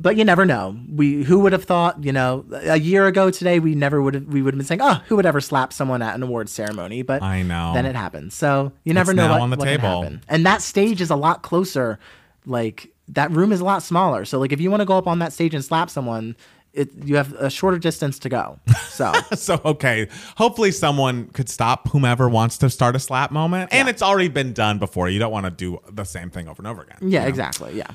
But 0.00 0.16
you 0.16 0.24
never 0.24 0.44
know. 0.44 0.76
We 0.92 1.24
who 1.24 1.40
would 1.40 1.52
have 1.52 1.64
thought, 1.64 2.02
you 2.04 2.12
know, 2.12 2.44
a 2.52 2.78
year 2.78 3.06
ago 3.06 3.30
today 3.30 3.58
we 3.60 3.74
never 3.74 4.00
would 4.02 4.14
have 4.14 4.24
we 4.26 4.42
would 4.42 4.54
have 4.54 4.58
been 4.58 4.66
saying, 4.66 4.80
"Oh, 4.82 5.00
who 5.06 5.16
would 5.16 5.26
ever 5.26 5.40
slap 5.40 5.72
someone 5.72 6.02
at 6.02 6.14
an 6.14 6.22
awards 6.22 6.52
ceremony?" 6.52 7.02
But 7.02 7.22
I 7.22 7.42
know. 7.42 7.72
Then 7.74 7.86
it 7.86 7.94
happens. 7.96 8.34
So, 8.34 8.72
you 8.84 8.94
never 8.94 9.12
It's 9.12 9.16
know 9.16 9.26
now 9.28 9.32
what, 9.34 9.40
on 9.42 9.50
the 9.50 9.56
what 9.56 9.66
can 9.66 9.78
table. 9.80 10.02
happen. 10.02 10.22
And 10.28 10.46
that 10.46 10.62
stage 10.62 11.00
is 11.00 11.10
a 11.10 11.16
lot 11.16 11.42
closer. 11.42 11.98
Like 12.46 12.92
that 13.08 13.30
room 13.30 13.52
is 13.52 13.60
a 13.60 13.64
lot 13.64 13.82
smaller. 13.82 14.24
So 14.24 14.38
like 14.38 14.52
if 14.52 14.60
you 14.60 14.70
want 14.70 14.80
to 14.80 14.86
go 14.86 14.96
up 14.98 15.06
on 15.06 15.18
that 15.20 15.32
stage 15.32 15.54
and 15.54 15.64
slap 15.64 15.90
someone, 15.90 16.36
it 16.74 16.90
you 17.04 17.16
have 17.16 17.32
a 17.34 17.50
shorter 17.50 17.78
distance 17.78 18.18
to 18.20 18.28
go. 18.28 18.58
So, 18.90 19.12
So 19.34 19.60
okay, 19.64 20.08
hopefully 20.36 20.70
someone 20.70 21.28
could 21.28 21.48
stop 21.48 21.88
whomever 21.88 22.28
wants 22.28 22.58
to 22.58 22.70
start 22.70 22.94
a 22.96 22.98
slap 22.98 23.30
moment, 23.30 23.70
and 23.72 23.88
it's 23.88 24.02
already 24.02 24.28
been 24.28 24.52
done 24.52 24.78
before. 24.78 25.08
You 25.08 25.18
don't 25.18 25.32
want 25.32 25.46
to 25.46 25.50
do 25.50 25.78
the 25.90 26.04
same 26.04 26.30
thing 26.30 26.46
over 26.48 26.60
and 26.60 26.66
over 26.66 26.82
again. 26.82 26.98
yeah, 27.02 27.24
exactly. 27.26 27.76
Yeah. 27.76 27.86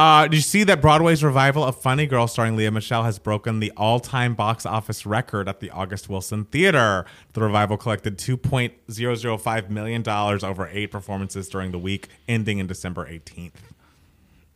Uh, 0.00 0.22
did 0.22 0.32
you 0.32 0.40
see 0.40 0.64
that 0.64 0.80
Broadway's 0.80 1.22
revival 1.22 1.62
of 1.62 1.76
Funny 1.76 2.06
Girl 2.06 2.26
starring 2.26 2.56
Lea 2.56 2.70
Michele 2.70 3.04
has 3.04 3.18
broken 3.18 3.60
the 3.60 3.70
all-time 3.76 4.34
box 4.34 4.64
office 4.64 5.04
record 5.04 5.46
at 5.46 5.60
the 5.60 5.68
August 5.68 6.08
Wilson 6.08 6.46
Theater? 6.46 7.04
The 7.34 7.42
revival 7.42 7.76
collected 7.76 8.16
$2.005 8.16 9.68
million 9.68 10.08
over 10.08 10.70
eight 10.72 10.86
performances 10.86 11.50
during 11.50 11.70
the 11.70 11.78
week 11.78 12.08
ending 12.26 12.56
in 12.56 12.66
December 12.66 13.04
18th. 13.10 13.52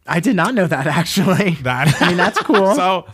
I 0.07 0.19
did 0.19 0.35
not 0.35 0.55
know 0.55 0.67
that 0.67 0.87
actually. 0.87 1.51
That 1.57 1.95
I 2.01 2.09
mean, 2.09 2.17
that's 2.17 2.41
cool. 2.41 2.75
so 2.75 3.05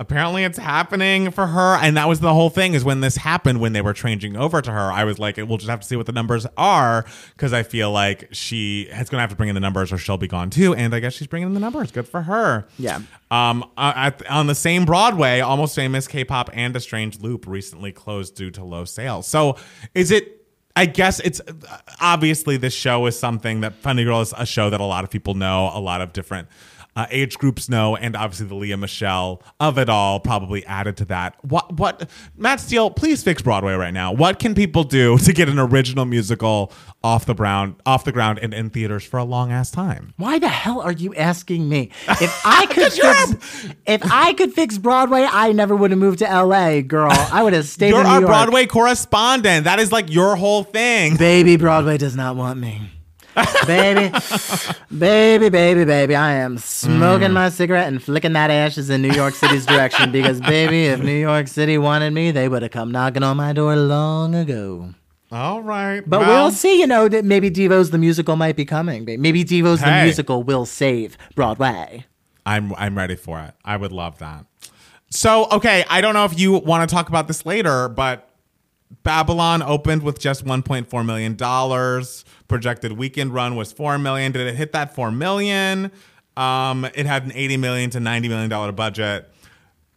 apparently 0.00 0.44
it's 0.44 0.56
happening 0.56 1.30
for 1.30 1.46
her 1.46 1.76
and 1.76 1.94
that 1.94 2.08
was 2.08 2.20
the 2.20 2.32
whole 2.32 2.48
thing 2.48 2.72
is 2.72 2.82
when 2.82 3.00
this 3.02 3.16
happened 3.18 3.60
when 3.60 3.74
they 3.74 3.82
were 3.82 3.92
changing 3.92 4.34
over 4.34 4.62
to 4.62 4.72
her 4.72 4.90
i 4.90 5.04
was 5.04 5.18
like 5.18 5.36
we'll 5.36 5.58
just 5.58 5.68
have 5.68 5.80
to 5.80 5.86
see 5.86 5.94
what 5.94 6.06
the 6.06 6.12
numbers 6.12 6.46
are 6.56 7.04
because 7.36 7.52
i 7.52 7.62
feel 7.62 7.92
like 7.92 8.26
she 8.32 8.82
is 8.82 9.10
going 9.10 9.18
to 9.18 9.20
have 9.20 9.28
to 9.28 9.36
bring 9.36 9.50
in 9.50 9.54
the 9.54 9.60
numbers 9.60 9.92
or 9.92 9.98
she'll 9.98 10.16
be 10.16 10.26
gone 10.26 10.48
too 10.48 10.74
and 10.74 10.94
i 10.94 11.00
guess 11.00 11.12
she's 11.12 11.26
bringing 11.28 11.48
in 11.48 11.54
the 11.54 11.60
numbers. 11.60 11.92
Good 11.92 12.08
for 12.08 12.22
her. 12.22 12.66
Yeah. 12.78 13.02
um 13.30 13.62
at, 13.76 14.26
on 14.28 14.46
the 14.46 14.54
same 14.54 14.86
broadway 14.86 15.40
almost 15.40 15.74
famous 15.74 16.08
k-pop 16.08 16.48
and 16.54 16.74
a 16.74 16.80
strange 16.80 17.20
loop 17.20 17.46
recently 17.46 17.92
closed 17.92 18.34
due 18.34 18.50
to 18.52 18.64
low 18.64 18.86
sales. 18.86 19.26
So 19.26 19.56
is 19.94 20.10
it 20.10 20.40
I 20.76 20.86
guess 20.86 21.20
it's 21.20 21.40
obviously 22.00 22.56
this 22.56 22.72
show 22.72 23.04
is 23.06 23.18
something 23.18 23.60
that 23.62 23.74
Funny 23.74 24.04
Girl 24.04 24.20
is 24.20 24.32
a 24.36 24.46
show 24.46 24.70
that 24.70 24.80
a 24.80 24.84
lot 24.84 25.04
of 25.04 25.10
people 25.10 25.34
know, 25.34 25.70
a 25.74 25.80
lot 25.80 26.00
of 26.00 26.12
different 26.12 26.48
uh, 26.96 27.06
age 27.10 27.38
groups 27.38 27.68
know, 27.68 27.96
and 27.96 28.16
obviously 28.16 28.46
the 28.46 28.54
Lea 28.54 28.76
Michele 28.76 29.42
of 29.58 29.78
it 29.78 29.88
all 29.88 30.20
probably 30.20 30.64
added 30.66 30.96
to 30.98 31.04
that. 31.06 31.36
What? 31.44 31.72
What? 31.78 32.08
Matt 32.36 32.60
Steele, 32.60 32.90
please 32.90 33.22
fix 33.22 33.42
Broadway 33.42 33.74
right 33.74 33.94
now. 33.94 34.12
What 34.12 34.38
can 34.38 34.54
people 34.54 34.84
do 34.84 35.18
to 35.24 35.32
get 35.32 35.48
an 35.48 35.58
original 35.58 36.04
musical 36.04 36.72
off 37.02 37.24
the 37.26 37.34
ground, 37.34 37.76
off 37.86 38.04
the 38.04 38.12
ground, 38.12 38.38
and 38.42 38.52
in 38.52 38.70
theaters 38.70 39.04
for 39.04 39.18
a 39.18 39.24
long 39.24 39.52
ass 39.52 39.70
time? 39.70 40.12
Why 40.16 40.38
the 40.38 40.48
hell 40.48 40.80
are 40.80 40.92
you 40.92 41.14
asking 41.14 41.68
me? 41.68 41.90
If 42.20 42.42
I 42.44 42.66
could 42.66 42.92
fix, 42.92 43.66
if 43.86 44.02
I 44.04 44.34
could 44.34 44.52
fix 44.52 44.76
Broadway, 44.76 45.26
I 45.30 45.52
never 45.52 45.74
would 45.74 45.90
have 45.90 45.98
moved 45.98 46.18
to 46.18 46.28
L.A., 46.30 46.82
girl. 46.82 47.10
I 47.12 47.42
would 47.42 47.54
have 47.54 47.66
stayed 47.66 47.90
You're 47.90 48.00
in 48.00 48.04
New 48.06 48.10
our 48.12 48.20
York. 48.20 48.28
Broadway 48.30 48.66
correspondent. 48.66 49.64
That 49.64 49.78
is 49.78 49.90
like 49.90 50.10
your 50.12 50.36
whole 50.36 50.62
thing. 50.64 51.16
Baby, 51.16 51.56
Broadway 51.56 51.96
does 51.96 52.14
not 52.16 52.36
want 52.36 52.58
me. 52.60 52.90
Baby, 53.66 54.10
baby, 54.96 55.48
baby, 55.48 55.84
baby. 55.84 56.14
I 56.16 56.32
am 56.32 56.58
smoking 56.58 57.28
Mm. 57.28 57.34
my 57.34 57.48
cigarette 57.48 57.88
and 57.88 58.02
flicking 58.02 58.32
that 58.34 58.50
ashes 58.50 58.90
in 58.90 59.02
New 59.02 59.12
York 59.12 59.34
City's 59.34 59.66
direction 59.66 60.10
because, 60.12 60.40
baby, 60.56 60.86
if 60.86 61.00
New 61.00 61.18
York 61.18 61.48
City 61.48 61.78
wanted 61.78 62.12
me, 62.12 62.30
they 62.30 62.48
would 62.48 62.62
have 62.62 62.70
come 62.70 62.90
knocking 62.90 63.22
on 63.22 63.36
my 63.36 63.52
door 63.52 63.76
long 63.76 64.34
ago. 64.34 64.94
All 65.32 65.62
right, 65.62 66.00
But 66.04 66.20
well, 66.20 66.44
we'll 66.44 66.50
see, 66.50 66.80
you 66.80 66.88
know, 66.88 67.06
that 67.08 67.24
maybe 67.24 67.50
Devo's 67.50 67.90
the 67.90 67.98
musical 67.98 68.34
might 68.34 68.56
be 68.56 68.64
coming. 68.64 69.04
Maybe 69.04 69.44
Devo's 69.44 69.80
the 69.80 70.02
musical 70.02 70.42
will 70.42 70.66
save 70.66 71.16
Broadway. 71.36 72.06
I'm 72.44 72.74
I'm 72.74 72.96
ready 72.98 73.14
for 73.14 73.38
it. 73.38 73.54
I 73.64 73.76
would 73.76 73.92
love 73.92 74.18
that. 74.18 74.46
So, 75.10 75.46
okay, 75.52 75.84
I 75.88 76.00
don't 76.00 76.14
know 76.14 76.24
if 76.24 76.36
you 76.36 76.54
want 76.58 76.88
to 76.88 76.92
talk 76.92 77.08
about 77.08 77.28
this 77.28 77.46
later, 77.46 77.88
but 77.88 78.28
Babylon 79.04 79.62
opened 79.62 80.02
with 80.02 80.18
just 80.18 80.44
1.4 80.44 81.06
million 81.06 81.36
dollars. 81.36 82.24
Projected 82.50 82.92
weekend 82.92 83.32
run 83.32 83.54
was 83.56 83.72
4 83.72 83.96
million. 83.98 84.32
Did 84.32 84.46
it 84.48 84.56
hit 84.56 84.72
that 84.72 84.94
4 84.94 85.10
million? 85.12 85.90
Um, 86.36 86.84
it 86.94 87.06
had 87.06 87.24
an 87.24 87.32
80 87.34 87.56
million 87.58 87.90
to 87.90 88.00
90 88.00 88.28
million 88.28 88.50
dollar 88.50 88.72
budget. 88.72 89.30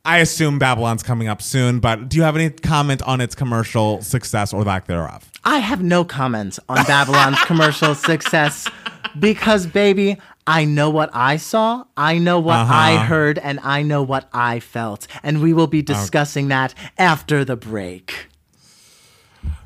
I 0.06 0.20
assume 0.20 0.60
Babylon's 0.60 1.02
coming 1.02 1.28
up 1.30 1.42
soon, 1.42 1.80
but 1.80 2.10
do 2.10 2.18
you 2.18 2.24
have 2.24 2.36
any 2.36 2.50
comment 2.50 3.02
on 3.04 3.22
its 3.22 3.36
commercial 3.36 4.02
success 4.02 4.54
or 4.54 4.64
lack 4.64 4.86
thereof? 4.86 5.30
I 5.46 5.60
have 5.60 5.82
no 5.82 6.04
comment 6.06 6.60
on 6.70 6.84
Babylon's 6.86 7.40
commercial 7.46 7.96
success 7.96 8.70
because, 9.18 9.66
baby, 9.66 10.18
I 10.46 10.66
know 10.66 10.90
what 10.90 11.10
I 11.14 11.38
saw, 11.38 11.86
I 11.96 12.18
know 12.18 12.40
what 12.40 12.58
I 12.58 12.96
Uh-huh. 12.96 13.06
heard, 13.06 13.40
and 13.40 13.60
I 13.64 13.82
know 13.82 14.04
what 14.04 14.28
I 14.34 14.60
felt. 14.60 15.08
And 15.24 15.42
we 15.42 15.54
will 15.54 15.68
be 15.68 15.82
discussing 15.82 16.50
that 16.50 16.74
after 16.98 17.46
the 17.46 17.56
break. 17.56 18.28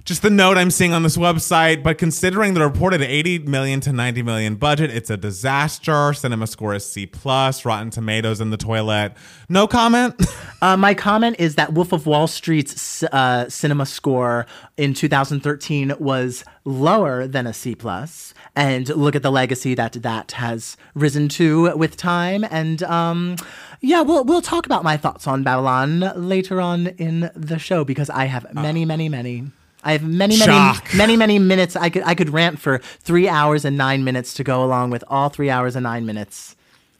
Just 0.07 0.21
the 0.21 0.29
note 0.29 0.57
I'm 0.57 0.71
seeing 0.71 0.93
on 0.93 1.03
this 1.03 1.17
website, 1.17 1.83
but 1.83 1.97
considering 1.97 2.53
the 2.53 2.61
reported 2.61 3.01
80 3.01 3.39
million 3.39 3.81
to 3.81 3.91
90 3.91 4.21
million 4.21 4.55
budget, 4.55 4.89
it's 4.89 5.09
a 5.09 5.17
disaster. 5.17 6.13
Cinema 6.13 6.47
score 6.47 6.73
is 6.73 6.89
C 6.89 7.05
plus. 7.05 7.65
Rotten 7.65 7.89
Tomatoes 7.89 8.39
in 8.39 8.49
the 8.49 8.55
toilet. 8.55 9.11
No 9.49 9.67
comment. 9.67 10.15
Uh, 10.59 10.75
my 10.75 10.95
comment 10.95 11.35
is 11.37 11.53
that 11.53 11.73
Wolf 11.73 11.91
of 11.91 12.07
Wall 12.07 12.25
Street's 12.25 13.03
uh, 13.03 13.47
cinema 13.47 13.85
score 13.85 14.47
in 14.75 14.95
2013 14.95 15.93
was 15.99 16.43
lower 16.65 17.27
than 17.27 17.45
a 17.45 17.53
C 17.53 17.75
plus, 17.75 18.33
and 18.55 18.89
look 18.89 19.15
at 19.15 19.21
the 19.21 19.31
legacy 19.31 19.75
that 19.75 19.93
that 19.93 20.31
has 20.31 20.75
risen 20.95 21.29
to 21.29 21.77
with 21.77 21.95
time. 21.95 22.43
And 22.49 22.81
um, 22.81 23.35
yeah, 23.81 24.01
we'll 24.01 24.23
we'll 24.23 24.41
talk 24.41 24.65
about 24.65 24.83
my 24.83 24.97
thoughts 24.97 25.27
on 25.27 25.43
Babylon 25.43 25.99
later 26.15 26.59
on 26.59 26.87
in 26.87 27.29
the 27.35 27.59
show 27.59 27.85
because 27.85 28.09
I 28.09 28.25
have 28.25 28.51
many, 28.55 28.83
many, 28.83 29.09
many. 29.09 29.51
I 29.83 29.91
have 29.93 30.03
many, 30.03 30.37
many, 30.37 30.51
Shock. 30.51 30.93
many, 30.95 31.15
many 31.15 31.39
minutes. 31.39 31.75
I 31.75 31.89
could 31.89 32.03
I 32.03 32.15
could 32.15 32.29
rant 32.31 32.59
for 32.59 32.79
three 32.79 33.29
hours 33.29 33.63
and 33.63 33.77
nine 33.77 34.03
minutes 34.03 34.33
to 34.35 34.43
go 34.43 34.63
along 34.63 34.89
with 34.89 35.03
all 35.07 35.29
three 35.29 35.49
hours 35.49 35.75
and 35.75 35.83
nine 35.83 36.05
minutes. 36.05 36.55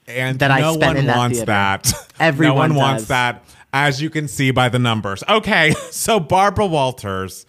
and 0.08 0.40
That 0.40 0.52
I 0.52 0.62
no 0.62 0.74
spent 0.74 0.86
one 0.92 0.98
in 0.98 1.06
that 1.08 1.18
wants 1.18 1.38
theater. 1.40 1.46
that. 1.52 1.92
Everyone 2.20 2.70
no 2.70 2.76
one 2.76 2.76
wants 2.76 3.04
does. 3.04 3.08
that, 3.10 3.44
as 3.74 4.02
you 4.02 4.10
can 4.10 4.28
see 4.28 4.52
by 4.52 4.70
the 4.70 4.80
numbers. 4.80 5.24
Okay, 5.28 5.72
so 5.92 6.20
Barbara 6.20 6.68
Walters 6.68 7.46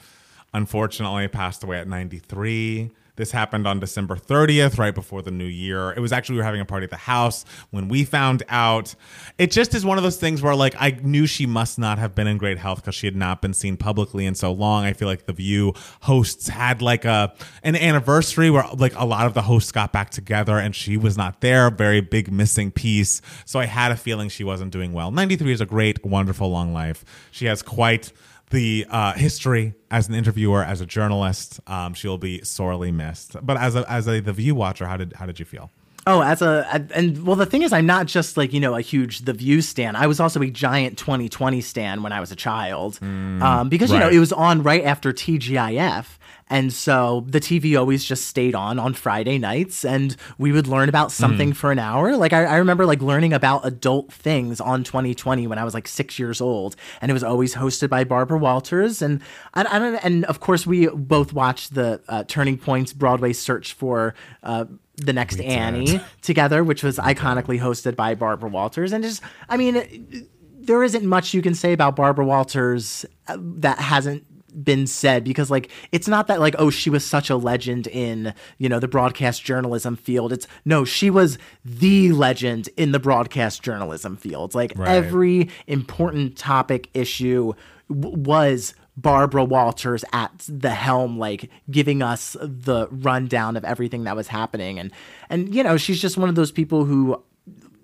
unfortunately 0.54 1.28
passed 1.28 1.62
away 1.62 1.78
at 1.78 1.86
93. 1.86 2.90
This 3.18 3.32
happened 3.32 3.66
on 3.66 3.80
December 3.80 4.14
30th, 4.14 4.78
right 4.78 4.94
before 4.94 5.22
the 5.22 5.32
new 5.32 5.44
year. 5.44 5.90
It 5.90 5.98
was 5.98 6.12
actually, 6.12 6.34
we 6.34 6.38
were 6.38 6.44
having 6.44 6.60
a 6.60 6.64
party 6.64 6.84
at 6.84 6.90
the 6.90 6.96
house 6.96 7.44
when 7.70 7.88
we 7.88 8.04
found 8.04 8.44
out. 8.48 8.94
It 9.38 9.50
just 9.50 9.74
is 9.74 9.84
one 9.84 9.98
of 9.98 10.04
those 10.04 10.18
things 10.18 10.40
where, 10.40 10.54
like, 10.54 10.76
I 10.78 10.98
knew 11.02 11.26
she 11.26 11.44
must 11.44 11.80
not 11.80 11.98
have 11.98 12.14
been 12.14 12.28
in 12.28 12.38
great 12.38 12.58
health 12.58 12.80
because 12.80 12.94
she 12.94 13.08
had 13.08 13.16
not 13.16 13.42
been 13.42 13.52
seen 13.52 13.76
publicly 13.76 14.24
in 14.24 14.36
so 14.36 14.52
long. 14.52 14.84
I 14.84 14.92
feel 14.92 15.08
like 15.08 15.26
The 15.26 15.32
View 15.32 15.74
hosts 16.02 16.46
had 16.46 16.80
like 16.80 17.04
a 17.04 17.34
an 17.64 17.74
anniversary 17.74 18.50
where, 18.50 18.64
like, 18.76 18.94
a 18.94 19.04
lot 19.04 19.26
of 19.26 19.34
the 19.34 19.42
hosts 19.42 19.72
got 19.72 19.92
back 19.92 20.10
together 20.10 20.56
and 20.56 20.74
she 20.74 20.96
was 20.96 21.18
not 21.18 21.40
there. 21.40 21.70
Very 21.70 22.00
big 22.00 22.30
missing 22.30 22.70
piece. 22.70 23.20
So 23.44 23.58
I 23.58 23.66
had 23.66 23.90
a 23.90 23.96
feeling 23.96 24.28
she 24.28 24.44
wasn't 24.44 24.70
doing 24.70 24.92
well. 24.92 25.10
93 25.10 25.52
is 25.52 25.60
a 25.60 25.66
great, 25.66 26.04
wonderful 26.06 26.48
long 26.48 26.72
life. 26.72 27.04
She 27.32 27.46
has 27.46 27.62
quite 27.62 28.12
the 28.50 28.86
uh, 28.88 29.12
history 29.14 29.74
as 29.90 30.08
an 30.08 30.14
interviewer, 30.14 30.62
as 30.62 30.80
a 30.80 30.86
journalist. 30.86 31.60
Um, 31.66 31.94
she'll 31.94 32.18
be 32.18 32.42
sorely 32.44 32.92
missed. 32.92 33.36
But 33.42 33.56
as 33.56 33.76
a 33.76 33.90
as 33.90 34.08
a 34.08 34.20
the 34.20 34.32
View 34.32 34.54
watcher, 34.54 34.86
how 34.86 34.96
did 34.96 35.12
how 35.14 35.26
did 35.26 35.38
you 35.38 35.44
feel? 35.44 35.70
Oh, 36.10 36.22
as 36.22 36.40
a 36.40 36.66
and 36.94 37.26
well, 37.26 37.36
the 37.36 37.44
thing 37.44 37.60
is, 37.60 37.70
I'm 37.70 37.84
not 37.84 38.06
just 38.06 38.38
like 38.38 38.54
you 38.54 38.60
know 38.60 38.74
a 38.74 38.80
huge 38.80 39.20
The 39.20 39.34
View 39.34 39.60
stan. 39.60 39.94
I 39.94 40.06
was 40.06 40.20
also 40.20 40.40
a 40.40 40.48
giant 40.48 40.96
2020 40.96 41.60
stan 41.60 42.02
when 42.02 42.12
I 42.12 42.20
was 42.20 42.32
a 42.32 42.36
child, 42.36 42.98
um, 43.02 43.68
because 43.68 43.92
you 43.92 43.98
know 43.98 44.08
it 44.08 44.18
was 44.18 44.32
on 44.32 44.62
right 44.62 44.82
after 44.84 45.12
TGIF, 45.12 46.06
and 46.48 46.72
so 46.72 47.24
the 47.28 47.40
TV 47.40 47.78
always 47.78 48.04
just 48.04 48.26
stayed 48.26 48.54
on 48.54 48.78
on 48.78 48.94
Friday 48.94 49.36
nights, 49.36 49.84
and 49.84 50.16
we 50.38 50.50
would 50.50 50.66
learn 50.66 50.88
about 50.88 51.12
something 51.12 51.52
for 51.52 51.70
an 51.72 51.78
hour. 51.78 52.16
Like 52.16 52.32
I, 52.32 52.44
I 52.44 52.56
remember 52.56 52.86
like 52.86 53.02
learning 53.02 53.34
about 53.34 53.66
adult 53.66 54.10
things 54.10 54.62
on 54.62 54.84
2020 54.84 55.46
when 55.46 55.58
I 55.58 55.64
was 55.64 55.74
like 55.74 55.86
six 55.86 56.18
years 56.18 56.40
old, 56.40 56.74
and 57.02 57.10
it 57.10 57.12
was 57.12 57.24
always 57.24 57.54
hosted 57.54 57.90
by 57.90 58.04
Barbara 58.04 58.38
Walters, 58.38 59.02
and 59.02 59.20
I, 59.52 59.76
I 59.76 59.78
don't, 59.78 59.96
and 59.96 60.24
of 60.24 60.40
course 60.40 60.66
we 60.66 60.86
both 60.86 61.34
watched 61.34 61.74
the 61.74 62.00
uh, 62.08 62.24
Turning 62.24 62.56
Points 62.56 62.94
Broadway 62.94 63.34
search 63.34 63.74
for. 63.74 64.14
Uh, 64.42 64.64
the 64.98 65.12
next 65.12 65.40
Annie 65.40 66.00
together, 66.22 66.62
which 66.64 66.82
was 66.82 66.98
iconically 66.98 67.60
hosted 67.60 67.96
by 67.96 68.14
Barbara 68.14 68.50
Walters. 68.50 68.92
And 68.92 69.02
just, 69.04 69.22
I 69.48 69.56
mean, 69.56 70.28
there 70.60 70.82
isn't 70.82 71.06
much 71.06 71.32
you 71.34 71.40
can 71.42 71.54
say 71.54 71.72
about 71.72 71.96
Barbara 71.96 72.24
Walters 72.26 73.06
uh, 73.28 73.36
that 73.40 73.78
hasn't 73.78 74.24
been 74.64 74.86
said 74.86 75.24
because 75.24 75.50
like 75.50 75.70
it's 75.92 76.08
not 76.08 76.26
that 76.26 76.40
like 76.40 76.54
oh 76.58 76.68
she 76.70 76.88
was 76.90 77.04
such 77.04 77.28
a 77.30 77.36
legend 77.36 77.86
in 77.86 78.34
you 78.56 78.68
know 78.68 78.80
the 78.80 78.88
broadcast 78.88 79.44
journalism 79.44 79.94
field 79.94 80.32
it's 80.32 80.48
no 80.64 80.84
she 80.86 81.10
was 81.10 81.38
the 81.64 82.10
legend 82.12 82.68
in 82.76 82.90
the 82.90 82.98
broadcast 82.98 83.62
journalism 83.62 84.16
field 84.16 84.54
like 84.54 84.72
Right. 84.74 84.88
every 84.88 85.50
important 85.68 86.36
topic 86.36 86.88
issue 86.94 87.52
w- 87.90 88.16
was 88.16 88.74
Barbara 89.00 89.44
Walters 89.44 90.04
at 90.12 90.32
the 90.48 90.70
helm, 90.70 91.18
like 91.18 91.50
giving 91.70 92.02
us 92.02 92.36
the 92.40 92.88
rundown 92.90 93.56
of 93.56 93.64
everything 93.64 94.04
that 94.04 94.16
was 94.16 94.28
happening. 94.28 94.78
And, 94.78 94.90
and, 95.30 95.54
you 95.54 95.62
know, 95.62 95.76
she's 95.76 96.00
just 96.02 96.16
one 96.16 96.28
of 96.28 96.34
those 96.34 96.50
people 96.50 96.84
who, 96.84 97.22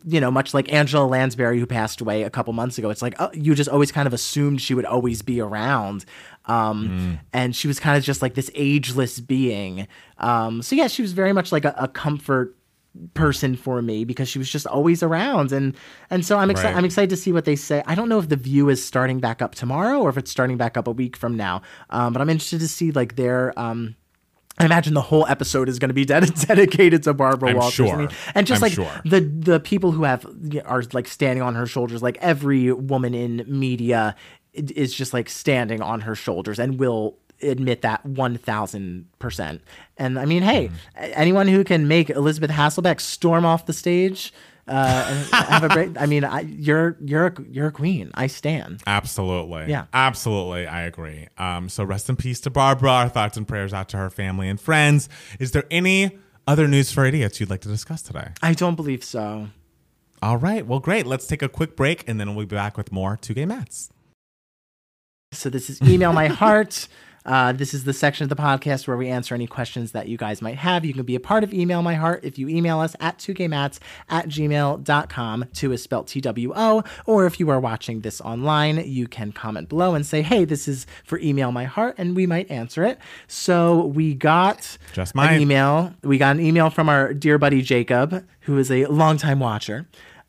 you 0.07 0.21
know, 0.21 0.31
much 0.31 0.53
like 0.53 0.73
Angela 0.73 1.07
Lansbury, 1.07 1.61
who 1.61 1.67
passed 1.67 2.01
away 2.01 2.25
a 2.25 2.31
couple 2.31 2.53
months 2.53 2.79
ago, 2.79 2.91
it's 2.91 3.01
like, 3.01 3.15
oh, 3.21 3.31
you 3.33 3.55
just 3.55 3.71
always 3.71 3.93
kind 3.93 4.07
of 4.07 4.13
assumed 4.13 4.61
she 4.61 4.75
would 4.75 4.85
always 4.85 5.23
be 5.23 5.41
around. 5.41 6.05
Um, 6.47 7.21
And 7.33 7.55
she 7.55 7.69
was 7.69 7.79
kind 7.79 7.97
of 7.97 8.03
just 8.03 8.21
like 8.21 8.35
this 8.35 8.51
ageless 8.55 9.21
being. 9.21 9.87
Um, 10.19 10.63
so, 10.63 10.75
yeah, 10.75 10.89
she 10.89 11.01
was 11.01 11.13
very 11.13 11.33
much 11.33 11.53
like 11.53 11.65
a, 11.65 11.75
a 11.79 11.89
comfort 11.89 12.57
person 13.15 13.57
for 13.57 13.83
me 13.83 14.05
because 14.05 14.29
she 14.29 14.39
was 14.39 14.49
just 14.49 14.67
always 14.69 15.03
around 15.03 15.51
and 15.51 15.75
and 16.11 16.25
so 16.25 16.39
I'm 16.39 16.49
excited 16.51 16.71
Right. 16.71 16.79
I'm 16.79 16.85
excited 16.85 17.11
to 17.11 17.17
see 17.17 17.33
what 17.33 17.45
they 17.45 17.57
say. 17.57 17.83
I 17.87 17.95
don't 17.97 18.09
know 18.09 18.19
if 18.21 18.29
the 18.29 18.37
view 18.37 18.69
is 18.69 18.85
starting 18.85 19.19
back 19.19 19.43
up 19.43 19.55
tomorrow 19.57 19.99
or 20.01 20.11
if 20.11 20.17
it's 20.17 20.31
starting 20.31 20.57
back 20.57 20.77
up 20.77 20.87
a 20.87 20.93
week 20.93 21.17
from 21.17 21.37
now. 21.37 21.63
Um, 21.91 22.13
but 22.13 22.23
I'm 22.23 22.31
interested 22.31 22.61
to 22.61 22.69
see 22.69 22.93
like 22.93 23.17
their 23.17 23.59
um 23.59 23.97
I 24.57 24.65
imagine 24.67 24.95
the 24.95 25.01
whole 25.03 25.27
episode 25.27 25.69
is 25.69 25.81
going 25.81 25.89
to 25.89 25.95
be 25.95 26.05
ded- 26.13 26.33
dedicated 26.47 27.03
to 27.03 27.15
Barbara 27.15 27.51
I'm 27.51 27.57
Walters. 27.57 27.75
sure. 27.75 28.09
and 28.37 28.47
just 28.47 28.63
I'm 28.63 28.67
like 28.67 28.73
sure. 28.75 29.01
the 29.05 29.21
the 29.21 29.59
people 29.59 29.91
who 29.91 30.05
have 30.05 30.25
are 30.65 30.85
like 30.93 31.09
standing 31.09 31.43
on 31.43 31.57
her 31.57 31.67
shoulders, 31.67 32.01
like 32.03 32.17
every 32.21 32.73
woman 32.73 33.13
in 33.15 33.45
media 33.49 34.15
is 34.53 34.95
just 34.95 35.13
like 35.13 35.29
standing 35.29 35.83
on 35.83 36.03
her 36.03 36.15
shoulders 36.15 36.61
and 36.61 36.79
will 36.79 37.19
admit 37.45 37.83
that 37.83 38.05
1000%. 38.07 39.61
And 39.97 40.19
I 40.19 40.25
mean, 40.25 40.43
hey, 40.43 40.69
Mm-hmm. 40.69 41.13
anyone 41.15 41.49
who 41.49 41.65
can 41.65 41.87
make 41.89 42.11
Elisabeth 42.11 42.51
Hasselbeck 42.51 43.01
storm 43.01 43.45
off 43.45 43.67
the 43.67 43.73
stage 43.73 44.33
uh, 44.67 45.25
have 45.33 45.63
a 45.63 45.69
break. 45.69 45.91
I 46.01 46.07
mean, 46.07 46.25
I, 46.25 46.41
you're 46.41 46.97
you're 47.05 47.27
a, 47.27 47.35
you're 47.51 47.67
a 47.67 47.73
queen. 47.73 48.11
I 48.15 48.29
stand. 48.29 48.81
Absolutely. 48.87 49.67
Yeah. 49.69 49.85
Absolutely. 49.93 50.67
I 50.67 50.83
agree. 50.83 51.29
Um, 51.37 51.69
so 51.69 51.85
rest 51.85 52.09
in 52.09 52.17
peace 52.17 52.41
to 52.41 52.51
Barbara. 52.51 52.91
Our 52.91 53.09
thoughts 53.11 53.37
and 53.37 53.47
prayers 53.47 53.75
out 53.75 53.91
to 53.91 53.99
her 53.99 54.09
family 54.09 54.49
and 54.49 54.59
friends. 54.59 55.11
Is 55.39 55.51
there 55.51 55.65
any 55.71 56.19
other 56.47 56.67
news 56.67 56.91
for 56.91 57.05
idiots 57.05 57.41
you'd 57.41 57.51
like 57.51 57.61
to 57.61 57.69
discuss 57.69 58.01
today? 58.01 58.29
I 58.43 58.55
don't 58.55 58.75
believe 58.75 59.05
so. 59.05 59.49
All 60.23 60.39
right. 60.39 60.67
Well, 60.67 60.81
great. 60.81 61.05
Let's 61.07 61.27
take 61.27 61.43
a 61.43 61.49
quick 61.51 61.77
break 61.77 62.09
and 62.09 62.19
then 62.19 62.35
we'll 62.35 62.47
be 62.47 62.57
back 62.57 62.79
with 62.79 62.91
more 62.91 63.19
two 63.21 63.35
gay 63.35 63.45
mats. 63.45 63.91
So 65.33 65.51
this 65.51 65.69
is 65.69 65.83
email 65.83 66.13
my 66.15 66.29
heart. 66.29 66.89
Uh, 67.25 67.53
this 67.53 67.73
is 67.73 67.85
the 67.85 67.93
section 67.93 68.25
of 68.25 68.29
the 68.29 68.37
podcast 68.37 68.87
where 68.87 68.97
we 68.97 69.09
answer 69.09 69.35
any 69.35 69.47
questions 69.47 69.93
that 69.93 70.09
you 70.09 70.19
guys 70.19 70.43
might 70.43 70.57
have. 70.57 70.85
You 70.85 70.93
can 70.93 71.05
be 71.05 71.15
a 71.15 71.21
part 71.21 71.43
of 71.43 71.55
Email 71.55 71.81
My 71.83 71.95
Heart 71.95 72.25
if 72.25 72.39
you 72.39 72.49
email 72.49 72.81
us 72.81 72.95
at 73.01 73.19
2gaymats 73.19 73.79
at 74.11 74.29
gmail.com. 74.29 75.47
Two 75.55 75.73
is 75.73 75.83
spelled 75.83 76.07
T 76.09 76.21
W 76.21 76.53
O. 76.55 76.83
Or 77.07 77.27
if 77.27 77.41
you 77.41 77.49
are 77.51 77.61
watching 77.61 78.03
this 78.03 78.21
online, 78.21 78.77
you 78.87 79.09
can 79.09 79.33
comment 79.33 79.69
below 79.69 79.95
and 79.95 80.05
say, 80.05 80.23
hey, 80.23 80.45
this 80.45 80.69
is 80.69 80.87
for 81.05 81.19
Email 81.19 81.51
My 81.51 81.65
Heart, 81.65 81.95
and 81.99 82.15
we 82.15 82.27
might 82.27 82.51
answer 82.51 82.85
it. 82.85 82.99
So 83.27 83.87
we 83.87 84.15
got 84.15 84.77
Just 84.93 85.15
an 85.17 85.41
email. 85.41 85.95
We 86.03 86.19
got 86.19 86.37
an 86.37 86.43
email 86.43 86.69
from 86.71 86.89
our 86.89 87.15
dear 87.15 87.39
buddy 87.39 87.63
Jacob, 87.63 88.27
who 88.41 88.59
is 88.59 88.71
a 88.71 88.85
longtime 88.87 89.41
watcher. 89.41 89.87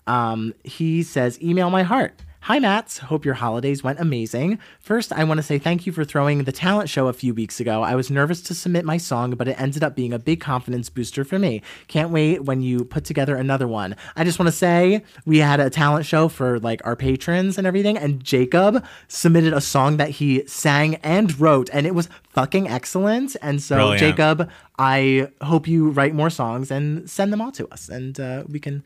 Um, 0.07 0.53
he 0.63 1.03
says, 1.03 1.41
Email 1.41 1.69
my 1.69 1.83
heart. 1.83 2.21
Hi, 2.45 2.59
Mats. 2.59 2.99
Hope 2.99 3.25
your 3.25 3.33
holidays 3.33 3.83
went 3.83 3.99
amazing. 3.99 4.59
First, 4.79 5.11
I 5.11 5.23
want 5.23 5.39
to 5.39 5.41
say 5.41 5.57
thank 5.57 5.87
you 5.87 5.91
for 5.91 6.05
throwing 6.05 6.43
the 6.43 6.51
talent 6.51 6.89
show 6.89 7.07
a 7.07 7.13
few 7.13 7.33
weeks 7.33 7.59
ago. 7.59 7.81
I 7.81 7.95
was 7.95 8.11
nervous 8.11 8.39
to 8.43 8.53
submit 8.53 8.85
my 8.85 8.97
song, 8.97 9.31
but 9.31 9.47
it 9.47 9.59
ended 9.59 9.83
up 9.83 9.95
being 9.95 10.13
a 10.13 10.19
big 10.19 10.41
confidence 10.41 10.87
booster 10.91 11.23
for 11.23 11.39
me. 11.39 11.63
Can't 11.87 12.11
wait 12.11 12.43
when 12.43 12.61
you 12.61 12.85
put 12.85 13.03
together 13.03 13.35
another 13.35 13.67
one. 13.67 13.95
I 14.15 14.23
just 14.23 14.37
want 14.37 14.45
to 14.45 14.55
say 14.55 15.01
we 15.25 15.39
had 15.39 15.59
a 15.59 15.71
talent 15.71 16.05
show 16.05 16.27
for 16.27 16.59
like 16.59 16.85
our 16.85 16.95
patrons 16.95 17.57
and 17.57 17.65
everything, 17.65 17.97
and 17.97 18.23
Jacob 18.23 18.85
submitted 19.07 19.53
a 19.53 19.59
song 19.59 19.97
that 19.97 20.11
he 20.11 20.45
sang 20.45 20.97
and 20.97 21.39
wrote, 21.39 21.71
and 21.73 21.87
it 21.87 21.95
was 21.95 22.09
fucking 22.29 22.67
excellent. 22.67 23.35
And 23.41 23.59
so, 23.59 23.77
Brilliant. 23.77 23.99
Jacob, 24.01 24.51
I 24.77 25.31
hope 25.41 25.67
you 25.67 25.89
write 25.89 26.13
more 26.13 26.29
songs 26.29 26.69
and 26.69 27.09
send 27.09 27.33
them 27.33 27.41
all 27.41 27.51
to 27.53 27.67
us, 27.69 27.89
and 27.89 28.19
uh, 28.19 28.43
we 28.47 28.59
can 28.59 28.83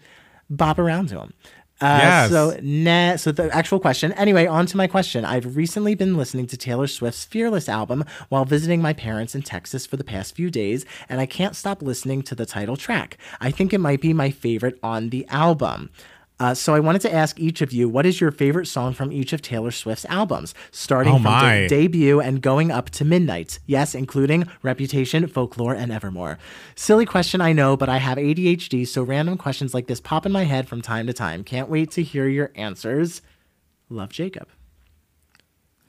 bop 0.49 0.79
around 0.79 1.09
to 1.09 1.15
them. 1.15 1.33
Uh, 1.81 1.99
Yes. 2.01 2.29
So, 2.29 2.57
na- 2.61 3.15
so 3.15 3.31
the 3.31 3.49
actual 3.55 3.79
question. 3.79 4.11
Anyway, 4.13 4.45
on 4.45 4.65
to 4.67 4.75
my 4.77 4.85
question. 4.87 5.23
I've 5.23 5.55
recently 5.55 5.95
been 5.95 6.17
listening 6.17 6.45
to 6.47 6.57
Taylor 6.57 6.87
Swift's 6.87 7.23
Fearless 7.23 7.69
album 7.69 8.03
while 8.27 8.43
visiting 8.45 8.81
my 8.81 8.91
parents 8.93 9.33
in 9.33 9.41
Texas 9.43 9.85
for 9.85 9.95
the 9.95 10.03
past 10.03 10.35
few 10.35 10.49
days, 10.51 10.85
and 11.07 11.21
I 11.21 11.25
can't 11.25 11.55
stop 11.55 11.81
listening 11.81 12.21
to 12.23 12.35
the 12.35 12.45
title 12.45 12.75
track. 12.75 13.17
I 13.39 13.51
think 13.51 13.73
it 13.73 13.79
might 13.79 14.01
be 14.01 14.13
my 14.13 14.29
favorite 14.29 14.77
on 14.83 15.09
the 15.09 15.25
album. 15.29 15.89
Uh, 16.39 16.53
so 16.53 16.73
I 16.73 16.79
wanted 16.79 17.01
to 17.01 17.13
ask 17.13 17.37
each 17.37 17.61
of 17.61 17.73
you, 17.73 17.89
what 17.89 18.05
is 18.05 18.21
your 18.21 18.31
favorite 18.31 18.65
song 18.67 18.93
from 18.93 19.11
each 19.11 19.33
of 19.33 19.41
Taylor 19.41 19.71
Swift's 19.71 20.05
albums, 20.05 20.53
starting 20.71 21.13
Oh, 21.15 21.19
from 21.19 21.23
the 21.23 21.67
debut 21.67 22.21
and 22.21 22.41
going 22.41 22.71
up 22.71 22.89
to 22.91 23.03
Midnight? 23.03 23.59
Yes, 23.65 23.93
including 23.93 24.47
Reputation, 24.63 25.27
Folklore, 25.27 25.73
and 25.75 25.91
Evermore. 25.91 26.37
Silly 26.75 27.05
question, 27.05 27.41
I 27.41 27.51
know, 27.51 27.75
but 27.75 27.89
I 27.89 27.97
have 27.97 28.17
ADHD, 28.17 28.87
so 28.87 29.03
random 29.03 29.37
questions 29.37 29.73
like 29.73 29.87
this 29.87 29.99
pop 29.99 30.25
in 30.25 30.31
my 30.31 30.45
head 30.45 30.67
from 30.67 30.81
time 30.81 31.07
to 31.07 31.13
time. 31.13 31.43
Can't 31.43 31.69
wait 31.69 31.91
to 31.91 32.03
hear 32.03 32.27
your 32.27 32.51
answers. 32.55 33.21
Love, 33.89 34.09
Jacob. 34.11 34.47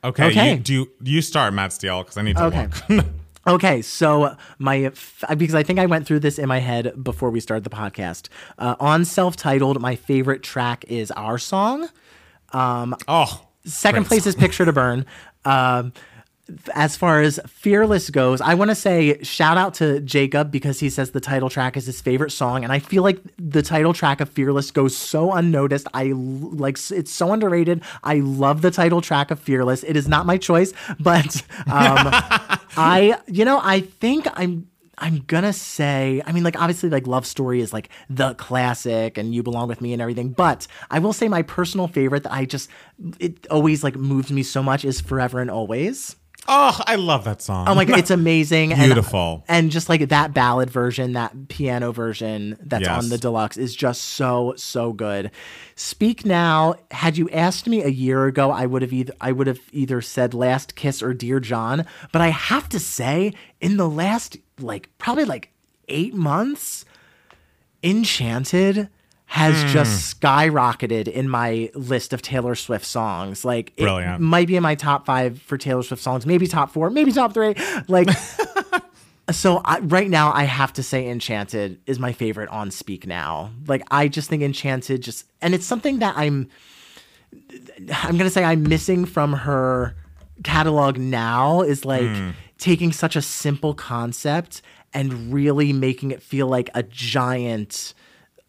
Okay. 0.03 0.27
Okay. 0.29 0.55
You, 0.55 0.59
do 0.59 0.73
you, 0.73 0.91
you 1.05 1.23
start, 1.23 1.53
Matt 1.55 1.73
Steele, 1.73 2.03
because 2.03 2.17
I 2.17 2.23
need 2.23 2.37
to 2.37 2.45
Okay. 2.47 2.69
Okay, 3.51 3.83
so 3.83 4.37
my 4.61 4.93
because 5.37 5.57
I 5.57 5.65
think 5.65 5.81
I 5.81 5.87
went 5.87 6.07
through 6.07 6.21
this 6.21 6.39
in 6.39 6.47
my 6.47 6.61
head 6.61 7.03
before 7.03 7.31
we 7.31 7.41
started 7.41 7.65
the 7.65 7.71
podcast. 7.71 8.29
Uh, 8.59 8.77
on 8.79 9.05
self-titled, 9.05 9.81
my 9.81 9.97
favorite 9.97 10.45
track 10.45 10.85
is 10.87 11.11
our 11.11 11.37
song. 11.37 11.89
oh. 12.55 13.47
Second 13.65 14.07
place 14.07 14.25
is 14.27 14.37
Picture 14.37 14.65
to 14.65 14.73
Burn. 14.73 15.05
Um, 15.45 15.93
as 16.75 16.97
far 16.97 17.21
as 17.21 17.39
Fearless 17.47 18.11
goes, 18.11 18.41
I 18.41 18.55
want 18.55 18.71
to 18.71 18.75
say 18.75 19.23
shout 19.23 19.59
out 19.59 19.75
to 19.75 20.01
Jacob 20.01 20.51
because 20.51 20.81
he 20.81 20.89
says 20.89 21.11
the 21.11 21.21
title 21.21 21.49
track 21.49 21.77
is 21.77 21.87
his 21.87 22.01
favorite 22.01 22.31
song, 22.31 22.65
and 22.65 22.73
I 22.73 22.79
feel 22.79 23.03
like 23.03 23.19
the 23.37 23.63
title 23.63 23.93
track 23.93 24.21
of 24.21 24.29
Fearless 24.29 24.71
goes 24.71 24.97
so 24.97 25.33
unnoticed. 25.33 25.87
I 25.93 26.13
like 26.15 26.79
it's 26.91 27.11
so 27.11 27.33
underrated. 27.33 27.83
I 28.03 28.17
love 28.17 28.63
the 28.63 28.71
title 28.71 29.01
track 29.01 29.31
of 29.31 29.41
Fearless. 29.41 29.83
It 29.83 29.97
is 29.97 30.09
not 30.09 30.27
my 30.27 30.39
choice, 30.39 30.73
but 31.01 31.43
um, 31.71 32.13
I, 32.77 33.19
you 33.27 33.45
know, 33.45 33.61
I 33.63 33.81
think 33.81 34.27
I'm. 34.35 34.67
I'm 35.03 35.25
gonna 35.27 35.55
say, 35.55 36.21
I 36.27 36.33
mean, 36.33 36.45
like 36.45 36.61
obviously, 36.61 36.91
like 36.91 37.07
Love 37.07 37.25
Story 37.25 37.63
is 37.63 37.73
like 37.73 37.89
the 38.11 38.35
classic, 38.35 39.17
and 39.17 39.35
You 39.35 39.43
Belong 39.43 39.67
with 39.67 39.81
Me 39.81 39.95
and 39.95 40.03
everything. 40.03 40.29
But 40.29 40.67
I 40.91 40.99
will 40.99 41.15
say 41.15 41.27
my 41.27 41.41
personal 41.41 41.89
favorite 41.89 42.25
that 42.25 42.33
I 42.35 42.45
just 42.45 42.69
it 43.19 43.47
always 43.47 43.83
like 43.83 43.97
moves 43.97 44.31
me 44.31 44.43
so 44.43 44.63
much 44.63 44.85
is 44.85 45.01
Forever 45.01 45.41
and 45.41 45.51
Always. 45.51 46.17
Oh, 46.49 46.81
I 46.87 46.97
love 46.97 47.25
that 47.25 47.43
song. 47.43 47.69
Oh 47.69 47.75
my 47.75 47.85
god, 47.85 47.99
it's 47.99 48.11
amazing. 48.23 48.73
and- 48.73 48.83
Beautiful. 48.83 49.45
And, 49.47 49.71
just 49.71 49.89
like 49.89 50.09
that 50.09 50.33
ballad 50.35 50.71
version, 50.71 51.13
that 51.13 51.49
piano 51.49 51.93
version 51.93 52.57
that's 52.61 52.85
Yes. 52.87 53.05
on 53.05 53.09
the 53.11 53.19
deluxe 53.19 53.57
is 53.57 53.75
just 53.77 54.01
so 54.03 54.55
so 54.57 54.93
good. 54.93 55.31
Speak 55.77 56.25
Now, 56.25 56.75
had 56.91 57.17
you 57.19 57.29
asked 57.31 57.67
me 57.69 57.83
a 57.83 57.89
year 57.89 58.27
ago, 58.27 58.51
I 58.51 58.67
would 58.67 58.83
have 58.83 58.93
either 58.93 59.13
I 59.21 59.33
would 59.33 59.47
have 59.47 59.61
either 59.73 60.01
said 60.01 60.35
Last 60.35 60.75
Kiss 60.75 61.03
or 61.03 61.15
Dear 61.15 61.41
John, 61.41 61.87
but 62.13 62.21
I 62.23 62.29
have 62.29 62.69
to 62.71 62.81
say 62.81 63.33
in 63.61 63.77
the 63.77 63.89
last 63.89 64.37
like 64.59 64.89
probably 64.99 65.25
like 65.25 65.51
8 65.89 66.15
months, 66.15 66.85
Enchanted 67.83 68.89
has 69.33 69.63
Hmm. 69.63 69.69
just 69.69 70.21
skyrocketed 70.21 71.07
in 71.07 71.29
my 71.29 71.71
list 71.75 72.13
of 72.13 72.21
Taylor 72.21 72.57
Swift 72.57 72.85
songs. 72.85 73.45
Like 73.45 73.73
it 73.77 74.21
might 74.21 74.49
be 74.49 74.57
in 74.57 74.63
my 74.65 74.75
top 74.75 75.07
five 75.07 75.41
for 75.43 75.57
Taylor 75.57 75.85
Swift 75.85 76.03
songs, 76.03 76.27
maybe 76.27 76.49
top 76.49 76.73
four, 76.73 76.91
maybe 76.91 77.13
top 77.13 77.33
three. 77.33 77.55
Like 77.87 78.09
so 79.31 79.61
I, 79.65 79.79
right 79.81 80.11
now 80.11 80.33
I 80.33 80.43
have 80.45 80.73
to 80.73 80.83
say 80.83 81.09
Enchanted 81.09 81.79
is 81.87 82.01
my 82.01 82.13
favorite 82.13 82.49
on 82.49 82.73
Speak 82.73 83.07
Now. 83.07 83.53
Like 83.69 83.83
I 83.91 84.09
just 84.09 84.29
think 84.29 84.43
Enchanted 84.43 85.01
just 85.01 85.27
and 85.41 85.55
it's 85.55 85.65
something 85.67 86.01
that 86.01 86.17
I'm 86.17 86.49
I'm 88.03 88.17
gonna 88.19 88.31
say 88.31 88.43
I'm 88.45 88.65
missing 88.65 89.05
from 89.05 89.33
her 89.33 89.95
catalog 90.43 90.99
now 90.99 91.63
is 91.63 91.85
like 91.85 92.03
Hmm. 92.03 92.31
taking 92.59 92.93
such 92.93 93.15
a 93.15 93.23
simple 93.23 93.75
concept 93.75 94.61
and 94.93 95.33
really 95.33 95.73
making 95.73 96.11
it 96.11 96.21
feel 96.21 96.49
like 96.49 96.69
a 96.75 96.83
giant 96.83 97.95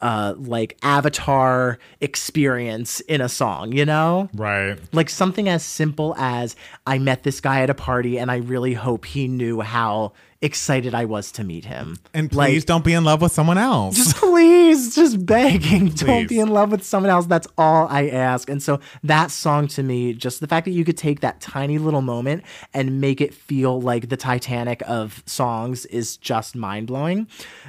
uh 0.01 0.33
like 0.37 0.77
avatar 0.83 1.77
experience 1.99 2.99
in 3.01 3.21
a 3.21 3.29
song, 3.29 3.71
you 3.71 3.85
know? 3.85 4.29
right. 4.33 4.77
Like 4.91 5.09
something 5.09 5.47
as 5.49 5.63
simple 5.63 6.15
as 6.17 6.55
I 6.87 6.97
met 6.97 7.23
this 7.23 7.39
guy 7.41 7.61
at 7.61 7.69
a 7.69 7.73
party 7.73 8.17
and 8.17 8.31
I 8.31 8.37
really 8.37 8.73
hope 8.73 9.05
he 9.05 9.27
knew 9.27 9.61
how 9.61 10.13
excited 10.41 10.93
I 10.95 11.05
was 11.05 11.31
to 11.33 11.43
meet 11.43 11.65
him. 11.65 11.97
And 12.13 12.33
Like, 12.33 12.49
please 12.49 12.65
don't 12.65 12.83
be 12.83 12.93
in 12.93 13.03
love 13.03 13.21
with 13.21 13.31
someone 13.31 13.57
else. 13.59 13.95
just 13.95 14.15
please, 14.17 14.95
just 14.95 15.23
begging, 15.25 15.89
don't 15.89 16.27
be 16.27 16.39
in 16.39 16.49
love 16.49 16.71
with 16.71 16.83
someone 16.83 17.11
else. 17.11 17.27
That's 17.27 17.47
all 17.57 17.87
I 17.89 18.07
ask. 18.09 18.49
And 18.49 18.61
so 18.61 18.79
that 19.03 19.29
song 19.31 19.67
to 19.69 19.83
me, 19.83 20.13
just 20.13 20.39
the 20.39 20.47
fact 20.47 20.65
that 20.65 20.71
you 20.71 20.83
could 20.83 20.97
take 20.97 21.19
that 21.21 21.41
tiny 21.41 21.77
little 21.77 22.01
moment 22.01 22.43
and 22.73 22.99
make 22.99 23.21
it 23.21 23.33
feel 23.33 23.79
like 23.79 24.09
the 24.09 24.17
Titanic 24.17 24.81
of 24.87 25.21
songs 25.25 25.85
is 25.87 26.17
just 26.17 26.55
mind 26.55 26.87
blowing. 26.87 27.27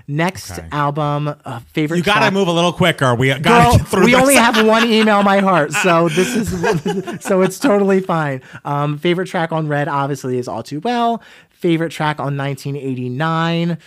Next 0.08 0.52
Okay. 0.52 0.66
album, 0.72 1.34
uh, 1.44 1.60
favorite. 1.74 1.98
you 1.98 2.02
got 2.02 2.14
to 2.14 2.20
track- 2.20 2.32
move 2.32 2.48
a 2.48 2.52
little 2.52 2.72
quicker. 2.72 3.14
We 3.14 3.28
got 3.38 3.42
Girl, 3.42 3.78
through 3.86 4.04
we 4.06 4.12
this. 4.12 4.20
only 4.20 4.34
have 4.36 4.66
one 4.66 4.86
email 4.90 5.22
my 5.22 5.40
heart, 5.40 5.72
so 5.84 6.08
this 6.08 6.34
is 6.34 7.20
so 7.24 7.42
it's 7.42 7.58
totally 7.58 8.00
fine. 8.00 8.40
Um, 8.64 8.96
favorite 8.98 9.26
track 9.28 9.52
on 9.52 9.68
Red 9.68 9.88
obviously 9.88 10.38
is 10.38 10.48
All 10.48 10.62
Too 10.62 10.80
Well. 10.80 11.22
Favorite 11.62 11.92
track 11.92 12.18
on 12.18 12.36
1989. 12.36 13.78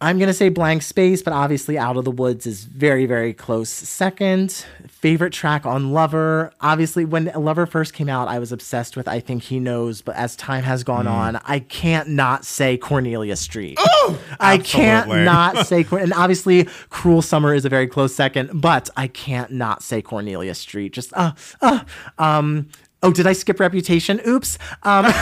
I'm 0.00 0.18
gonna 0.18 0.34
say 0.34 0.50
Blank 0.50 0.82
Space, 0.82 1.20
but 1.22 1.32
obviously 1.32 1.76
Out 1.78 1.96
of 1.96 2.04
the 2.04 2.10
Woods 2.12 2.46
is 2.46 2.62
very, 2.64 3.06
very 3.06 3.32
close 3.34 3.70
second. 3.70 4.64
Favorite 4.86 5.32
track 5.32 5.66
on 5.66 5.92
Lover. 5.92 6.52
Obviously, 6.60 7.04
when 7.04 7.32
Lover 7.34 7.66
first 7.66 7.92
came 7.92 8.08
out, 8.08 8.28
I 8.28 8.38
was 8.38 8.52
obsessed 8.52 8.96
with 8.96 9.08
I 9.08 9.18
Think 9.18 9.42
He 9.44 9.58
Knows, 9.58 10.00
but 10.00 10.14
as 10.14 10.36
time 10.36 10.62
has 10.62 10.82
Mm. 10.82 10.86
gone 10.86 11.06
on, 11.08 11.40
I 11.44 11.58
can't 11.58 12.10
not 12.10 12.44
say 12.44 12.76
Cornelia 12.76 13.34
Street. 13.34 13.76
Oh, 13.80 14.16
I 14.38 14.58
can't 14.58 15.08
not 15.24 15.66
say 15.66 15.84
and 15.90 16.12
obviously 16.12 16.64
Cruel 16.90 17.22
Summer 17.22 17.52
is 17.52 17.64
a 17.64 17.68
very 17.68 17.88
close 17.88 18.14
second, 18.14 18.60
but 18.60 18.90
I 18.96 19.08
can't 19.08 19.50
not 19.52 19.82
say 19.82 20.02
Cornelia 20.02 20.54
Street. 20.54 20.92
Just 20.92 21.12
uh 21.14 21.32
uh 21.62 21.80
um 22.18 22.68
Oh, 23.02 23.12
did 23.12 23.26
I 23.26 23.34
skip 23.34 23.60
Reputation? 23.60 24.18
Oops. 24.26 24.56
Um, 24.82 25.04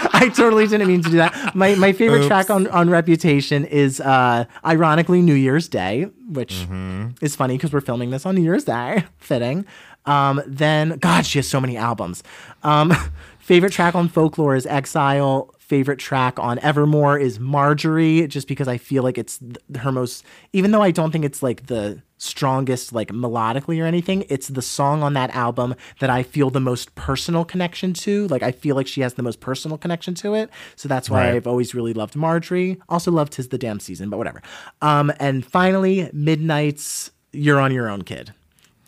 I 0.12 0.28
totally 0.28 0.66
didn't 0.66 0.86
mean 0.88 1.02
to 1.02 1.10
do 1.10 1.16
that. 1.18 1.54
My 1.54 1.74
my 1.74 1.92
favorite 1.92 2.18
Oops. 2.20 2.26
track 2.28 2.50
on, 2.50 2.66
on 2.68 2.90
Reputation 2.90 3.64
is 3.64 4.00
uh, 4.00 4.44
ironically 4.64 5.22
New 5.22 5.34
Year's 5.34 5.68
Day, 5.68 6.04
which 6.28 6.54
Mm-hmm. 6.54 7.24
is 7.24 7.34
funny 7.36 7.56
because 7.56 7.72
we're 7.72 7.80
filming 7.80 8.10
this 8.10 8.26
on 8.26 8.34
New 8.34 8.42
Year's 8.42 8.64
Day. 8.64 9.04
Fitting. 9.18 9.64
Um, 10.06 10.40
then, 10.46 10.96
God, 10.98 11.26
she 11.26 11.38
has 11.38 11.48
so 11.48 11.60
many 11.60 11.76
albums. 11.76 12.22
Um, 12.62 12.92
favorite 13.38 13.72
track 13.72 13.94
on 13.94 14.08
Folklore 14.08 14.56
is 14.56 14.64
Exile. 14.66 15.54
Favorite 15.58 15.98
track 15.98 16.38
on 16.38 16.58
Evermore 16.60 17.18
is 17.18 17.38
Marjorie, 17.38 18.26
just 18.26 18.48
because 18.48 18.68
I 18.68 18.78
feel 18.78 19.02
like 19.02 19.18
it's 19.18 19.38
her 19.80 19.92
most, 19.92 20.24
even 20.54 20.70
though 20.70 20.80
I 20.82 20.90
don't 20.90 21.10
think 21.10 21.26
it's 21.26 21.42
like 21.42 21.66
the 21.66 22.00
strongest, 22.18 22.92
like 22.92 23.08
melodically 23.08 23.82
or 23.82 23.86
anything, 23.86 24.24
it's 24.28 24.48
the 24.48 24.62
song 24.62 25.02
on 25.02 25.14
that 25.14 25.30
album 25.34 25.74
that 26.00 26.10
I 26.10 26.22
feel 26.22 26.50
the 26.50 26.60
most 26.60 26.94
personal 26.94 27.44
connection 27.44 27.92
to. 27.94 28.26
Like, 28.28 28.42
I 28.42 28.52
feel 28.52 28.76
like 28.76 28.86
she 28.86 29.00
has 29.00 29.14
the 29.14 29.22
most 29.22 29.40
personal 29.40 29.78
connection 29.78 30.14
to 30.16 30.34
it. 30.34 30.50
So 30.76 30.88
that's 30.88 31.08
why 31.08 31.26
Right. 31.28 31.34
I've 31.34 31.46
always 31.46 31.74
really 31.74 31.94
loved 31.94 32.14
Marjorie. 32.16 32.78
Also 32.88 33.10
loved 33.10 33.32
Tis 33.34 33.48
the 33.48 33.58
Damn 33.58 33.80
Season, 33.80 34.10
but 34.10 34.18
whatever. 34.18 34.42
Um, 34.82 35.12
and 35.18 35.44
finally, 35.44 36.10
Midnight's 36.12 37.10
You're 37.32 37.60
on 37.60 37.72
Your 37.72 37.88
Own 37.88 38.02
Kid. 38.02 38.32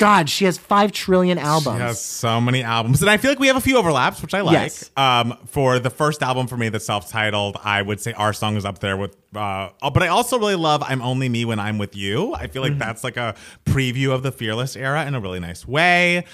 God, 0.00 0.30
she 0.30 0.46
has 0.46 0.56
five 0.56 0.92
trillion 0.92 1.36
albums. 1.36 1.76
She 1.76 1.82
has 1.82 2.00
so 2.00 2.40
many 2.40 2.62
albums, 2.62 3.02
and 3.02 3.10
I 3.10 3.18
feel 3.18 3.30
like 3.30 3.38
we 3.38 3.48
have 3.48 3.56
a 3.56 3.60
few 3.60 3.76
overlaps, 3.76 4.22
which 4.22 4.32
I 4.32 4.40
like. 4.40 4.54
Yes. 4.54 4.90
Um, 4.96 5.36
for 5.44 5.78
the 5.78 5.90
first 5.90 6.22
album 6.22 6.46
for 6.46 6.56
me, 6.56 6.70
that's 6.70 6.86
self-titled, 6.86 7.58
I 7.62 7.82
would 7.82 8.00
say 8.00 8.14
our 8.14 8.32
song 8.32 8.56
is 8.56 8.64
up 8.64 8.78
there 8.78 8.96
with. 8.96 9.14
Uh, 9.34 9.68
but 9.82 10.02
I 10.02 10.08
also 10.08 10.38
really 10.38 10.54
love 10.54 10.82
"I'm 10.82 11.02
Only 11.02 11.28
Me 11.28 11.44
When 11.44 11.60
I'm 11.60 11.76
With 11.76 11.94
You." 11.94 12.32
I 12.32 12.46
feel 12.46 12.62
like 12.62 12.78
that's 12.78 13.04
like 13.04 13.18
a 13.18 13.34
preview 13.66 14.10
of 14.10 14.22
the 14.22 14.32
Fearless 14.32 14.74
era 14.74 15.04
in 15.04 15.14
a 15.14 15.20
really 15.20 15.38
nice 15.38 15.68
way. 15.68 16.24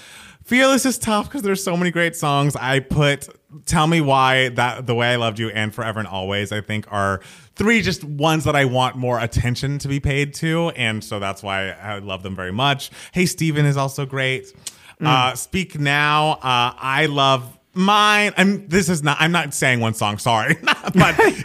Fearless 0.45 0.85
is 0.85 0.97
tough 0.97 1.25
because 1.25 1.41
there's 1.41 1.61
so 1.61 1.75
many 1.75 1.91
great 1.91 2.15
songs. 2.15 2.55
I 2.55 2.79
put 2.79 3.27
"Tell 3.65 3.85
Me 3.85 3.99
Why" 3.99 4.47
that 4.47 4.87
"The 4.87 4.95
Way 4.95 5.11
I 5.11 5.15
Loved 5.17 5.39
You" 5.39 5.49
and 5.49 5.75
"Forever 5.75 5.99
and 5.99 6.07
Always." 6.07 6.53
I 6.53 6.61
think 6.61 6.89
are 6.89 7.19
three 7.57 7.81
just 7.81 8.03
ones 8.03 8.43
that 8.45 8.55
I 8.55 8.65
want 8.65 8.95
more 8.95 9.19
attention 9.19 9.79
to 9.79 9.87
be 9.87 9.99
paid 9.99 10.33
to, 10.35 10.69
and 10.69 11.03
so 11.03 11.19
that's 11.19 11.41
why 11.43 11.71
I 11.71 11.99
love 11.99 12.23
them 12.23 12.35
very 12.35 12.51
much. 12.51 12.91
Hey, 13.11 13.25
Stephen 13.25 13.65
is 13.65 13.77
also 13.77 14.05
great. 14.05 14.53
Uh, 15.03 15.35
Speak 15.35 15.79
Now. 15.79 16.33
Uh, 16.33 16.73
I 16.77 17.07
love 17.07 17.57
mine. 17.73 18.33
I'm. 18.37 18.67
This 18.67 18.89
is 18.89 19.03
not. 19.03 19.17
I'm 19.19 19.31
not 19.31 19.53
saying 19.53 19.79
one 19.79 19.93
song. 19.93 20.17
Sorry, 20.17 20.55
but 20.63 20.75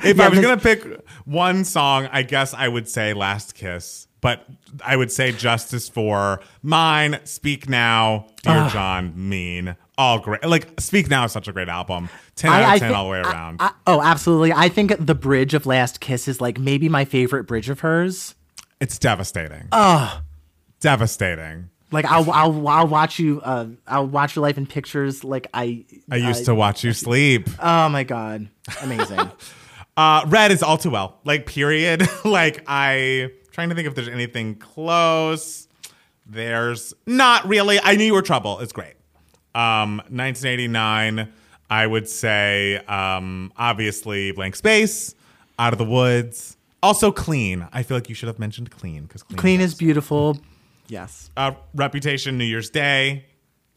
if 0.04 0.16
Yeah, 0.16 0.24
I 0.24 0.28
was 0.28 0.40
gonna 0.40 0.56
pick 0.60 0.84
one 1.24 1.64
song, 1.64 2.08
I 2.12 2.22
guess 2.22 2.54
I 2.54 2.68
would 2.68 2.88
say 2.88 3.12
"Last 3.14 3.54
Kiss." 3.54 4.06
But 4.20 4.46
I 4.84 4.96
would 4.96 5.10
say 5.10 5.32
justice 5.32 5.88
for 5.88 6.40
mine. 6.62 7.18
Speak 7.24 7.68
Now, 7.68 8.28
Dear 8.44 8.68
John, 8.68 9.12
Mean, 9.28 9.74
all 10.03 10.18
great. 10.18 10.44
Like 10.44 10.80
Speak 10.80 11.09
Now 11.09 11.24
is 11.24 11.32
such 11.32 11.48
a 11.48 11.53
great 11.53 11.68
album. 11.68 12.09
Ten 12.34 12.50
out 12.53 12.74
of 12.74 12.80
ten 12.80 12.92
all 12.94 13.05
the 13.05 13.11
way 13.11 13.18
around. 13.20 13.59
I- 13.61 13.72
oh, 13.86 14.03
absolutely. 14.03 14.53
I 14.53 14.68
think 14.68 14.94
the 14.98 15.14
bridge 15.14 15.55
of 15.55 15.64
Last 15.66 16.00
Kiss 16.00 16.28
is 16.28 16.40
like 16.40 16.59
maybe 16.59 16.88
my 16.88 17.05
favorite 17.05 17.44
bridge 17.44 17.68
of 17.70 17.80
hers. 17.80 18.34
it's 18.80 18.98
devastating. 18.98 19.68
Oh, 19.72 20.20
devastating. 20.80 21.70
Like 21.90 22.07
I'll 22.07 22.30
I'll, 22.30 22.68
I'll 22.68 22.86
watch 22.86 23.18
you. 23.18 23.40
Uh, 23.42 23.66
I'll 23.86 24.07
watch 24.07 24.34
your 24.34 24.42
life 24.42 24.57
in 24.59 24.66
pictures. 24.66 25.24
Like 25.24 25.46
I. 25.53 25.84
I 26.11 26.16
used 26.16 26.46
to 26.46 26.55
watch 26.55 26.82
you 26.84 26.92
sleep. 26.92 27.48
Oh 27.61 27.88
my 27.88 28.05
god, 28.05 28.48
amazing. 28.82 29.30
Uh, 29.94 30.24
Red 30.28 30.53
is 30.53 30.62
all 30.62 30.78
too 30.78 30.88
well. 30.88 31.18
Like 31.22 31.44
period. 31.44 32.09
like 32.24 32.64
I 32.66 33.30
trying 33.50 33.68
to 33.68 33.74
think 33.74 33.86
if 33.86 33.94
there's 33.94 34.09
anything 34.09 34.55
close. 34.55 35.68
There's 36.24 36.94
not 37.07 37.46
really. 37.46 37.78
I 37.78 37.96
knew 37.96 38.05
you 38.05 38.14
were 38.14 38.22
trouble. 38.22 38.61
It's 38.61 38.72
great. 38.72 38.94
Um, 39.55 39.98
1989. 40.09 41.32
I 41.70 41.86
would 41.86 42.07
say 42.07 42.76
um, 42.86 43.50
obviously 43.57 44.30
blank 44.32 44.57
space, 44.57 45.14
out 45.59 45.72
of 45.72 45.78
the 45.78 45.86
woods. 45.86 46.59
Also 46.82 47.11
clean. 47.11 47.66
I 47.72 47.82
feel 47.82 47.96
like 47.96 48.11
you 48.11 48.14
should 48.14 48.26
have 48.26 48.38
mentioned 48.38 48.70
clean 48.70 49.05
because 49.05 49.22
clean. 49.22 49.38
Clean 49.38 49.61
is 49.61 49.74
beautiful. 49.74 50.38
Yes. 50.88 51.30
uh, 51.34 51.53
Reputation, 51.74 52.36
New 52.36 52.44
Year's 52.44 52.68
Day, 52.68 53.24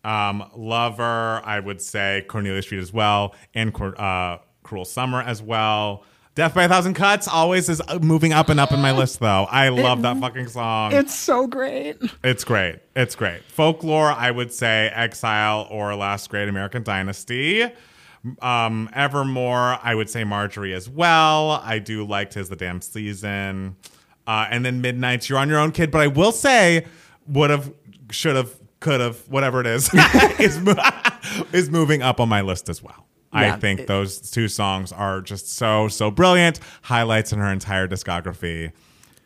um, 0.04 0.44
Lover, 0.58 1.42
I 1.46 1.62
would 1.62 1.82
say 1.82 2.26
Cornelia 2.28 2.62
Street 2.62 2.80
as 2.80 2.92
well, 2.92 3.34
and 3.54 3.74
uh, 3.80 4.40
Cruel 4.64 4.84
Summer 4.84 5.22
as 5.22 5.42
well. 5.42 6.04
Death 6.36 6.54
by 6.54 6.66
a 6.66 6.68
Thousand 6.70 6.96
Cuts 6.96 7.30
always 7.30 7.70
is 7.70 7.82
uh, 7.88 7.98
moving 8.02 8.34
up 8.34 8.50
and 8.50 8.60
up 8.60 8.74
in 8.74 8.82
my 8.82 8.92
list, 8.98 9.22
though. 9.22 9.48
I 9.50 9.70
love 9.70 10.02
that 10.02 10.20
fucking 10.20 10.50
song. 10.50 10.92
It's 10.92 11.16
so 11.16 11.48
great. 11.48 11.98
It's 12.26 12.44
great. 12.44 12.80
It's 12.94 13.16
great. 13.16 13.42
Folklore, 13.46 14.12
I 14.12 14.32
would 14.32 14.52
say 14.52 14.92
Exile 14.94 15.66
or 15.72 15.96
Last 15.96 16.30
Great 16.30 16.50
American 16.50 16.84
Dynasty. 16.84 17.64
Um, 18.42 18.90
Evermore, 18.94 19.80
I 19.82 19.96
would 19.96 20.10
say 20.10 20.26
Marjorie 20.26 20.74
as 20.74 20.90
well. 20.90 21.52
I 21.64 21.80
do 21.80 22.06
like 22.06 22.32
Tis 22.32 22.50
the 22.50 22.58
Damn 22.58 22.82
Season. 22.82 23.78
Uh, 24.28 24.48
and 24.50 24.66
then 24.66 24.82
Midnight's 24.82 25.30
You're 25.30 25.40
on 25.40 25.48
Your 25.48 25.60
Own 25.60 25.72
Kid. 25.72 25.90
But 25.90 26.02
I 26.02 26.08
will 26.08 26.34
say, 26.34 26.86
would 27.28 27.50
have, 27.50 27.72
should 28.12 28.36
have, 28.36 28.52
could 28.82 29.00
have, 29.00 29.20
whatever 29.30 29.62
it 29.62 29.68
is, 29.68 29.90
is, 30.40 30.60
is 31.54 31.70
moving 31.70 32.02
up 32.02 32.20
on 32.20 32.28
my 32.28 32.42
list 32.42 32.68
as 32.68 32.84
well. 32.84 33.06
I 33.36 33.58
think 33.58 33.82
it- 33.82 33.88
those 33.88 34.20
two 34.32 34.48
songs 34.48 34.92
are 34.92 35.22
just 35.22 35.56
so, 35.56 35.88
so 35.88 36.10
brilliant. 36.12 36.60
Highlights 36.84 37.34
in 37.34 37.40
her 37.40 37.52
entire 37.52 37.88
discography. 37.88 38.72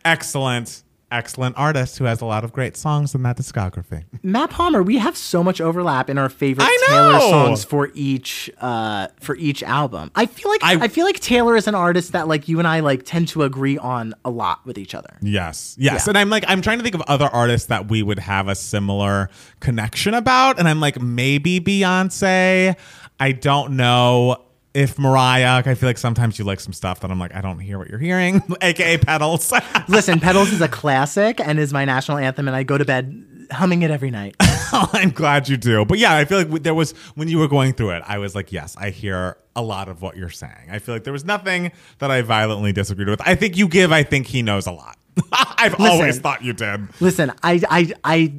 Excellent, 0.05 0.83
excellent 1.11 1.57
artist 1.57 1.97
who 1.97 2.05
has 2.05 2.21
a 2.21 2.25
lot 2.25 2.43
of 2.43 2.53
great 2.53 2.77
songs 2.77 3.13
in 3.13 3.21
that 3.23 3.35
discography. 3.35 4.03
Matt 4.23 4.49
Palmer, 4.51 4.81
we 4.81 4.97
have 4.99 5.17
so 5.17 5.43
much 5.43 5.59
overlap 5.59 6.09
in 6.09 6.17
our 6.17 6.29
favorite 6.29 6.67
Taylor 6.87 7.19
songs 7.19 7.63
for 7.65 7.89
each 7.95 8.49
uh 8.61 9.07
for 9.19 9.35
each 9.35 9.61
album. 9.63 10.09
I 10.15 10.25
feel 10.25 10.49
like 10.51 10.63
I- 10.63 10.85
I, 10.85 10.87
feel 10.87 11.05
like 11.05 11.19
Taylor 11.19 11.55
is 11.57 11.67
an 11.67 11.75
artist 11.75 12.11
that 12.13 12.27
like 12.27 12.47
you 12.47 12.59
and 12.59 12.67
I 12.67 12.79
like 12.79 13.03
tend 13.05 13.27
to 13.29 13.43
agree 13.43 13.77
on 13.77 14.13
a 14.23 14.29
lot 14.29 14.65
with 14.65 14.77
each 14.77 14.95
other. 14.95 15.17
Yes, 15.21 15.75
yes. 15.77 16.05
Yeah. 16.05 16.09
And 16.11 16.17
I'm 16.17 16.29
like, 16.29 16.45
I'm 16.47 16.61
trying 16.61 16.77
to 16.77 16.83
think 16.83 16.95
of 16.95 17.01
other 17.07 17.25
artists 17.27 17.67
that 17.67 17.89
we 17.89 18.01
would 18.03 18.19
have 18.19 18.47
a 18.47 18.55
similar 18.55 19.29
connection 19.59 20.13
about. 20.13 20.59
And 20.59 20.67
I'm 20.69 20.79
like, 20.79 21.01
maybe 21.01 21.59
Beyonce. 21.59 22.75
I 23.19 23.33
don't 23.33 23.75
know 23.75 24.45
if 24.73 24.97
Mariah. 24.97 25.61
I 25.65 25.75
feel 25.75 25.89
like 25.89 25.97
sometimes 25.97 26.39
you 26.39 26.45
like 26.45 26.59
some 26.59 26.73
stuff 26.73 27.01
that 27.01 27.11
I'm 27.11 27.19
like, 27.19 27.35
I 27.35 27.41
don't 27.41 27.59
hear 27.59 27.77
what 27.77 27.89
you're 27.89 27.99
hearing, 27.99 28.41
aka 28.61 28.97
Petals. 28.97 29.51
Listen, 29.87 30.19
Petals 30.19 30.51
is 30.51 30.61
a 30.61 30.67
classic 30.67 31.39
and 31.39 31.59
is 31.59 31.73
my 31.73 31.85
national 31.85 32.17
anthem 32.17 32.47
and 32.47 32.55
I 32.55 32.63
go 32.63 32.77
to 32.77 32.85
bed 32.85 33.25
humming 33.51 33.81
it 33.81 33.91
every 33.91 34.11
night. 34.11 34.35
I'm 34.71 35.09
glad 35.09 35.49
you 35.49 35.57
do. 35.57 35.83
But 35.85 35.97
yeah, 35.97 36.15
I 36.15 36.25
feel 36.25 36.43
like 36.43 36.63
there 36.63 36.75
was 36.75 36.91
when 37.15 37.27
you 37.27 37.39
were 37.39 37.47
going 37.47 37.73
through 37.73 37.91
it, 37.91 38.03
I 38.05 38.19
was 38.19 38.35
like, 38.35 38.51
yes, 38.51 38.75
I 38.77 38.91
hear 38.91 39.37
a 39.55 39.61
lot 39.61 39.89
of 39.89 40.01
what 40.01 40.15
you're 40.15 40.29
saying. 40.29 40.69
I 40.71 40.79
feel 40.79 40.95
like 40.95 41.03
there 41.03 41.13
was 41.13 41.25
nothing 41.25 41.71
that 41.97 42.11
I 42.11 42.21
violently 42.21 42.71
disagreed 42.71 43.09
with. 43.09 43.21
I 43.27 43.35
think 43.35 43.57
you 43.57 43.67
give. 43.67 43.91
I 43.91 44.03
think 44.03 44.27
he 44.27 44.41
knows 44.41 44.67
a 44.67 44.71
lot. 44.71 44.97
I've 45.31 45.79
always 45.79 46.19
thought 46.19 46.43
you 46.43 46.53
did. 46.53 46.87
Listen, 47.01 47.31
I, 47.43 47.61
I, 47.69 47.93
I, 48.03 48.33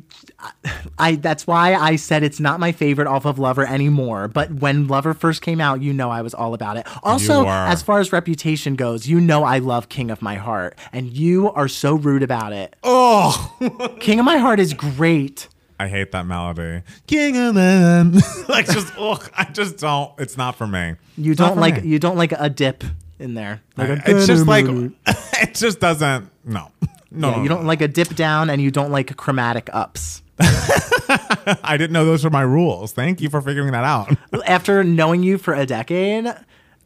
I, 0.98 1.16
that's 1.16 1.46
why 1.46 1.74
I 1.74 1.96
said 1.96 2.22
it's 2.22 2.40
not 2.40 2.60
my 2.60 2.72
favorite 2.72 3.06
off 3.06 3.24
of 3.24 3.38
Lover 3.38 3.66
anymore. 3.66 4.28
But 4.28 4.52
when 4.52 4.86
Lover 4.86 5.14
first 5.14 5.42
came 5.42 5.60
out, 5.60 5.80
you 5.80 5.92
know 5.92 6.10
I 6.10 6.22
was 6.22 6.34
all 6.34 6.54
about 6.54 6.76
it. 6.76 6.86
Also, 7.02 7.46
as 7.46 7.82
far 7.82 8.00
as 8.00 8.12
reputation 8.12 8.74
goes, 8.74 9.06
you 9.06 9.20
know 9.20 9.44
I 9.44 9.58
love 9.58 9.88
King 9.88 10.10
of 10.10 10.22
My 10.22 10.36
Heart, 10.36 10.78
and 10.92 11.10
you 11.12 11.50
are 11.52 11.68
so 11.68 11.94
rude 11.94 12.22
about 12.22 12.52
it. 12.52 12.76
Oh. 12.82 13.96
King 14.00 14.18
of 14.18 14.24
My 14.24 14.38
Heart 14.38 14.60
is 14.60 14.74
great. 14.74 15.48
I 15.78 15.88
hate 15.88 16.12
that 16.12 16.26
melody. 16.26 16.82
King 17.06 17.38
of 17.38 17.54
them. 17.54 18.12
like 18.50 18.66
just 18.66 18.92
ugh, 18.98 19.30
I 19.34 19.44
just 19.44 19.78
don't 19.78 20.12
it's 20.18 20.36
not 20.36 20.56
for 20.56 20.66
me. 20.66 20.96
You 21.16 21.34
don't 21.34 21.56
like 21.56 21.82
me. 21.82 21.88
you 21.88 21.98
don't 21.98 22.18
like 22.18 22.32
a 22.32 22.50
dip 22.50 22.84
in 23.18 23.32
there. 23.32 23.62
Like 23.78 23.88
a 23.88 24.02
it's 24.04 24.26
just 24.26 24.46
like 24.46 24.66
it 25.06 25.54
just 25.54 25.80
doesn't 25.80 26.28
no. 26.44 26.70
No, 27.10 27.30
no, 27.30 27.36
you 27.42 27.48
no. 27.48 27.56
don't 27.56 27.66
like 27.66 27.80
a 27.80 27.88
dip 27.88 28.14
down, 28.14 28.50
and 28.50 28.62
you 28.62 28.70
don't 28.70 28.92
like 28.92 29.16
chromatic 29.16 29.68
ups. 29.72 30.22
I 31.64 31.76
didn't 31.76 31.92
know 31.92 32.04
those 32.04 32.24
were 32.24 32.30
my 32.30 32.42
rules. 32.42 32.92
Thank 32.92 33.20
you 33.20 33.28
for 33.28 33.40
figuring 33.40 33.72
that 33.72 33.84
out. 33.84 34.16
After 34.46 34.82
knowing 34.84 35.22
you 35.22 35.38
for 35.38 35.54
a 35.54 35.66
decade, 35.66 36.26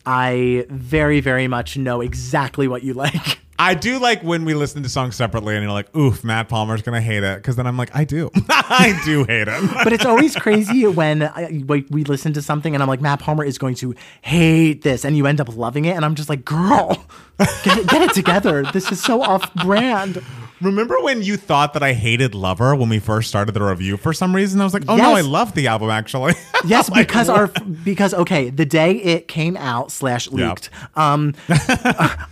I 0.06 0.66
very 0.68 1.20
very 1.20 1.48
much 1.48 1.76
know 1.76 2.00
exactly 2.00 2.68
what 2.68 2.82
you 2.82 2.94
like. 2.94 3.40
I 3.56 3.74
do 3.74 4.00
like 4.00 4.20
when 4.22 4.44
we 4.44 4.52
listen 4.54 4.82
to 4.82 4.88
songs 4.88 5.14
separately 5.14 5.54
and 5.54 5.62
you're 5.62 5.72
like, 5.72 5.94
oof, 5.96 6.24
Matt 6.24 6.48
Palmer's 6.48 6.82
gonna 6.82 7.00
hate 7.00 7.22
it. 7.22 7.40
Cause 7.44 7.54
then 7.54 7.68
I'm 7.68 7.76
like, 7.76 7.94
I 7.94 8.02
do. 8.02 8.28
I 8.48 9.00
do 9.04 9.22
hate 9.24 9.46
it. 9.46 9.70
but 9.84 9.92
it's 9.92 10.04
always 10.04 10.34
crazy 10.34 10.84
when 10.86 11.22
I, 11.22 11.62
we, 11.64 11.86
we 11.88 12.02
listen 12.02 12.32
to 12.32 12.42
something 12.42 12.74
and 12.74 12.82
I'm 12.82 12.88
like, 12.88 13.00
Matt 13.00 13.20
Palmer 13.20 13.44
is 13.44 13.56
going 13.56 13.76
to 13.76 13.94
hate 14.22 14.82
this, 14.82 15.04
and 15.04 15.16
you 15.16 15.26
end 15.26 15.40
up 15.40 15.54
loving 15.56 15.84
it, 15.84 15.94
and 15.94 16.04
I'm 16.04 16.16
just 16.16 16.28
like, 16.28 16.44
girl, 16.44 17.06
get 17.38 17.78
it, 17.78 17.86
get 17.86 18.02
it 18.02 18.12
together. 18.12 18.64
This 18.72 18.90
is 18.90 19.00
so 19.00 19.22
off 19.22 19.54
brand. 19.54 20.20
Remember 20.60 20.96
when 21.00 21.22
you 21.22 21.36
thought 21.36 21.72
that 21.74 21.82
I 21.82 21.92
hated 21.92 22.34
Lover 22.34 22.74
when 22.74 22.88
we 22.88 22.98
first 22.98 23.28
started 23.28 23.52
the 23.52 23.62
review 23.62 23.96
for 23.96 24.12
some 24.12 24.34
reason? 24.34 24.60
I 24.60 24.64
was 24.64 24.72
like, 24.74 24.84
oh 24.88 24.96
no, 24.96 25.14
I 25.14 25.20
love 25.20 25.54
the 25.54 25.66
album 25.66 25.90
actually. 25.90 26.34
Yes, 26.66 26.88
Like, 26.88 27.08
because 27.08 27.28
our 27.28 27.48
because 27.84 28.14
okay, 28.14 28.48
the 28.48 28.64
day 28.64 28.92
it 28.92 29.28
came 29.28 29.54
out 29.58 29.92
slash 29.92 30.30
leaked, 30.30 30.70
um, 30.94 31.34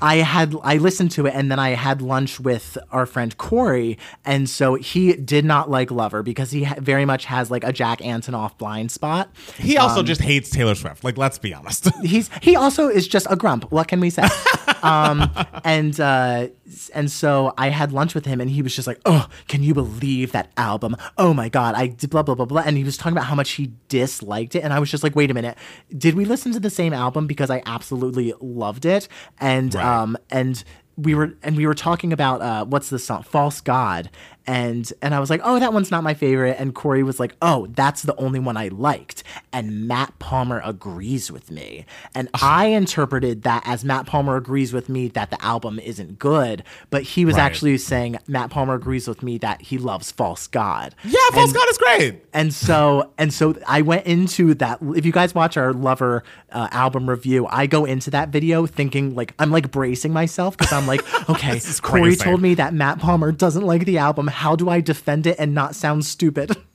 I 0.00 0.22
had 0.26 0.54
I 0.62 0.78
listened 0.78 1.10
to 1.12 1.26
it 1.26 1.34
and 1.34 1.50
then 1.50 1.58
I 1.58 1.70
had 1.70 2.00
lunch 2.00 2.40
with 2.40 2.78
our 2.92 3.04
friend 3.04 3.36
Corey, 3.36 3.98
and 4.24 4.48
so 4.48 4.76
he 4.76 5.12
did 5.12 5.44
not 5.44 5.68
like 5.70 5.90
Lover 5.90 6.22
because 6.22 6.50
he 6.50 6.64
ha- 6.64 6.76
very 6.78 7.04
much 7.04 7.26
has 7.26 7.50
like 7.50 7.62
a 7.62 7.74
Jack 7.74 7.98
Antonoff 8.00 8.56
blind 8.56 8.90
spot. 8.90 9.28
he 9.58 9.76
also 9.76 10.02
just 10.02 10.22
hates 10.22 10.48
Taylor 10.48 10.74
Swift. 10.74 11.04
Like, 11.04 11.18
let's 11.18 11.38
be 11.38 11.52
honest. 11.52 11.90
He's 12.02 12.30
he 12.40 12.56
also 12.56 12.88
is 12.88 13.06
just 13.06 13.26
a 13.28 13.36
grump. 13.36 13.70
What 13.70 13.86
can 13.88 14.00
we 14.00 14.08
say? 14.08 14.26
um, 14.82 15.30
and 15.62 16.00
uh, 16.00 16.48
and 16.94 17.10
so 17.10 17.52
I 17.58 17.68
had 17.70 17.92
lunch 17.92 18.14
with 18.14 18.26
him, 18.26 18.40
and 18.40 18.50
he 18.50 18.62
was 18.62 18.74
just 18.74 18.86
like, 18.86 19.00
"Oh, 19.06 19.28
can 19.48 19.62
you 19.62 19.74
believe 19.74 20.32
that 20.32 20.50
album? 20.56 20.96
Oh 21.18 21.32
my 21.34 21.48
god, 21.48 21.74
I 21.74 21.86
did 21.88 22.10
blah 22.10 22.22
blah 22.22 22.34
blah 22.34 22.46
blah." 22.46 22.62
And 22.64 22.76
he 22.76 22.84
was 22.84 22.96
talking 22.96 23.12
about 23.16 23.26
how 23.26 23.34
much 23.34 23.50
he 23.52 23.72
disliked 23.88 24.54
it, 24.54 24.64
and 24.64 24.72
I 24.72 24.78
was 24.78 24.90
just 24.90 25.02
like, 25.02 25.14
"Wait 25.16 25.30
a 25.30 25.34
minute, 25.34 25.56
did 25.96 26.14
we 26.14 26.24
listen 26.24 26.52
to 26.52 26.60
the 26.60 26.70
same 26.70 26.92
album? 26.92 27.26
Because 27.26 27.50
I 27.50 27.62
absolutely 27.66 28.32
loved 28.40 28.84
it." 28.84 29.08
And 29.40 29.74
Right. 29.74 29.84
um 29.84 30.16
and 30.30 30.62
we 30.96 31.14
were 31.14 31.34
and 31.42 31.56
we 31.56 31.66
were 31.66 31.74
talking 31.74 32.12
about 32.12 32.42
uh, 32.42 32.64
what's 32.66 32.90
the 32.90 32.98
song 32.98 33.22
false 33.22 33.62
god 33.62 34.10
and 34.46 34.92
and 35.02 35.14
I 35.14 35.20
was 35.20 35.30
like, 35.30 35.40
oh, 35.44 35.58
that 35.58 35.72
one's 35.72 35.90
not 35.90 36.02
my 36.02 36.14
favorite. 36.14 36.56
And 36.58 36.74
Corey 36.74 37.02
was 37.02 37.20
like, 37.20 37.34
oh, 37.42 37.66
that's 37.68 38.02
the 38.02 38.16
only 38.16 38.38
one 38.40 38.56
I 38.56 38.68
liked. 38.68 39.22
And 39.52 39.86
Matt 39.88 40.18
Palmer 40.18 40.60
agrees 40.64 41.30
with 41.30 41.50
me, 41.50 41.86
and 42.14 42.28
I 42.34 42.66
interpreted 42.66 43.42
that 43.42 43.62
as 43.66 43.84
Matt 43.84 44.06
Palmer 44.06 44.36
agrees 44.36 44.72
with 44.72 44.88
me 44.88 45.08
that 45.08 45.30
the 45.30 45.42
album 45.44 45.78
isn't 45.78 46.18
good, 46.18 46.62
but 46.90 47.02
he 47.02 47.24
was 47.24 47.34
Right. 47.36 47.42
actually 47.44 47.78
saying 47.78 48.18
Matt 48.26 48.50
Palmer 48.50 48.74
agrees 48.74 49.06
with 49.08 49.22
me 49.22 49.38
that 49.38 49.62
he 49.62 49.78
loves 49.78 50.10
False 50.12 50.46
God. 50.46 50.94
Yeah, 51.04 51.18
False 51.32 51.50
And- 51.50 51.54
God 51.54 51.68
is 51.68 51.78
great. 51.78 52.22
and 52.32 52.52
so 52.52 53.10
and 53.18 53.32
so 53.32 53.54
I 53.66 53.82
went 53.82 54.06
into 54.06 54.54
that. 54.54 54.78
If 54.96 55.06
you 55.06 55.12
guys 55.12 55.34
watch 55.34 55.56
our 55.56 55.72
Lover 55.72 56.22
uh, 56.50 56.68
album 56.72 57.08
review, 57.08 57.46
I 57.48 57.66
go 57.66 57.84
into 57.84 58.10
that 58.10 58.28
video 58.30 58.66
thinking 58.66 59.14
like 59.14 59.34
I'm 59.38 59.50
like 59.50 59.70
bracing 59.70 60.12
myself 60.12 60.56
because 60.56 60.72
I'm 60.72 60.86
like, 60.86 61.02
okay, 61.30 61.60
Corey 61.82 62.16
told 62.16 62.40
me 62.42 62.54
that 62.54 62.74
Matt 62.74 62.98
Palmer 62.98 63.32
doesn't 63.32 63.64
like 63.64 63.84
the 63.84 63.98
album. 63.98 64.26
How 64.32 64.56
do 64.56 64.68
I 64.68 64.80
defend 64.80 65.26
it 65.26 65.36
and 65.38 65.54
not 65.54 65.74
sound 65.74 66.04
stupid? 66.04 66.56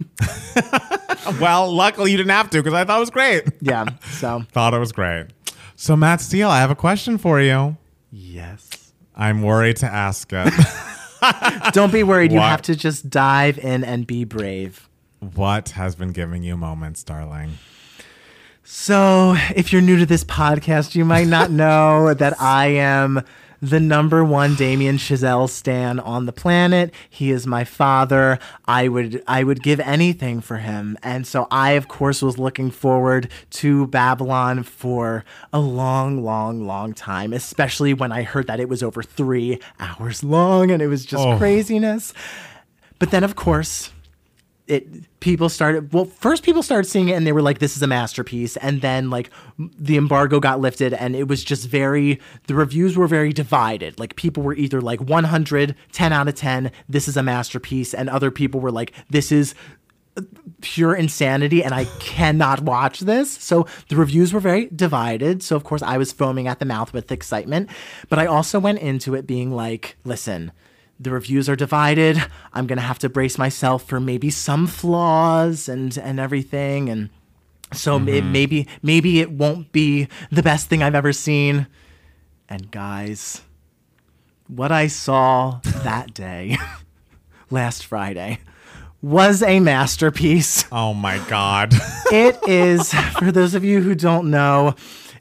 Well, 1.42 1.70
luckily 1.74 2.12
you 2.12 2.16
didn't 2.18 2.32
have 2.32 2.50
to 2.52 2.58
because 2.64 2.74
I 2.74 2.86
thought 2.86 2.98
it 2.98 3.00
was 3.02 3.10
great. 3.10 3.44
yeah. 3.62 3.84
So 4.12 4.44
Thought 4.54 4.74
it 4.74 4.80
was 4.80 4.94
great. 4.94 5.28
So, 5.76 5.98
Matt 5.98 6.22
Steele, 6.22 6.50
I 6.50 6.60
have 6.62 6.72
a 6.72 6.76
question 6.76 7.18
for 7.18 7.42
you. 7.42 7.76
yes. 8.12 8.94
I'm 9.14 9.42
worried 9.42 9.76
to 9.78 9.88
ask 9.88 10.30
it. 10.32 10.54
Don't 11.74 11.92
be 11.92 12.04
worried. 12.04 12.32
You 12.32 12.40
have 12.40 12.62
to 12.64 12.76
just 12.76 13.10
dive 13.10 13.58
in 13.58 13.84
and 13.84 14.08
be 14.08 14.24
brave. 14.24 14.88
what 15.20 15.70
has 15.70 15.96
been 15.96 16.12
giving 16.14 16.44
you 16.44 16.56
moments, 16.56 17.04
darling? 17.04 17.58
So, 18.64 19.36
if 19.56 19.74
you're 19.74 19.82
new 19.82 19.98
to 19.98 20.06
this 20.06 20.24
podcast, 20.24 20.94
you 20.96 21.04
might 21.04 21.28
not 21.28 21.52
know 21.52 22.14
that 22.14 22.40
I 22.40 22.68
am 22.68 23.24
the 23.62 23.80
number 23.80 24.24
one 24.24 24.56
Damien 24.56 24.98
Chazelle 24.98 25.50
stan 25.50 26.00
on 26.00 26.26
the 26.26 26.32
planet. 26.32 26.94
He 27.10 27.32
is 27.32 27.48
my 27.48 27.64
father. 27.64 28.38
I 28.66 28.88
would 28.88 29.24
I 29.28 29.44
would 29.44 29.64
give 29.64 29.80
anything 29.80 30.42
for 30.42 30.58
him. 30.58 30.98
And 31.02 31.26
so 31.26 31.48
I 31.50 31.72
of 31.72 31.88
course 31.88 32.22
was 32.22 32.38
looking 32.38 32.70
forward 32.72 33.30
to 33.52 33.88
Babylon 33.88 34.64
for 34.64 35.26
a 35.52 35.60
long, 35.60 36.24
long, 36.24 36.68
long 36.68 36.94
time, 36.94 37.34
especially 37.34 37.94
when 37.94 38.12
I 38.12 38.24
heard 38.24 38.48
that 38.48 38.60
it 38.60 38.70
was 38.70 38.84
over 38.84 39.02
3 39.02 39.60
hours 39.80 40.24
long 40.24 40.70
and 40.72 40.82
it 40.82 40.88
was 40.88 41.06
just 41.06 41.26
Oh. 41.26 41.38
craziness. 41.38 42.14
But 43.00 43.12
then 43.12 43.24
of 43.24 43.36
course, 43.36 43.92
it 44.68 45.20
people 45.20 45.50
started 45.50 45.92
well 45.94 46.06
first 46.06 46.44
people 46.44 46.62
started 46.62 46.88
seeing 46.88 47.10
it 47.10 47.14
and 47.14 47.26
they 47.26 47.32
were 47.32 47.42
like 47.42 47.60
this 47.60 47.76
is 47.76 47.84
a 47.84 47.88
masterpiece 47.88 48.58
and 48.58 48.82
then 48.82 49.10
like 49.10 49.30
the 49.58 49.98
embargo 49.98 50.40
got 50.40 50.60
lifted 50.60 50.94
and 50.94 51.16
it 51.16 51.28
was 51.28 51.44
just 51.44 51.68
very 51.68 52.20
the 52.48 52.56
reviews 52.56 52.98
were 52.98 53.08
very 53.08 53.34
divided 53.34 53.98
like 54.00 54.16
people 54.16 54.44
were 54.44 54.56
either 54.56 54.82
like 54.82 55.02
100 55.02 55.76
10 55.92 56.14
out 56.14 56.28
of 56.28 56.36
10 56.36 56.72
this 56.88 57.08
is 57.08 57.18
a 57.18 57.24
masterpiece 57.24 57.94
and 57.94 58.10
other 58.10 58.30
people 58.30 58.60
were 58.60 58.72
like 58.72 58.92
this 59.10 59.32
is 59.32 59.56
uh, 60.18 60.22
pure 60.62 60.96
insanity 60.96 61.64
and 61.64 61.74
I 61.74 61.86
cannot 62.00 62.62
watch 62.62 63.02
this. 63.02 63.30
So 63.30 63.68
the 63.90 63.96
reviews 63.96 64.34
were 64.34 64.40
very 64.40 64.66
divided. 64.76 65.44
So 65.44 65.56
of 65.56 65.64
course 65.64 65.84
I 65.84 65.98
was 65.98 66.12
foaming 66.12 66.48
at 66.48 66.58
the 66.58 66.66
mouth 66.66 66.92
with 66.92 67.12
excitement, 67.12 67.70
but 68.10 68.18
I 68.18 68.26
also 68.26 68.60
went 68.60 68.80
into 68.80 69.14
it 69.14 69.28
being 69.28 69.52
like, 69.52 69.96
listen, 70.04 70.52
the 71.00 71.12
reviews 71.12 71.48
are 71.48 71.56
divided. 71.56 72.24
I'm 72.54 72.68
going 72.68 72.78
to 72.78 72.84
have 72.84 73.00
to 73.00 73.10
brace 73.10 73.38
myself 73.38 73.84
for 73.84 74.00
maybe 74.00 74.30
some 74.30 74.68
flaws 74.68 75.70
and 75.70 75.98
and 75.98 76.20
everything 76.20 76.90
and 76.90 77.10
so 77.74 78.00
may- 78.00 78.22
mm-hmm. 78.22 78.32
maybe 78.32 78.68
maybe 78.82 79.20
it 79.20 79.32
won't 79.32 79.72
be 79.72 80.08
the 80.32 80.44
best 80.44 80.70
thing 80.70 80.82
I've 80.82 80.96
ever 80.96 81.14
seen. 81.14 81.68
And 82.50 82.72
guys, 82.72 83.42
what 84.48 84.72
I 84.72 84.88
saw 84.88 85.60
that 85.84 86.14
day 86.14 86.58
last 87.50 87.86
Friday 87.86 88.40
was 89.02 89.44
a 89.44 89.60
masterpiece. 89.60 90.66
Oh 90.72 90.94
my 90.94 91.20
God. 91.28 91.74
It 92.12 92.38
is, 92.48 92.94
for 93.20 93.32
those 93.32 93.54
of 93.54 93.64
you 93.64 93.82
who 93.82 93.96
don't 93.96 94.32
know, 94.32 94.76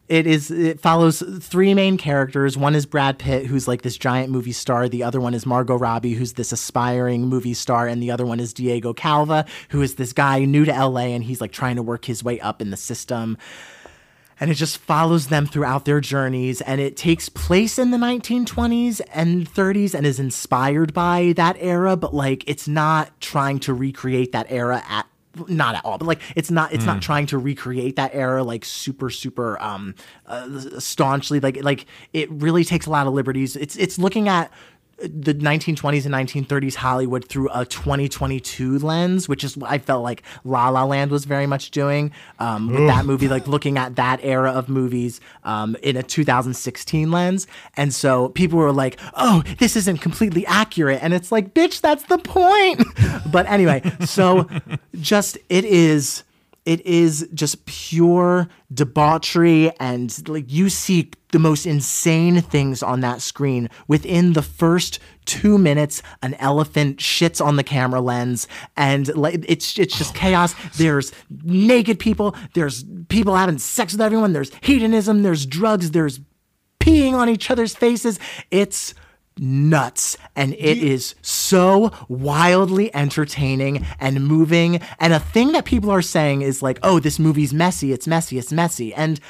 it 0.09 0.26
is 0.26 0.50
it 0.50 0.80
follows 0.80 1.22
three 1.40 1.74
main 1.74 1.96
characters. 1.96 2.57
One 2.57 2.74
is 2.74 2.86
Brad 2.86 3.18
Pitt, 3.18 3.46
who's 3.46 3.66
like 3.66 3.82
this 3.82 3.96
giant 3.96 4.30
movie 4.30 4.52
star. 4.52 4.88
The 4.88 5.02
other 5.02 5.20
one 5.20 5.34
is 5.34 5.46
Margot 5.46 5.76
Robbie, 5.76 6.14
who's 6.14 6.34
this 6.34 6.52
aspiring 6.52 7.26
movie 7.26 7.54
star, 7.54 7.86
and 7.86 8.02
the 8.02 8.11
other 8.11 8.26
one 8.26 8.40
is 8.40 8.52
Diego 8.52 8.92
Calva, 8.92 9.44
who 9.70 9.82
is 9.82 9.96
this 9.96 10.12
guy 10.12 10.44
new 10.44 10.64
to 10.64 10.72
LA 10.72 11.07
and 11.07 11.24
he's 11.24 11.40
like 11.40 11.52
trying 11.52 11.76
to 11.76 11.82
work 11.82 12.04
his 12.04 12.22
way 12.22 12.40
up 12.40 12.62
in 12.62 12.70
the 12.70 12.76
system 12.76 13.36
and 14.38 14.50
it 14.50 14.54
just 14.54 14.78
follows 14.78 15.28
them 15.28 15.46
throughout 15.46 15.84
their 15.84 16.00
journeys 16.00 16.61
and 16.61 16.80
it 16.80 16.96
takes 16.96 17.28
place 17.28 17.78
in 17.78 17.90
the 17.90 17.96
1920s 17.96 19.00
and 19.12 19.50
30s 19.50 19.94
and 19.94 20.07
is 20.07 20.20
inspired 20.20 20.92
by 20.92 21.32
that 21.36 21.57
era 21.59 21.96
but 21.96 22.14
like 22.14 22.44
it's 22.46 22.68
not 22.68 23.18
trying 23.20 23.59
to 23.59 23.72
recreate 23.72 24.32
that 24.32 24.46
era 24.50 24.82
at 24.88 25.07
not 25.49 25.74
at 25.74 25.84
all 25.84 25.99
but 25.99 26.07
like 26.07 26.20
it's 26.34 26.51
not 26.51 26.72
it's 26.72 26.84
not 26.84 27.03
trying 27.03 27.26
to 27.26 27.39
recreate 27.39 27.97
that 27.97 28.14
era 28.14 28.43
like 28.43 28.64
super 28.64 29.11
super 29.11 29.61
um 29.62 29.95
uh, 30.26 30.78
staunchly 30.78 31.41
like 31.41 31.62
like 31.62 31.87
it 32.12 32.30
really 32.30 32.64
takes 32.64 32.87
a 32.87 32.91
lot 32.91 33.07
of 33.07 33.14
liberties. 33.14 33.57
It's 33.57 33.76
it's 33.76 33.99
looking 33.99 34.28
at 34.28 34.51
the 34.99 35.34
1920s 35.34 36.07
and 36.07 36.14
1930s 36.14 36.74
Hollywood 36.74 37.28
through 37.28 37.51
a 37.53 37.66
2022 37.66 38.78
lens, 38.78 39.28
which 39.28 39.44
is 39.44 39.57
what 39.57 39.70
I 39.70 39.78
felt 39.78 40.03
like 40.03 40.22
La 40.44 40.70
La 40.70 40.84
Land 40.84 41.11
was 41.11 41.26
very 41.26 41.47
much 41.47 41.70
doing 41.70 42.12
um, 42.38 42.68
with 42.68 42.86
that 42.86 43.05
movie, 43.05 43.28
like 43.28 43.47
looking 43.47 43.76
at 43.76 43.97
that 43.97 44.20
era 44.22 44.51
of 44.51 44.68
movies 44.70 45.20
um, 45.44 45.76
in 45.82 45.97
a 45.97 46.03
2016 46.03 47.11
lens. 47.11 47.47
And 47.76 47.92
so 47.92 48.30
people 48.30 48.59
were 48.59 48.72
like, 48.72 48.99
oh, 49.14 49.42
this 49.59 49.76
isn't 49.76 50.01
completely 50.01 50.47
accurate. 50.47 51.01
And 51.03 51.12
it's 51.12 51.30
like, 51.30 51.53
bitch, 51.53 51.82
that's 51.82 52.05
the 52.05 52.18
point. 52.18 52.82
but 53.30 53.47
anyway, 53.47 53.82
so 54.07 54.49
just 55.01 55.36
it 55.51 55.66
is 55.66 56.24
it 56.64 56.84
is 56.84 57.28
just 57.32 57.64
pure 57.66 58.49
debauchery 58.74 59.70
and 59.78 60.28
like 60.28 60.51
you 60.51 60.68
see 60.68 61.11
the 61.37 61.41
most 61.41 61.66
insane 61.66 62.41
things 62.41 62.82
on 62.82 63.01
that 63.01 63.20
screen. 63.20 63.68
Within 63.89 64.32
the 64.32 64.41
first 64.41 64.99
two 65.26 65.59
minutes 65.59 66.03
an 66.22 66.32
elephant 66.37 66.97
shits 66.97 67.45
on 67.45 67.57
the 67.57 67.62
camera 67.62 68.01
lens 68.01 68.49
and 68.74 69.14
like 69.14 69.45
it's 69.47 69.78
it's 69.78 69.99
just 69.99 70.16
oh 70.16 70.18
chaos. 70.18 70.55
there's 70.78 71.12
naked 71.43 71.99
people. 71.99 72.34
There's 72.55 72.87
people 73.11 73.37
having 73.37 73.59
sex 73.59 73.93
with 73.93 74.01
everyone. 74.01 74.32
There's 74.32 74.51
hedonism. 74.62 75.24
There's 75.24 75.45
drugs. 75.45 75.91
There's 75.91 76.20
peeing 76.80 77.12
on 77.12 77.28
each 77.28 77.51
other's 77.51 77.76
faces. 77.76 78.18
It's 78.51 78.95
nuts. 79.39 80.16
And 80.34 80.55
it 80.55 80.78
is 80.78 81.16
so 81.20 81.93
wildly 82.09 82.95
entertaining 82.95 83.84
and 84.01 84.26
moving. 84.26 84.80
And 84.99 85.12
a 85.12 85.20
thing 85.20 85.53
that 85.53 85.66
people 85.66 85.91
are 85.91 86.01
saying 86.01 86.41
is 86.41 86.62
like 86.62 86.78
oh 86.82 86.99
this 86.99 87.18
movie's 87.18 87.53
messy. 87.53 87.93
It's 87.93 88.07
messy. 88.07 88.39
It's 88.39 88.53
messy. 88.53 88.95
And 88.95 89.20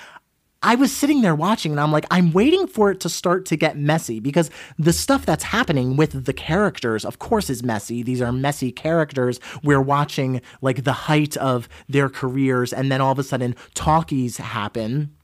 I 0.67 0.75
was 0.75 0.91
sitting 0.91 1.23
there 1.23 1.37
watching 1.37 1.71
and 1.71 1.81
I'm 1.81 1.93
like, 1.93 2.07
I'm 2.11 2.33
waiting 2.33 2.67
for 2.67 2.91
it 2.91 2.99
to 3.01 3.09
start 3.09 3.47
to 3.47 3.57
get 3.57 3.79
messy 3.79 4.19
because 4.19 4.51
the 4.81 4.93
stuff 4.93 5.25
that's 5.25 5.45
happening 5.45 5.97
with 5.97 6.25
the 6.25 6.33
characters, 6.33 7.05
of 7.05 7.21
course, 7.21 7.49
is 7.49 7.63
messy. 7.63 8.03
These 8.03 8.21
are 8.21 8.33
messy 8.33 8.73
characters. 8.73 9.39
We're 9.63 9.81
watching 9.81 10.43
like 10.63 10.83
the 10.83 10.93
height 10.93 11.37
of 11.37 11.69
their 11.89 12.09
careers, 12.09 12.73
and 12.73 12.91
then 12.91 13.01
all 13.01 13.13
of 13.13 13.19
a 13.21 13.23
sudden, 13.23 13.55
talkies 13.75 14.39
happen 14.39 15.15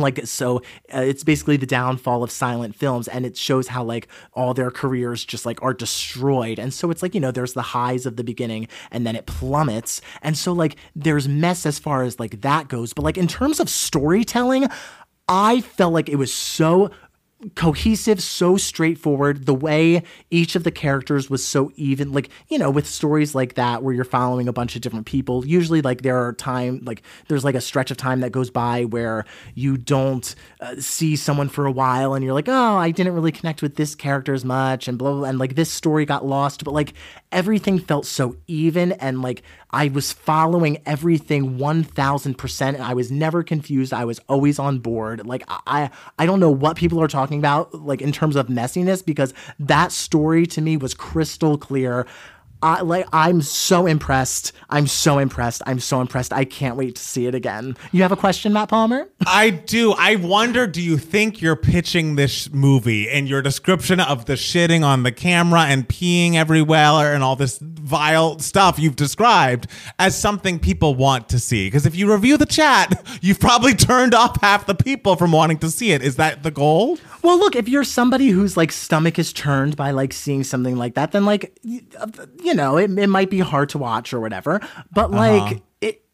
like 0.00 0.26
so 0.26 0.58
uh, 0.94 1.00
it's 1.00 1.24
basically 1.24 1.56
the 1.56 1.66
downfall 1.66 2.22
of 2.22 2.30
silent 2.30 2.74
films 2.74 3.08
and 3.08 3.26
it 3.26 3.36
shows 3.36 3.68
how 3.68 3.84
like 3.84 4.08
all 4.32 4.54
their 4.54 4.70
careers 4.70 5.24
just 5.24 5.44
like 5.44 5.62
are 5.62 5.74
destroyed. 5.74 6.58
And 6.58 6.72
so 6.72 6.90
it's 6.90 7.02
like 7.02 7.14
you 7.14 7.20
know 7.20 7.30
there's 7.30 7.52
the 7.54 7.62
highs 7.62 8.06
of 8.06 8.16
the 8.16 8.24
beginning 8.24 8.68
and 8.90 9.06
then 9.06 9.16
it 9.16 9.26
plummets. 9.26 10.00
And 10.22 10.36
so 10.36 10.52
like 10.52 10.76
there's 10.96 11.28
mess 11.28 11.66
as 11.66 11.78
far 11.78 12.02
as 12.02 12.18
like 12.18 12.40
that 12.42 12.68
goes. 12.68 12.92
But 12.92 13.02
like 13.04 13.18
in 13.18 13.28
terms 13.28 13.60
of 13.60 13.68
storytelling 13.68 14.68
i 15.28 15.60
felt 15.60 15.92
like 15.92 16.08
it 16.08 16.16
was 16.16 16.34
so 16.34 16.90
cohesive, 17.54 18.22
so 18.22 18.56
straightforward. 18.56 19.46
The 19.46 19.54
way 19.54 20.02
each 20.30 20.54
of 20.54 20.64
the 20.64 20.70
characters 20.70 21.28
was 21.28 21.46
so 21.46 21.72
even, 21.76 22.12
like, 22.12 22.30
you 22.48 22.58
know, 22.58 22.70
with 22.70 22.86
stories 22.86 23.34
like 23.34 23.54
that 23.54 23.82
where 23.82 23.94
you're 23.94 24.04
following 24.04 24.48
a 24.48 24.52
bunch 24.52 24.76
of 24.76 24.82
different 24.82 25.06
people, 25.06 25.44
usually, 25.46 25.82
like, 25.82 26.02
there 26.02 26.18
are 26.18 26.32
time, 26.32 26.80
like, 26.84 27.02
there's 27.28 27.44
like 27.44 27.54
a 27.54 27.60
stretch 27.60 27.90
of 27.90 27.96
time 27.96 28.20
that 28.20 28.32
goes 28.32 28.50
by 28.50 28.84
where 28.84 29.24
you 29.54 29.76
don't 29.76 30.34
uh, 30.60 30.76
see 30.78 31.16
someone 31.16 31.48
for 31.48 31.66
a 31.66 31.72
while 31.72 32.14
and 32.14 32.24
you're 32.24 32.34
like, 32.34 32.48
oh, 32.48 32.76
I 32.76 32.90
didn't 32.90 33.14
really 33.14 33.32
connect 33.32 33.62
with 33.62 33.76
this 33.76 33.94
character 33.94 34.34
as 34.34 34.44
much 34.44 34.88
and 34.88 34.98
blah, 34.98 35.10
blah, 35.10 35.20
blah. 35.20 35.28
And 35.28 35.38
like 35.38 35.54
this 35.54 35.70
story 35.70 36.04
got 36.04 36.24
lost, 36.24 36.64
but 36.64 36.74
like 36.74 36.94
everything 37.30 37.78
felt 37.78 38.06
so 38.06 38.36
even 38.46 38.92
and 38.92 39.22
like 39.22 39.42
I 39.72 39.88
was 39.88 40.12
following 40.12 40.78
everything 40.84 41.58
1000% 41.58 42.68
and 42.68 42.82
I 42.82 42.94
was 42.94 43.10
never 43.10 43.42
confused. 43.42 43.92
I 43.92 44.04
was 44.04 44.20
always 44.28 44.58
on 44.58 44.80
board. 44.80 45.26
Like 45.26 45.44
I 45.48 45.90
I 46.18 46.26
don't 46.26 46.40
know 46.40 46.50
what 46.50 46.76
people 46.76 47.00
are 47.00 47.08
talking 47.08 47.38
about 47.38 47.74
like 47.74 48.02
in 48.02 48.12
terms 48.12 48.36
of 48.36 48.48
messiness 48.48 49.04
because 49.04 49.32
that 49.58 49.90
story 49.92 50.46
to 50.46 50.60
me 50.60 50.76
was 50.76 50.92
crystal 50.92 51.56
clear. 51.56 52.06
I 52.62 52.80
like 52.82 53.06
I'm 53.12 53.42
so 53.42 53.86
impressed. 53.86 54.52
I'm 54.70 54.86
so 54.86 55.18
impressed. 55.18 55.62
I'm 55.66 55.80
so 55.80 56.00
impressed. 56.00 56.32
I 56.32 56.44
can't 56.44 56.76
wait 56.76 56.94
to 56.96 57.02
see 57.02 57.26
it 57.26 57.34
again. 57.34 57.76
You 57.90 58.02
have 58.02 58.12
a 58.12 58.16
question, 58.16 58.52
Matt 58.52 58.68
Palmer? 58.68 59.08
I 59.26 59.50
do. 59.50 59.92
I 59.92 60.16
wonder 60.16 60.66
do 60.66 60.80
you 60.80 60.96
think 60.96 61.42
you're 61.42 61.56
pitching 61.56 62.14
this 62.14 62.50
movie 62.52 63.08
and 63.10 63.28
your 63.28 63.42
description 63.42 64.00
of 64.00 64.26
the 64.26 64.34
shitting 64.34 64.84
on 64.84 65.02
the 65.02 65.12
camera 65.12 65.62
and 65.62 65.88
peeing 65.88 66.34
everywhere 66.34 67.12
and 67.14 67.22
all 67.22 67.36
this 67.36 67.58
vile 67.60 68.38
stuff 68.38 68.78
you've 68.78 68.96
described 68.96 69.66
as 69.98 70.18
something 70.18 70.58
people 70.58 70.94
want 70.94 71.28
to 71.30 71.38
see? 71.38 71.66
Because 71.66 71.84
if 71.86 71.96
you 71.96 72.10
review 72.12 72.36
the 72.36 72.46
chat, 72.46 73.06
you've 73.20 73.40
probably 73.40 73.74
turned 73.74 74.14
off 74.14 74.40
half 74.40 74.66
the 74.66 74.74
people 74.74 75.16
from 75.16 75.32
wanting 75.32 75.58
to 75.58 75.70
see 75.70 75.92
it. 75.92 76.02
Is 76.02 76.16
that 76.16 76.42
the 76.42 76.50
goal? 76.50 76.98
Well, 77.22 77.38
look, 77.38 77.54
if 77.54 77.68
you're 77.68 77.84
somebody 77.84 78.28
whose 78.28 78.56
like 78.56 78.72
stomach 78.72 79.18
is 79.18 79.32
turned 79.32 79.76
by 79.76 79.90
like 79.92 80.12
seeing 80.12 80.42
something 80.44 80.76
like 80.76 80.94
that, 80.94 81.12
then 81.12 81.24
like 81.24 81.56
y- 81.64 81.82
uh, 81.98 82.06
you 82.52 82.56
know, 82.56 82.76
it, 82.76 82.98
it 82.98 83.06
might 83.06 83.30
be 83.30 83.38
hard 83.38 83.70
to 83.70 83.78
watch 83.78 84.12
or 84.12 84.20
whatever. 84.20 84.60
But 84.92 85.06
uh-huh. 85.06 85.16
like 85.16 85.62
it 85.80 86.04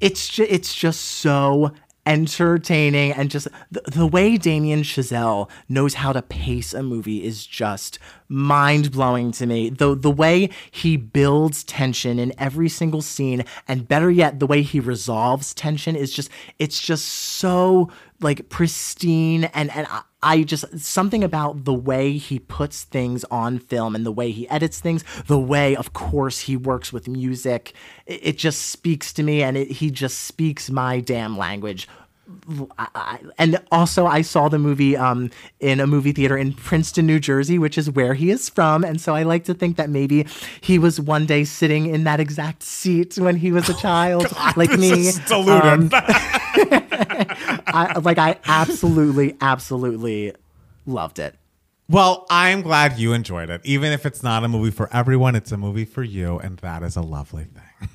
it's 0.00 0.28
just 0.28 0.50
it's 0.50 0.74
just 0.74 1.00
so 1.00 1.72
entertaining 2.06 3.12
and 3.12 3.30
just 3.30 3.46
the, 3.70 3.82
the 3.82 4.06
way 4.06 4.36
Damien 4.36 4.82
Chazelle 4.82 5.50
knows 5.68 5.94
how 5.94 6.12
to 6.12 6.22
pace 6.22 6.72
a 6.72 6.82
movie 6.82 7.22
is 7.22 7.44
just 7.44 7.98
mind 8.28 8.92
blowing 8.92 9.32
to 9.32 9.46
me. 9.46 9.68
The 9.68 9.96
the 9.96 10.10
way 10.12 10.50
he 10.70 10.96
builds 10.96 11.64
tension 11.64 12.20
in 12.20 12.32
every 12.38 12.68
single 12.68 13.02
scene 13.02 13.44
and 13.66 13.88
better 13.88 14.12
yet 14.12 14.38
the 14.38 14.46
way 14.46 14.62
he 14.62 14.78
resolves 14.78 15.52
tension 15.54 15.96
is 15.96 16.12
just 16.12 16.30
it's 16.60 16.80
just 16.80 17.04
so 17.06 17.90
like 18.20 18.48
pristine 18.48 19.44
and 19.44 19.70
and 19.72 19.88
I, 20.22 20.42
just 20.42 20.78
something 20.78 21.24
about 21.24 21.64
the 21.64 21.74
way 21.74 22.18
he 22.18 22.38
puts 22.38 22.84
things 22.84 23.24
on 23.30 23.58
film 23.58 23.94
and 23.94 24.04
the 24.04 24.12
way 24.12 24.30
he 24.30 24.48
edits 24.48 24.80
things, 24.80 25.04
the 25.26 25.38
way 25.38 25.74
of 25.76 25.92
course 25.92 26.40
he 26.40 26.56
works 26.56 26.92
with 26.92 27.08
music, 27.08 27.72
it, 28.06 28.20
it 28.22 28.38
just 28.38 28.62
speaks 28.66 29.12
to 29.14 29.22
me 29.22 29.42
and 29.42 29.56
it, 29.56 29.70
he 29.70 29.90
just 29.90 30.20
speaks 30.20 30.70
my 30.70 31.00
damn 31.00 31.38
language. 31.38 31.88
I, 32.78 32.88
I, 32.94 33.18
and 33.38 33.60
also, 33.72 34.06
I 34.06 34.22
saw 34.22 34.48
the 34.48 34.58
movie 34.58 34.96
um, 34.96 35.30
in 35.58 35.80
a 35.80 35.86
movie 35.86 36.12
theater 36.12 36.36
in 36.36 36.52
Princeton, 36.52 37.06
New 37.06 37.18
Jersey, 37.18 37.58
which 37.58 37.76
is 37.76 37.90
where 37.90 38.14
he 38.14 38.30
is 38.30 38.48
from. 38.48 38.84
And 38.84 39.00
so 39.00 39.14
I 39.14 39.24
like 39.24 39.44
to 39.44 39.54
think 39.54 39.76
that 39.78 39.90
maybe 39.90 40.26
he 40.60 40.78
was 40.78 41.00
one 41.00 41.26
day 41.26 41.42
sitting 41.44 41.86
in 41.86 42.04
that 42.04 42.20
exact 42.20 42.62
seat 42.62 43.18
when 43.18 43.36
he 43.36 43.50
was 43.50 43.68
a 43.68 43.74
child, 43.74 44.26
like 44.56 44.70
me. 44.78 45.08
Is 45.08 45.18
deluded. 45.20 45.92
Um, 45.92 46.86
I, 47.00 47.98
like 48.02 48.18
I 48.18 48.38
absolutely, 48.46 49.36
absolutely 49.40 50.34
loved 50.86 51.18
it. 51.18 51.36
well, 51.88 52.26
I'm 52.30 52.62
glad 52.62 52.98
you 52.98 53.12
enjoyed 53.12 53.50
it. 53.50 53.60
Even 53.64 53.92
if 53.92 54.06
it's 54.06 54.22
not 54.22 54.44
a 54.44 54.48
movie 54.48 54.70
for 54.70 54.88
everyone, 54.94 55.34
it's 55.34 55.52
a 55.52 55.56
movie 55.56 55.84
for 55.84 56.02
you, 56.02 56.38
and 56.38 56.58
that 56.58 56.82
is 56.82 56.96
a 56.96 57.02
lovely 57.02 57.44
thing. 57.44 57.88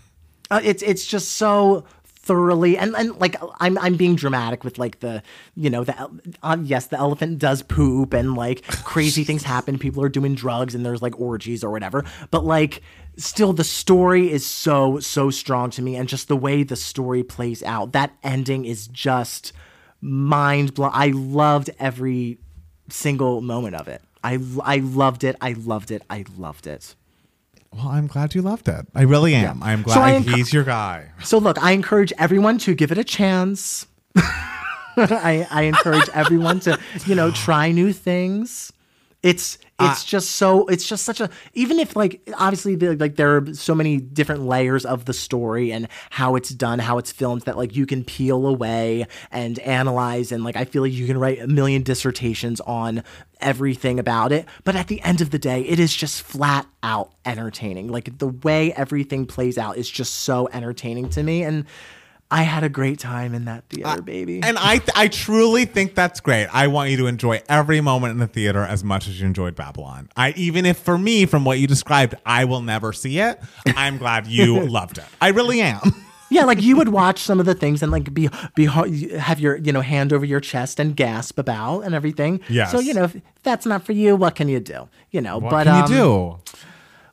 Uh, 0.52 0.62
it's 0.64 0.84
it's 0.84 1.06
just 1.08 1.34
so 1.34 1.86
thoroughly 2.06 2.76
and, 2.78 2.96
and 2.96 3.16
like 3.20 3.36
I'm 3.60 3.78
I'm 3.78 3.98
being 3.98 4.16
dramatic 4.16 4.64
with 4.64 4.80
like 4.80 5.00
the 5.00 5.22
you 5.56 5.70
know 5.70 5.84
the 5.84 6.10
uh, 6.42 6.58
yes 6.62 6.88
the 6.88 6.98
elephant 6.98 7.38
does 7.38 7.62
poop 7.62 8.14
and 8.14 8.36
like 8.36 8.64
crazy 8.84 9.24
things 9.24 9.44
happen 9.44 9.78
people 9.78 10.04
are 10.04 10.10
doing 10.10 10.34
drugs 10.34 10.74
and 10.74 10.84
there's 10.84 11.04
like 11.04 11.20
orgies 11.20 11.64
or 11.64 11.70
whatever 11.70 12.04
but 12.32 12.44
like 12.44 12.82
still 13.18 13.54
the 13.54 13.64
story 13.64 14.32
is 14.32 14.46
so 14.46 15.00
so 15.00 15.30
strong 15.30 15.70
to 15.72 15.82
me 15.82 15.96
and 15.96 16.08
just 16.10 16.28
the 16.28 16.36
way 16.36 16.64
the 16.64 16.76
story 16.76 17.24
plays 17.24 17.64
out 17.64 17.92
that 17.94 18.12
ending 18.24 18.66
is 18.66 18.88
just 18.88 19.54
mind 20.02 20.74
blowing 20.74 20.92
I 20.94 21.08
loved 21.08 21.70
every 21.80 22.38
single 22.90 23.42
moment 23.42 23.76
of 23.76 23.88
it 23.88 24.02
I 24.24 24.40
I 24.64 24.78
loved 24.78 25.24
it 25.24 25.36
I 25.42 25.54
loved 25.54 25.92
it 25.92 26.02
I 26.10 26.26
loved 26.38 26.68
it 26.68 26.96
Well, 27.74 27.88
I'm 27.88 28.08
glad 28.08 28.36
you 28.36 28.42
loved 28.42 28.68
it. 28.70 28.86
I 28.96 29.02
really 29.04 29.34
am. 29.36 29.62
I'm 29.64 29.82
glad 29.84 29.96
So 29.96 30.02
I 30.02 30.12
enc- 30.14 30.36
he's 30.36 30.54
your 30.54 30.64
guy. 30.64 31.12
So 31.24 31.38
look, 31.40 31.62
I 31.62 31.72
encourage 31.72 32.14
everyone 32.18 32.58
to 32.60 32.74
give 32.74 32.92
it 32.92 32.98
a 32.98 33.04
chance. 33.04 33.86
I, 34.98 35.46
I 35.52 35.64
encourage 35.64 36.08
everyone 36.14 36.62
to, 36.62 36.80
you 37.06 37.16
know, 37.16 37.32
try 37.32 37.72
new 37.72 37.92
things. 37.92 38.72
It's 39.24 39.58
it's 39.78 40.06
just 40.06 40.32
so 40.32 40.68
it's 40.68 40.88
just 40.88 41.04
such 41.04 41.20
a 41.20 41.30
even 41.54 41.80
if 41.80 41.98
like 41.98 42.22
obviously 42.38 42.76
the, 42.76 42.96
like 42.96 43.18
there 43.18 43.36
are 43.36 43.54
so 43.54 43.76
many 43.76 43.98
different 43.98 44.44
layers 44.44 44.86
of 44.86 45.04
the 45.04 45.14
story 45.14 45.72
and 45.72 45.90
how 46.12 46.36
it's 46.36 46.50
done, 46.50 46.80
how 46.80 46.98
it's 46.98 47.12
filmed 47.12 47.42
that 47.42 47.58
like 47.58 47.76
you 47.76 47.86
can 47.86 48.04
peel 48.06 48.48
away 48.48 49.06
and 49.32 49.60
analyze 49.60 50.32
and 50.32 50.46
like 50.46 50.56
I 50.56 50.64
feel 50.64 50.82
like 50.82 50.94
you 50.94 51.06
can 51.06 51.18
write 51.18 51.40
a 51.40 51.48
million 51.48 51.84
dissertations 51.84 52.62
on 52.62 53.04
everything 53.42 54.00
about 54.00 54.32
it. 54.32 54.46
But 54.64 54.78
at 54.78 54.88
the 54.88 55.02
end 55.02 55.20
of 55.20 55.32
the 55.32 55.40
day, 55.40 55.62
it 55.62 55.78
is 55.78 55.94
just 55.94 56.22
flat 56.22 56.66
out 56.82 57.12
entertaining. 57.26 57.90
Like 57.90 58.18
the 58.18 58.30
way 58.30 58.72
everything 58.74 59.26
plays 59.26 59.58
out 59.58 59.78
is 59.78 59.90
just 59.90 60.16
so 60.20 60.48
entertaining 60.54 61.10
to 61.10 61.24
me 61.24 61.44
and 61.44 61.66
I 62.36 62.42
had 62.42 62.66
a 62.66 62.70
great 62.70 63.00
time 63.00 63.34
in 63.34 63.46
that 63.46 63.64
theater, 63.70 64.02
baby. 64.02 64.42
And 64.44 64.58
I, 64.60 64.82
I 64.94 65.08
truly 65.08 65.64
think 65.64 65.96
that's 65.96 66.20
great. 66.20 66.48
I 66.48 66.68
want 66.68 66.90
you 66.90 66.98
to 66.98 67.08
enjoy 67.08 67.42
every 67.48 67.80
moment 67.80 68.12
in 68.12 68.18
the 68.18 68.28
theater 68.28 68.60
as 68.62 68.84
much 68.84 69.08
as 69.08 69.22
you 69.22 69.26
enjoyed 69.26 69.56
Babylon. 69.56 70.10
I 70.18 70.32
even 70.32 70.66
if 70.66 70.78
for 70.78 70.98
me, 70.98 71.26
from 71.26 71.46
what 71.46 71.60
you 71.60 71.66
described, 71.68 72.14
I 72.26 72.44
will 72.44 72.60
never 72.60 72.92
see 72.92 73.20
it. 73.20 73.40
I'm 73.66 73.98
glad 73.98 74.28
you 74.28 74.60
loved 74.68 74.98
it. 74.98 75.06
I 75.22 75.30
really 75.30 75.62
am. 75.62 75.80
yeah, 76.30 76.44
like 76.44 76.62
you 76.62 76.76
would 76.76 76.90
watch 77.02 77.20
some 77.20 77.40
of 77.40 77.46
the 77.46 77.56
things 77.56 77.82
and 77.82 77.90
like 77.90 78.14
be 78.14 78.28
be 78.54 78.66
have 78.66 79.40
your 79.40 79.56
you 79.56 79.72
know 79.72 79.80
hand 79.80 80.12
over 80.12 80.26
your 80.26 80.42
chest 80.42 80.78
and 80.78 80.94
gasp 80.94 81.40
about 81.40 81.84
and 81.84 81.96
everything. 81.96 82.42
Yes. 82.50 82.70
So 82.70 82.80
you 82.80 82.94
know 82.94 83.06
if 83.06 83.16
that's 83.44 83.66
not 83.66 83.86
for 83.86 83.94
you, 83.94 84.18
what 84.18 84.36
can 84.36 84.50
you 84.50 84.60
do? 84.60 84.90
You 85.10 85.22
know, 85.22 85.38
What 85.38 85.52
but 85.52 85.64
can 85.68 85.84
um, 85.86 85.90
you 85.90 85.98
do? 85.98 86.40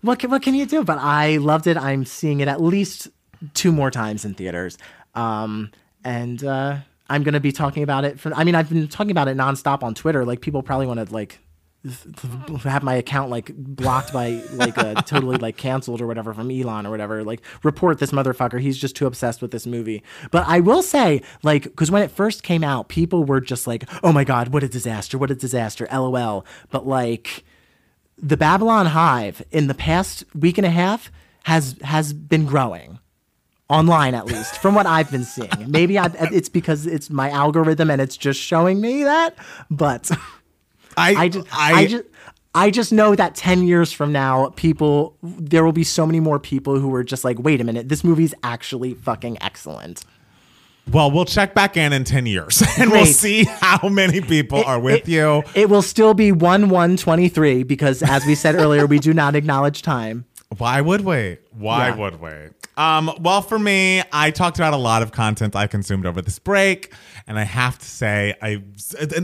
What 0.01 0.18
can, 0.18 0.31
what 0.31 0.43
can 0.43 0.57
you 0.57 0.66
do? 0.66 0.83
But 0.83 0.99
I 0.99 1.37
loved 1.37 1.68
it. 1.68 1.77
I'm 1.77 2.05
seeing 2.05 2.41
it 2.41 2.49
at 2.49 2.61
least 2.61 3.07
two 3.55 3.73
more 3.73 3.91
times 3.91 4.25
in 4.25 4.35
theaters. 4.35 4.79
Um, 5.15 5.71
and 6.05 6.43
uh, 6.45 6.79
I'm 7.09 7.23
gonna 7.23 7.41
be 7.41 7.53
talking 7.53 7.83
about 7.83 8.05
it. 8.05 8.19
For, 8.19 8.33
I 8.35 8.45
mean, 8.45 8.55
I've 8.55 8.69
been 8.69 8.89
talking 8.89 9.11
about 9.11 9.29
it 9.29 9.37
nonstop 9.37 9.83
on 9.83 9.95
Twitter. 9.95 10.25
Like 10.25 10.41
people 10.41 10.63
probably 10.63 10.87
want 10.87 11.07
to 11.07 11.13
like 11.13 11.39
have 12.63 12.85
my 12.85 12.95
account 12.95 13.29
like 13.29 13.51
blocked 13.57 14.13
by 14.13 14.41
like 14.53 14.79
uh, 14.79 14.95
totally 15.03 15.37
like 15.37 15.57
canceled 15.57 16.01
or 16.01 16.07
whatever 16.07 16.33
from 16.33 16.51
Elon 16.51 16.87
or 16.87 16.91
whatever. 16.91 17.25
Like 17.25 17.43
report 17.65 17.99
this 17.99 18.13
motherfucker. 18.13 18.61
He's 18.61 18.79
just 18.79 18.95
too 18.95 19.07
obsessed 19.07 19.43
with 19.43 19.51
this 19.51 19.67
movie. 19.67 20.03
But 20.31 20.47
I 20.47 20.61
will 20.61 20.83
say 20.83 21.23
like 21.43 21.65
because 21.65 21.91
when 21.91 22.03
it 22.03 22.11
first 22.11 22.43
came 22.43 22.63
out, 22.63 22.89
people 22.89 23.25
were 23.25 23.41
just 23.41 23.67
like, 23.67 23.85
"Oh 24.03 24.13
my 24.13 24.25
god, 24.25 24.49
what 24.49 24.63
a 24.63 24.69
disaster! 24.69 25.19
What 25.19 25.31
a 25.31 25.35
disaster!" 25.35 25.89
LOL. 25.93 26.47
But 26.71 26.87
like 26.87 27.45
the 28.17 28.37
Babylon 28.37 28.87
Hive 28.87 29.43
in 29.51 29.67
the 29.67 29.75
past 29.75 30.25
week 30.35 30.59
and 30.59 30.67
a 30.67 30.71
half 30.71 31.11
has 31.45 31.77
has 31.83 32.13
been 32.13 32.47
growing 32.47 33.01
online 33.69 34.15
at 34.15 34.27
least 34.27 34.59
from 34.59 34.75
what 34.75 34.87
I've 34.87 35.11
been 35.11 35.25
seeing. 35.25 35.51
Maybe 35.67 35.99
I, 35.99 36.07
uh, 36.07 36.27
it's 36.33 36.49
because 36.49 36.87
it's 36.87 37.09
my 37.11 37.31
algorithm 37.31 37.91
and 37.91 38.01
it's 38.01 38.17
just 38.17 38.39
showing 38.41 38.81
me 38.81 39.05
that, 39.05 39.35
but 39.71 40.11
I 40.97 41.15
I 41.15 41.29
just 41.29 41.47
I, 41.53 41.87
just 41.87 42.05
I 42.55 42.71
just 42.71 42.93
know 42.93 43.15
that 43.15 43.35
10 43.35 43.67
years 43.67 43.93
from 43.93 44.13
now 44.13 44.51
people 44.57 45.17
there 45.23 45.65
will 45.65 45.73
be 45.73 45.85
so 45.85 46.05
many 46.07 46.21
more 46.21 46.39
people 46.39 46.79
who 46.79 46.95
are 46.95 47.03
just 47.05 47.25
like 47.25 47.39
wait 47.39 47.61
a 47.61 47.65
minute 47.65 47.89
this 47.89 48.05
movie's 48.05 48.35
actually 48.43 48.95
fucking 48.95 49.39
excellent. 49.41 50.05
well, 50.91 51.11
we'll 51.11 51.25
check 51.25 51.55
back 51.55 51.77
in 51.77 51.93
in 51.93 52.03
ten 52.05 52.27
years, 52.27 52.61
and 52.79 52.91
we'll 52.91 53.07
see 53.07 53.45
how 53.45 53.89
many 53.89 54.21
people 54.21 54.63
are 54.65 54.81
with 54.81 55.03
it, 55.03 55.09
you. 55.09 55.45
It 55.55 55.71
will 55.71 55.81
still 55.81 56.13
be 56.13 56.33
1 56.33 56.69
1 56.69 56.97
23 56.97 57.63
because 57.63 58.03
as 58.03 58.27
we 58.27 58.35
said 58.35 58.57
earlier 58.57 58.87
we 58.87 58.99
do 58.99 59.15
not 59.15 59.35
acknowledge 59.37 59.81
time. 59.83 60.27
Why 60.59 60.81
would 60.81 61.03
we? 61.03 61.39
Why 61.53 61.89
Yeah. 61.89 61.97
would 61.97 62.21
we? 62.21 62.31
Um, 62.77 63.11
well, 63.21 63.43
for 63.43 63.59
me, 63.59 64.03
I 64.13 64.31
talked 64.31 64.59
about 64.59 64.73
a 64.73 64.79
lot 64.79 65.03
of 65.03 65.13
content 65.13 65.55
I 65.55 65.67
consumed 65.67 66.07
over 66.07 66.23
this 66.23 66.39
break, 66.39 66.93
and 67.27 67.39
I 67.39 67.45
have 67.45 67.79
to 67.79 67.85
say, 67.87 68.35
I 68.41 68.63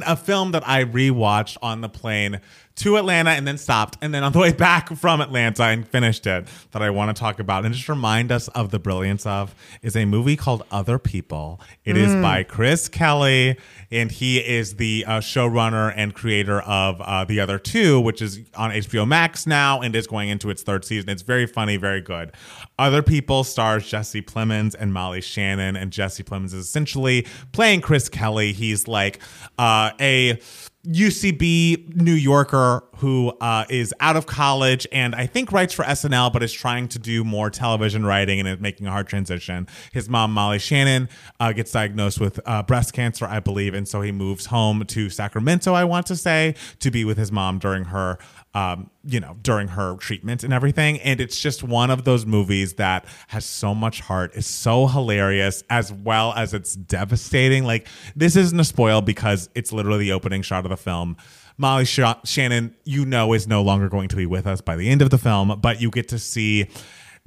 a 0.07 0.16
film 0.16 0.53
that 0.53 0.68
I 0.68 0.85
rewatched 0.85 1.57
on 1.62 1.81
the 1.81 1.89
plane 1.89 2.41
to 2.79 2.97
Atlanta 2.97 3.31
and 3.31 3.47
then 3.47 3.59
stopped, 3.59 3.99
and 4.01 4.14
then 4.14 4.22
on 4.22 4.33
the 4.33 4.39
way 4.39 4.53
back 4.53 4.97
from 4.97 5.20
Atlanta 5.20 5.64
and 5.64 5.87
finished 5.87 6.26
it 6.26 6.47
that 6.72 6.83
I 6.83 6.91
want 6.91 7.14
to 7.14 7.20
talk 7.20 7.41
about 7.41 7.64
and 7.64 7.74
just 7.74 7.89
remind 7.89 8.33
us 8.33 8.49
of 8.49 8.70
the 8.70 8.79
brilliance 8.79 9.26
of 9.26 9.55
is 9.83 9.97
a 9.97 10.05
movie 10.05 10.37
called 10.37 10.64
Other 10.70 10.99
People. 10.99 11.61
It 11.85 11.97
is 11.97 12.14
by 12.14 12.43
Chris 12.45 12.89
Kelly, 12.89 13.57
and 13.91 14.11
he 14.11 14.39
is 14.39 14.76
the 14.76 15.05
uh, 15.07 15.20
showrunner 15.20 15.93
and 15.97 16.14
creator 16.14 16.61
of 16.61 17.01
uh, 17.01 17.24
The 17.24 17.41
Other 17.41 17.59
Two, 17.59 18.01
which 18.01 18.22
is 18.22 18.41
on 18.57 18.70
HBO 18.70 19.07
Max 19.07 19.47
now 19.47 19.81
and 19.81 19.95
is 19.97 20.07
going 20.07 20.29
into 20.29 20.51
its 20.51 20.62
third 20.62 20.85
season. 20.85 21.11
It's 21.11 21.22
very 21.22 21.47
funny, 21.47 21.76
very 21.76 22.01
good. 22.01 22.33
Other 22.79 23.03
People 23.03 23.45
stars 23.45 23.89
Jesse 23.89 24.22
Plemons 24.22 24.74
and 24.79 24.93
Molly 24.93 25.20
Shannon, 25.20 25.76
and 25.76 25.91
Jesse 25.91 26.22
Plemons 26.22 26.47
is 26.47 26.55
essentially 26.55 27.26
playing 27.53 27.81
Chris 27.81 28.09
Kelly. 28.09 28.53
He's 28.53 28.87
like 28.87 29.20
uh, 29.59 29.91
a 30.01 30.39
UCB 30.87 31.97
New 31.97 32.12
Yorker 32.12 32.85
who 32.99 33.33
uh, 33.41 33.64
is 33.68 33.95
out 34.01 34.16
of 34.16 34.26
college 34.26 34.87
and 34.91 35.14
I 35.14 35.26
think 35.26 35.53
writes 35.53 35.72
for 35.72 35.85
SNL, 35.85 36.33
but 36.33 36.43
is 36.43 36.53
trying 36.53 36.89
to 36.89 36.99
do 36.99 37.24
more 37.24 37.51
television 37.51 38.05
writing 38.05 38.41
and 38.41 38.49
is 38.49 38.59
making 38.61 38.87
a 38.87 38.91
hard 38.91 39.07
transition. 39.07 39.68
His 39.93 40.09
mom, 40.09 40.33
Molly 40.33 40.59
Shannon, 40.59 41.09
uh, 41.39 41.53
gets 41.53 41.70
diagnosed 41.72 42.20
with 42.20 42.41
uh, 42.45 42.62
breast 42.64 42.93
cancer, 42.93 43.26
I 43.26 43.41
believe, 43.41 43.74
and 43.74 43.87
so 43.87 44.01
he 44.03 44.12
moves 44.12 44.47
home 44.47 44.85
to 44.87 45.11
Sacramento, 45.11 45.74
I 45.74 45.85
want 45.85 46.07
to 46.07 46.16
say, 46.16 46.55
to 46.81 46.91
be 46.91 47.05
with 47.05 47.18
his 47.18 47.31
mom 47.31 47.59
during 47.59 47.85
her 47.85 48.18
um, 48.55 48.90
you 49.05 49.20
know, 49.20 49.36
during 49.42 49.68
her 49.68 49.96
treatment 49.96 50.42
and 50.42 50.53
everything. 50.53 51.01
And 51.01 51.20
it's 51.20 51.40
just 51.40 51.62
one 51.62 51.90
of 51.90 52.05
those 52.05 52.26
movies 52.26 52.74
that 52.74 53.05
has 53.28 53.44
so 53.44 53.74
much 53.74 54.01
heart, 54.01 54.34
is 54.34 54.46
so 54.46 54.86
hilarious, 54.86 55.62
as 55.70 55.92
well 55.92 56.32
as 56.34 56.55
it's 56.55 56.74
devastating. 56.74 57.64
Like, 57.64 57.86
this 58.16 58.36
isn't 58.36 58.59
a 58.59 58.64
spoil 58.64 59.01
because 59.01 59.49
it's 59.55 59.72
literally 59.72 60.05
the 60.05 60.12
opening 60.12 60.42
shot 60.42 60.64
of 60.64 60.70
the 60.70 60.76
film. 60.76 61.16
Molly 61.59 61.84
Sh- 61.84 62.01
Shannon, 62.24 62.74
you 62.84 63.05
know, 63.05 63.32
is 63.32 63.49
no 63.49 63.62
longer 63.62 63.88
going 63.88 64.09
to 64.09 64.16
be 64.16 64.26
with 64.26 64.46
us 64.46 64.61
by 64.61 64.76
the 64.76 64.88
end 64.88 65.03
of 65.03 65.11
the 65.11 65.18
film, 65.18 65.59
but 65.61 65.80
you 65.80 65.90
get 65.90 66.09
to 66.09 66.18
see 66.18 66.68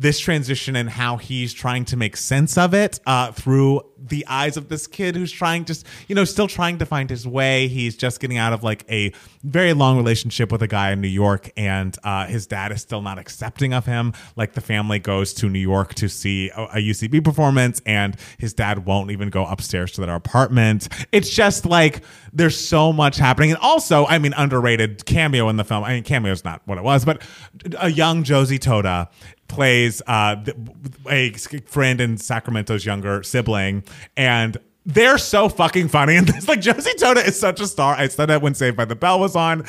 this 0.02 0.20
transition 0.20 0.76
and 0.76 0.90
how 0.90 1.18
he's 1.18 1.54
trying 1.54 1.86
to 1.86 1.96
make 1.96 2.18
sense 2.18 2.58
of 2.58 2.74
it 2.74 3.00
uh, 3.06 3.32
through 3.32 3.82
the 4.04 4.26
eyes 4.28 4.58
of 4.58 4.68
this 4.68 4.88
kid 4.88 5.16
who's 5.16 5.32
trying 5.32 5.64
just 5.64 5.86
you 6.08 6.16
know 6.16 6.24
still 6.24 6.48
trying 6.48 6.80
to 6.80 6.88
find 6.88 7.08
his 7.08 7.28
way. 7.28 7.68
He's 7.68 7.96
just 7.96 8.20
getting 8.20 8.38
out 8.38 8.52
of 8.52 8.64
like 8.64 8.84
a 8.90 9.14
very 9.44 9.74
long 9.74 9.98
relationship 9.98 10.52
with 10.52 10.64
a 10.64 10.68
guy 10.68 10.92
in 10.92 11.02
new 11.02 11.08
york 11.08 11.52
and 11.56 11.96
uh, 12.04 12.26
his 12.26 12.48
dad 12.48 12.72
is 12.72 12.82
still 12.82 13.04
not 13.04 13.20
accepting 13.20 13.74
of 13.74 13.86
him. 13.86 14.14
Like 14.36 14.54
the 14.54 14.62
family 14.62 14.98
goes 14.98 15.34
to 15.36 15.50
new 15.50 15.60
york 15.60 15.94
to 15.96 16.10
see 16.10 16.50
a, 16.50 16.64
a 16.64 16.78
ucb 16.78 17.24
performance 17.24 17.80
and 17.86 18.18
his 18.40 18.56
dad 18.56 18.86
won't 18.86 19.12
even 19.12 19.30
go 19.30 19.46
upstairs 19.46 19.92
to 19.94 20.02
their 20.02 20.16
apartment. 20.16 20.88
It's 21.12 21.30
just 21.30 21.68
like 21.68 22.04
there's 22.34 22.60
so 22.60 22.92
much 22.92 23.18
happening. 23.18 23.52
And 23.52 23.60
also 23.60 24.08
i 24.08 24.18
mean 24.18 24.34
underrated 24.36 25.06
cameo 25.06 25.48
in 25.50 25.58
the 25.58 25.64
film. 25.64 25.84
I 25.84 25.94
mean 25.94 26.04
cameo 26.04 26.32
is 26.32 26.44
not 26.44 26.62
what 26.66 26.80
it 26.80 26.84
was 26.84 27.06
but 27.06 27.22
a 27.78 27.92
young 27.92 28.24
josie 28.24 28.58
tota 28.58 29.10
plays 29.52 30.02
uh, 30.08 30.44
a 31.10 31.32
friend 31.66 32.02
in 32.02 32.18
Sacramento's 32.18 32.86
younger 32.86 33.22
sibling, 33.22 33.84
and 34.18 34.58
they're 34.86 35.20
so 35.20 35.48
fucking 35.48 35.90
funny. 35.90 36.16
And 36.16 36.28
this, 36.28 36.48
like, 36.48 36.62
Josie 36.62 36.94
Tota 36.96 37.26
is 37.26 37.40
such 37.40 37.60
a 37.60 37.68
star. 37.68 37.96
I 37.96 38.08
said 38.08 38.28
that 38.28 38.42
when 38.42 38.56
Saved 38.56 38.76
by 38.76 38.86
the 38.86 38.96
Bell 38.96 39.20
was 39.20 39.36
on. 39.36 39.66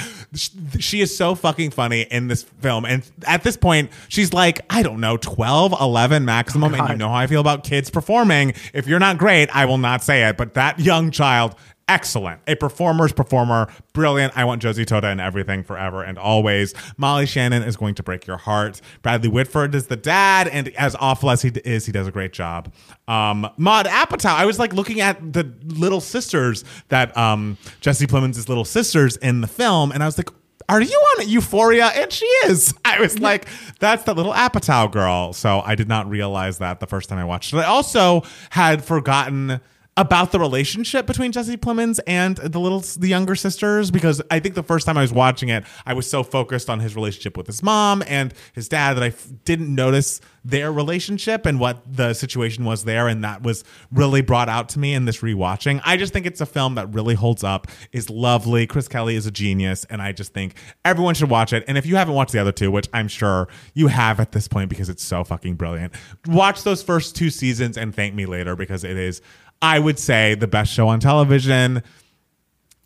She 0.78 1.01
is 1.01 1.14
so 1.14 1.35
fucking 1.35 1.70
funny 1.70 2.03
in 2.03 2.28
this 2.28 2.43
film. 2.43 2.85
And 2.85 3.09
at 3.26 3.43
this 3.43 3.57
point, 3.57 3.91
she's 4.09 4.33
like, 4.33 4.61
I 4.70 4.83
don't 4.83 5.01
know, 5.01 5.16
12, 5.18 5.74
11 5.78 6.24
maximum. 6.24 6.74
Oh 6.74 6.78
and 6.78 6.89
you 6.91 6.97
know 6.97 7.09
how 7.09 7.14
I 7.14 7.26
feel 7.26 7.41
about 7.41 7.64
kids 7.64 7.91
performing. 7.91 8.55
If 8.72 8.87
you're 8.87 8.99
not 8.99 9.18
great, 9.18 9.55
I 9.55 9.66
will 9.66 9.78
not 9.78 10.03
say 10.03 10.26
it. 10.28 10.37
But 10.37 10.55
that 10.55 10.78
young 10.78 11.11
child 11.11 11.57
excellent. 11.89 12.41
A 12.47 12.55
performer's 12.55 13.12
performer, 13.12 13.68
brilliant. 13.93 14.37
I 14.37 14.45
want 14.45 14.62
Josie 14.62 14.85
Tota 14.85 15.11
in 15.11 15.20
everything 15.20 15.62
forever 15.62 16.03
and 16.03 16.18
always. 16.18 16.74
Molly 16.97 17.26
Shannon 17.26 17.62
is 17.62 17.76
going 17.76 17.95
to 17.97 18.03
break 18.03 18.26
your 18.26 18.37
heart. 18.37 18.80
Bradley 19.03 19.28
Whitford 19.28 19.74
is 19.74 19.87
the 19.87 19.97
dad, 19.97 20.49
and 20.49 20.68
as 20.76 20.97
awful 20.97 21.30
as 21.30 21.43
he 21.43 21.51
is, 21.64 21.87
he 21.87 21.93
does 21.93 22.07
a 22.07 22.12
great 22.12 22.33
job. 22.33 22.72
Um, 23.09 23.49
Maud 23.57 23.87
Apatow, 23.87 24.30
I 24.30 24.47
was 24.47 24.59
like 24.59 24.72
looking 24.72 25.01
at 25.01 25.33
the 25.33 25.53
little 25.64 26.01
sisters 26.01 26.64
that 26.89 27.16
um, 27.16 27.59
Jesse 27.80 28.07
Plemons' 28.07 28.49
little 28.49 28.64
sisters 28.64 29.16
in 29.18 29.41
the 29.41 29.49
film, 29.49 29.93
and 29.93 30.03
I 30.03 30.07
was 30.07 30.18
like, 30.18 30.30
are 30.68 30.80
you 30.80 30.97
on 31.18 31.28
Euphoria? 31.28 31.87
And 31.87 32.12
she 32.12 32.24
is. 32.47 32.74
I 32.85 33.01
was 33.01 33.18
like, 33.18 33.47
that's 33.78 34.05
that 34.05 34.16
little 34.16 34.33
Apatow 34.33 34.91
girl. 34.91 35.33
So 35.33 35.61
I 35.61 35.74
did 35.74 35.89
not 35.89 36.09
realize 36.09 36.59
that 36.59 36.80
the 36.80 36.87
first 36.87 37.09
time 37.09 37.18
I 37.18 37.24
watched 37.24 37.53
it. 37.53 37.59
I 37.59 37.64
also 37.64 38.22
had 38.51 38.85
forgotten 38.85 39.61
about 39.97 40.32
the 40.32 40.38
relationship 40.38 41.07
between 41.07 41.32
Jesse 41.32 41.59
Plemons 41.59 42.01
and 42.07 42.36
the 42.38 42.59
little 42.59 42.80
the 42.80 43.09
younger 43.09 43.34
sisters 43.34 43.90
because 43.90 44.22
I 44.30 44.40
think 44.40 44.55
the 44.55 44.62
first 44.62 44.86
time 44.86 44.97
I 44.97 45.03
was 45.03 45.12
watching 45.12 45.51
it, 45.51 45.64
I 45.84 45.93
was 45.93 46.09
so 46.09 46.22
focused 46.22 46.70
on 46.70 46.80
his 46.80 46.97
relationship 46.97 47.36
with 47.36 47.47
his 47.47 47.62
mom 47.62 48.03
and 48.07 48.32
his 48.55 48.68
dad 48.68 48.95
that 48.95 49.03
I 49.03 49.09
f- 49.09 49.28
didn't 49.45 49.74
notice 49.74 50.20
their 50.45 50.72
relationship 50.72 51.47
and 51.47 51.61
what 51.61 51.82
the 51.86 52.14
situation 52.14 52.64
was 52.64 52.84
there, 52.84 53.07
and 53.07 53.22
that 53.22 53.43
was 53.43 53.64
really 53.93 54.22
brought 54.22 54.49
out 54.49 54.68
to 54.70 54.78
me 54.78 54.95
in 54.95 55.05
this 55.05 55.18
rewatching. 55.18 55.80
I 55.84 55.97
just 55.97 56.12
think 56.12 56.26
it's 56.26 56.40
a 56.40 56.47
film 56.47 56.74
that 56.74 56.93
really 56.93 57.14
holds 57.14 57.45
up, 57.45 57.68
is 57.93 58.11
lovely. 58.11 58.66
Chris 58.66 58.88
Kelly 58.88 59.14
is 59.14 59.26
a 59.26 59.30
genius, 59.30 59.84
and 59.84 60.03
I 60.03 60.12
just 60.12 60.32
think 60.32 60.55
everyone 60.84 61.14
should 61.14 61.30
watch 61.30 61.53
it. 61.53 61.64
And 61.68 61.78
if 61.78 61.86
you 61.86 61.97
haven't 61.97 62.14
watched 62.14 62.32
the 62.32 62.40
other 62.40 62.51
two, 62.51 62.70
which 62.70 62.88
I'm 62.93 63.09
sure 63.09 63.47
you 63.74 63.86
have 63.88 64.18
at 64.18 64.32
this 64.32 64.49
point 64.49 64.70
because 64.70 64.88
it's 64.88 65.05
so 65.05 65.22
fucking 65.22 65.55
brilliant, 65.55 65.95
watch 66.26 66.64
those 66.64 66.82
first 66.82 67.14
two 67.14 67.30
seasons 67.30 67.76
and 67.76 67.95
thank 67.95 68.14
me 68.14 68.26
later 68.26 68.57
because 68.57 68.82
it 68.82 68.97
is 68.97 69.20
I 69.62 69.78
would 69.78 69.98
say 69.98 70.34
the 70.34 70.48
best 70.48 70.72
show 70.72 70.88
on 70.88 71.00
television 71.00 71.82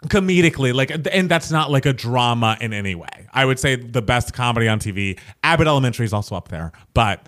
comedically 0.05 0.75
like 0.75 0.91
and 1.11 1.29
that's 1.29 1.51
not 1.51 1.71
like 1.71 1.87
a 1.87 1.93
drama 1.93 2.57
in 2.61 2.73
any 2.73 2.95
way. 2.95 3.27
I 3.33 3.45
would 3.45 3.59
say 3.59 3.77
the 3.77 4.03
best 4.03 4.35
comedy 4.35 4.69
on 4.69 4.79
tv 4.79 5.19
abbott 5.43 5.67
elementary 5.67 6.05
is 6.05 6.13
also 6.13 6.37
up 6.37 6.49
there 6.49 6.71
but 6.95 7.27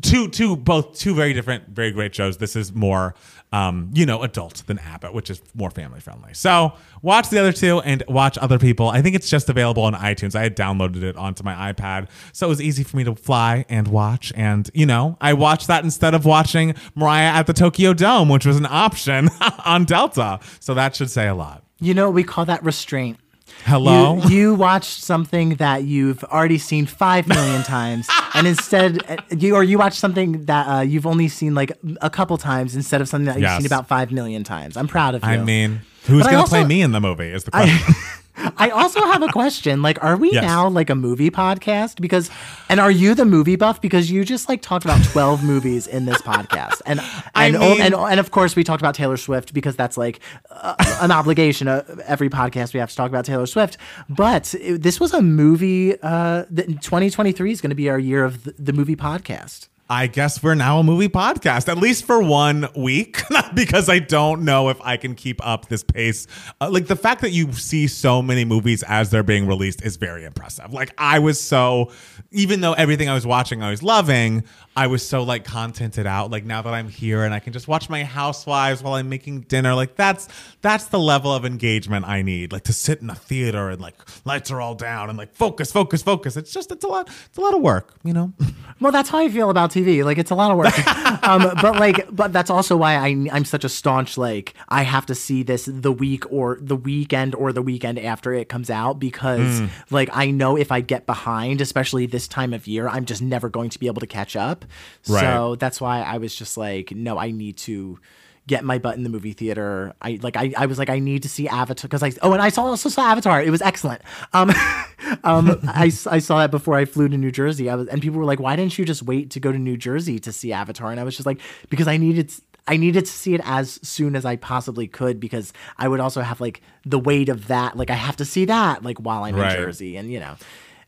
two 0.00 0.28
two 0.28 0.56
both 0.56 0.98
two 0.98 1.14
very 1.14 1.32
different 1.34 1.68
very 1.68 1.92
great 1.92 2.14
shows. 2.14 2.38
This 2.38 2.56
is 2.56 2.72
more 2.72 3.14
um, 3.52 3.90
you 3.94 4.06
know 4.06 4.22
adult 4.22 4.62
than 4.66 4.78
abbott 4.78 5.14
which 5.14 5.30
is 5.30 5.42
more 5.54 5.70
family 5.70 6.00
friendly. 6.00 6.34
So 6.34 6.72
watch 7.02 7.28
the 7.28 7.38
other 7.38 7.52
two 7.52 7.80
and 7.80 8.02
watch 8.08 8.38
other 8.38 8.58
people. 8.58 8.88
I 8.88 9.02
think 9.02 9.14
it's 9.14 9.28
just 9.28 9.48
available 9.48 9.82
on 9.82 9.94
itunes. 9.94 10.34
I 10.34 10.42
had 10.42 10.56
downloaded 10.56 11.02
it 11.02 11.16
onto 11.16 11.44
my 11.44 11.72
ipad 11.72 12.08
so 12.32 12.46
it 12.46 12.48
was 12.48 12.60
easy 12.60 12.82
for 12.82 12.96
me 12.96 13.04
to 13.04 13.14
fly 13.14 13.64
and 13.68 13.88
watch. 13.88 14.32
And 14.36 14.70
you 14.74 14.86
know 14.86 15.16
i 15.20 15.32
watched 15.32 15.66
that 15.68 15.84
instead 15.84 16.14
of 16.14 16.24
watching 16.24 16.74
mariah 16.94 17.32
at 17.32 17.46
the 17.46 17.52
tokyo 17.52 17.92
dome 17.92 18.28
which 18.28 18.46
was 18.46 18.56
an 18.56 18.66
option 18.66 19.28
on 19.64 19.84
delta. 19.84 20.40
So 20.60 20.74
that 20.74 20.96
should 20.96 21.10
say 21.10 21.28
a 21.28 21.34
lot. 21.34 21.64
You 21.80 21.94
know 21.94 22.10
we 22.10 22.24
call 22.24 22.44
that 22.46 22.62
restraint 22.62 23.18
Hello. 23.64 24.16
You, 24.24 24.28
you, 24.28 24.54
watched 24.54 25.02
something 25.02 25.56
that 25.56 25.84
you've 25.84 26.22
already 26.24 26.58
seen 26.58 26.86
five 26.86 27.28
million 27.28 27.62
times, 27.62 28.08
and 28.34 28.46
instead 28.46 29.02
uh, 29.08 29.16
you 29.30 29.54
or 29.54 29.62
you 29.62 29.78
watched 29.78 29.98
something 29.98 30.44
that 30.46 30.66
uh, 30.66 30.80
you've 30.80 31.06
only 31.06 31.28
seen 31.28 31.54
like 31.54 31.72
a 32.00 32.10
couple 32.10 32.36
times 32.38 32.74
instead 32.74 33.00
of 33.00 33.08
something 33.08 33.26
that 33.26 33.36
you've 33.36 33.42
yes. 33.42 33.58
seen 33.58 33.66
about 33.66 33.86
five 33.86 34.10
million 34.10 34.44
times. 34.44 34.76
I'm 34.76 34.88
proud 34.88 35.14
of 35.14 35.22
you. 35.22 35.30
I 35.30 35.38
mean, 35.38 35.80
who's 36.06 36.26
going 36.26 36.42
to 36.42 36.48
play 36.48 36.64
me 36.64 36.82
in 36.82 36.92
the 36.92 37.00
movie? 37.00 37.28
Is 37.28 37.44
the 37.44 37.52
question. 37.52 37.94
I, 37.94 38.18
I 38.36 38.70
also 38.70 39.00
have 39.00 39.22
a 39.22 39.28
question. 39.28 39.82
Like, 39.82 40.02
are 40.02 40.16
we 40.16 40.32
yes. 40.32 40.42
now 40.42 40.68
like 40.68 40.90
a 40.90 40.94
movie 40.94 41.30
podcast? 41.30 42.00
Because, 42.00 42.30
and 42.68 42.80
are 42.80 42.90
you 42.90 43.14
the 43.14 43.24
movie 43.24 43.56
buff? 43.56 43.80
Because 43.80 44.10
you 44.10 44.24
just 44.24 44.48
like 44.48 44.62
talked 44.62 44.84
about 44.84 45.04
twelve 45.04 45.44
movies 45.52 45.86
in 45.86 46.06
this 46.06 46.20
podcast, 46.22 46.80
and 46.86 47.00
and, 47.34 47.58
mean, 47.58 47.80
and 47.80 47.94
and 47.94 48.20
of 48.20 48.30
course 48.30 48.56
we 48.56 48.64
talked 48.64 48.80
about 48.82 48.94
Taylor 48.94 49.16
Swift 49.16 49.52
because 49.52 49.76
that's 49.76 49.96
like 49.96 50.20
uh, 50.50 50.74
an 51.00 51.10
obligation. 51.10 51.68
Uh, 51.68 51.84
every 52.06 52.30
podcast 52.30 52.74
we 52.74 52.80
have 52.80 52.90
to 52.90 52.96
talk 52.96 53.08
about 53.08 53.24
Taylor 53.24 53.46
Swift. 53.46 53.76
But 54.08 54.54
it, 54.54 54.82
this 54.82 54.98
was 54.98 55.12
a 55.12 55.22
movie. 55.22 56.00
Uh, 56.00 56.44
2023 56.44 57.52
is 57.52 57.60
going 57.60 57.70
to 57.70 57.76
be 57.76 57.88
our 57.88 57.98
year 57.98 58.24
of 58.24 58.44
the, 58.44 58.54
the 58.58 58.72
movie 58.72 58.96
podcast. 58.96 59.68
I 59.90 60.06
guess 60.06 60.42
we're 60.42 60.54
now 60.54 60.78
a 60.78 60.82
movie 60.82 61.08
podcast, 61.08 61.68
at 61.68 61.76
least 61.76 62.04
for 62.04 62.22
one 62.22 62.68
week, 62.74 63.20
because 63.54 63.88
I 63.88 63.98
don't 63.98 64.42
know 64.42 64.70
if 64.70 64.80
I 64.80 64.96
can 64.96 65.14
keep 65.14 65.44
up 65.46 65.68
this 65.68 65.82
pace. 65.82 66.26
Uh, 66.60 66.70
like 66.70 66.86
the 66.86 66.96
fact 66.96 67.20
that 67.20 67.30
you 67.30 67.52
see 67.52 67.86
so 67.88 68.22
many 68.22 68.44
movies 68.44 68.82
as 68.84 69.10
they're 69.10 69.22
being 69.22 69.46
released 69.46 69.82
is 69.84 69.96
very 69.96 70.24
impressive. 70.24 70.72
Like 70.72 70.94
I 70.96 71.18
was 71.18 71.40
so, 71.40 71.90
even 72.30 72.60
though 72.60 72.72
everything 72.72 73.08
I 73.08 73.14
was 73.14 73.26
watching 73.26 73.62
I 73.62 73.70
was 73.70 73.82
loving, 73.82 74.44
I 74.74 74.86
was 74.86 75.06
so 75.06 75.22
like 75.22 75.44
contented 75.44 76.06
out. 76.06 76.30
Like 76.30 76.44
now 76.44 76.62
that 76.62 76.72
I'm 76.72 76.88
here 76.88 77.24
and 77.24 77.34
I 77.34 77.40
can 77.40 77.52
just 77.52 77.68
watch 77.68 77.90
my 77.90 78.04
housewives 78.04 78.82
while 78.82 78.94
I'm 78.94 79.08
making 79.08 79.42
dinner, 79.42 79.74
like 79.74 79.96
that's 79.96 80.28
that's 80.62 80.86
the 80.86 80.98
level 80.98 81.32
of 81.32 81.44
engagement 81.44 82.06
I 82.06 82.22
need. 82.22 82.52
Like 82.52 82.64
to 82.64 82.72
sit 82.72 83.02
in 83.02 83.10
a 83.10 83.14
theater 83.14 83.68
and 83.68 83.80
like 83.80 83.94
lights 84.24 84.50
are 84.50 84.60
all 84.60 84.74
down 84.74 85.10
and 85.10 85.18
like 85.18 85.34
focus, 85.34 85.70
focus, 85.70 86.02
focus. 86.02 86.38
It's 86.38 86.52
just 86.52 86.72
it's 86.72 86.84
a 86.84 86.88
lot 86.88 87.08
it's 87.26 87.36
a 87.36 87.40
lot 87.40 87.54
of 87.54 87.60
work, 87.60 87.94
you 88.02 88.12
know. 88.12 88.32
Well, 88.80 88.90
that's 88.90 89.10
how 89.10 89.18
I 89.18 89.28
feel 89.28 89.48
about 89.48 89.70
TV. 89.70 90.04
Like 90.04 90.18
it's 90.18 90.32
a 90.32 90.34
lot 90.34 90.50
of 90.50 90.56
work. 90.56 90.76
um, 91.22 91.42
but 91.62 91.76
like 91.76 92.04
but 92.10 92.32
that's 92.32 92.50
also 92.50 92.76
why 92.76 92.94
I 92.94 93.28
I'm 93.30 93.44
such 93.44 93.62
a 93.64 93.68
staunch 93.68 94.18
like 94.18 94.54
I 94.68 94.82
have 94.82 95.06
to 95.06 95.14
see 95.14 95.44
this 95.44 95.68
the 95.72 95.92
week 95.92 96.24
or 96.32 96.58
the 96.60 96.74
weekend 96.74 97.36
or 97.36 97.52
the 97.52 97.62
weekend 97.62 98.00
after 98.00 98.34
it 98.34 98.48
comes 98.48 98.70
out 98.70 98.94
because 98.98 99.60
mm. 99.60 99.70
like 99.90 100.08
I 100.12 100.32
know 100.32 100.56
if 100.56 100.72
I 100.72 100.80
get 100.80 101.06
behind, 101.06 101.60
especially 101.60 102.06
this 102.06 102.26
time 102.26 102.52
of 102.52 102.66
year, 102.66 102.88
I'm 102.88 103.04
just 103.04 103.22
never 103.22 103.48
going 103.48 103.70
to 103.70 103.78
be 103.78 103.86
able 103.86 104.00
to 104.00 104.06
catch 104.08 104.34
up. 104.34 104.61
Right. 105.08 105.20
So 105.20 105.56
that's 105.56 105.80
why 105.80 106.02
I 106.02 106.18
was 106.18 106.34
just 106.34 106.56
like, 106.56 106.92
no, 106.92 107.18
I 107.18 107.30
need 107.30 107.56
to 107.58 107.98
get 108.46 108.64
my 108.64 108.78
butt 108.78 108.96
in 108.96 109.04
the 109.04 109.08
movie 109.08 109.32
theater. 109.32 109.94
I 110.02 110.18
like 110.22 110.36
I, 110.36 110.52
I 110.56 110.66
was 110.66 110.78
like 110.78 110.90
I 110.90 110.98
need 110.98 111.22
to 111.22 111.28
see 111.28 111.46
Avatar 111.48 111.88
because 111.88 112.02
I 112.02 112.12
oh 112.22 112.32
and 112.32 112.42
I 112.42 112.48
saw 112.48 112.64
also 112.64 112.88
saw 112.88 113.02
Avatar. 113.02 113.42
It 113.42 113.50
was 113.50 113.62
excellent. 113.62 114.02
Um, 114.32 114.50
um 115.24 115.60
I, 115.68 115.92
I 116.10 116.18
saw 116.18 116.38
that 116.38 116.50
before 116.50 116.74
I 116.74 116.84
flew 116.84 117.08
to 117.08 117.16
New 117.16 117.30
Jersey. 117.30 117.70
I 117.70 117.76
was 117.76 117.88
and 117.88 118.02
people 118.02 118.18
were 118.18 118.24
like, 118.24 118.40
why 118.40 118.56
didn't 118.56 118.76
you 118.78 118.84
just 118.84 119.02
wait 119.02 119.30
to 119.30 119.40
go 119.40 119.52
to 119.52 119.58
New 119.58 119.76
Jersey 119.76 120.18
to 120.20 120.32
see 120.32 120.52
Avatar? 120.52 120.90
And 120.90 120.98
I 120.98 121.04
was 121.04 121.16
just 121.16 121.26
like 121.26 121.40
because 121.68 121.88
I 121.88 121.96
needed. 121.96 122.32
I 122.64 122.76
needed 122.76 123.06
to 123.06 123.10
see 123.10 123.34
it 123.34 123.40
as 123.42 123.80
soon 123.82 124.14
as 124.14 124.24
I 124.24 124.36
possibly 124.36 124.86
could 124.86 125.18
because 125.18 125.52
I 125.78 125.88
would 125.88 125.98
also 125.98 126.20
have 126.20 126.40
like 126.40 126.62
the 126.86 126.96
weight 126.96 127.28
of 127.28 127.48
that. 127.48 127.76
Like 127.76 127.90
I 127.90 127.96
have 127.96 128.14
to 128.18 128.24
see 128.24 128.44
that 128.44 128.84
like 128.84 128.98
while 128.98 129.24
I'm 129.24 129.34
right. 129.34 129.58
in 129.58 129.64
Jersey, 129.64 129.96
and 129.96 130.12
you 130.12 130.20
know 130.20 130.36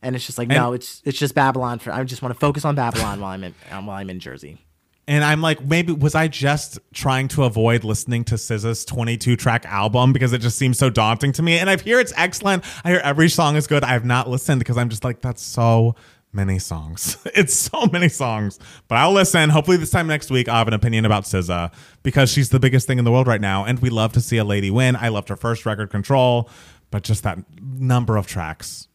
and 0.05 0.15
it's 0.15 0.25
just 0.25 0.37
like 0.37 0.49
and, 0.49 0.57
no, 0.57 0.73
it's 0.73 1.01
it's 1.03 1.17
just 1.17 1.35
Babylon. 1.35 1.79
For 1.79 1.91
I 1.91 2.03
just 2.03 2.21
want 2.21 2.33
to 2.33 2.39
focus 2.39 2.63
on 2.63 2.75
Babylon 2.75 3.19
while 3.19 3.31
I'm 3.31 3.43
in 3.43 3.55
um, 3.71 3.87
while 3.87 3.97
I'm 3.97 4.09
in 4.09 4.19
Jersey. 4.19 4.59
And 5.07 5.23
I'm 5.23 5.41
like, 5.41 5.63
maybe 5.63 5.93
was 5.93 6.15
I 6.15 6.27
just 6.27 6.79
trying 6.93 7.27
to 7.29 7.43
avoid 7.43 7.83
listening 7.83 8.23
to 8.25 8.35
SZA's 8.35 8.85
22 8.85 9.35
track 9.35 9.63
album 9.65 10.13
because 10.13 10.33
it 10.33 10.39
just 10.39 10.57
seems 10.57 10.79
so 10.79 10.89
daunting 10.89 11.31
to 11.33 11.43
me? 11.43 11.59
And 11.59 11.69
I 11.69 11.77
hear 11.77 11.99
it's 11.99 12.13
excellent. 12.15 12.63
I 12.83 12.89
hear 12.89 13.01
every 13.03 13.29
song 13.29 13.55
is 13.55 13.67
good. 13.67 13.83
I 13.83 13.89
have 13.89 14.05
not 14.05 14.27
listened 14.27 14.59
because 14.59 14.77
I'm 14.77 14.89
just 14.89 15.03
like, 15.03 15.21
that's 15.21 15.43
so 15.43 15.95
many 16.33 16.57
songs. 16.57 17.17
it's 17.35 17.53
so 17.53 17.85
many 17.91 18.09
songs. 18.09 18.59
But 18.87 18.97
I'll 18.97 19.13
listen. 19.13 19.51
Hopefully, 19.51 19.77
this 19.77 19.91
time 19.91 20.07
next 20.07 20.31
week, 20.31 20.49
I'll 20.49 20.57
have 20.57 20.67
an 20.67 20.73
opinion 20.73 21.05
about 21.05 21.25
SZA 21.25 21.71
because 22.01 22.31
she's 22.31 22.49
the 22.49 22.59
biggest 22.59 22.87
thing 22.87 22.97
in 22.97 23.05
the 23.05 23.11
world 23.11 23.27
right 23.27 23.41
now. 23.41 23.63
And 23.63 23.79
we 23.79 23.91
love 23.91 24.13
to 24.13 24.21
see 24.21 24.37
a 24.37 24.43
lady 24.43 24.71
win. 24.71 24.95
I 24.95 25.09
loved 25.09 25.29
her 25.29 25.37
first 25.37 25.67
record, 25.67 25.91
Control, 25.91 26.49
but 26.89 27.03
just 27.03 27.21
that 27.23 27.37
number 27.59 28.17
of 28.17 28.25
tracks 28.25 28.87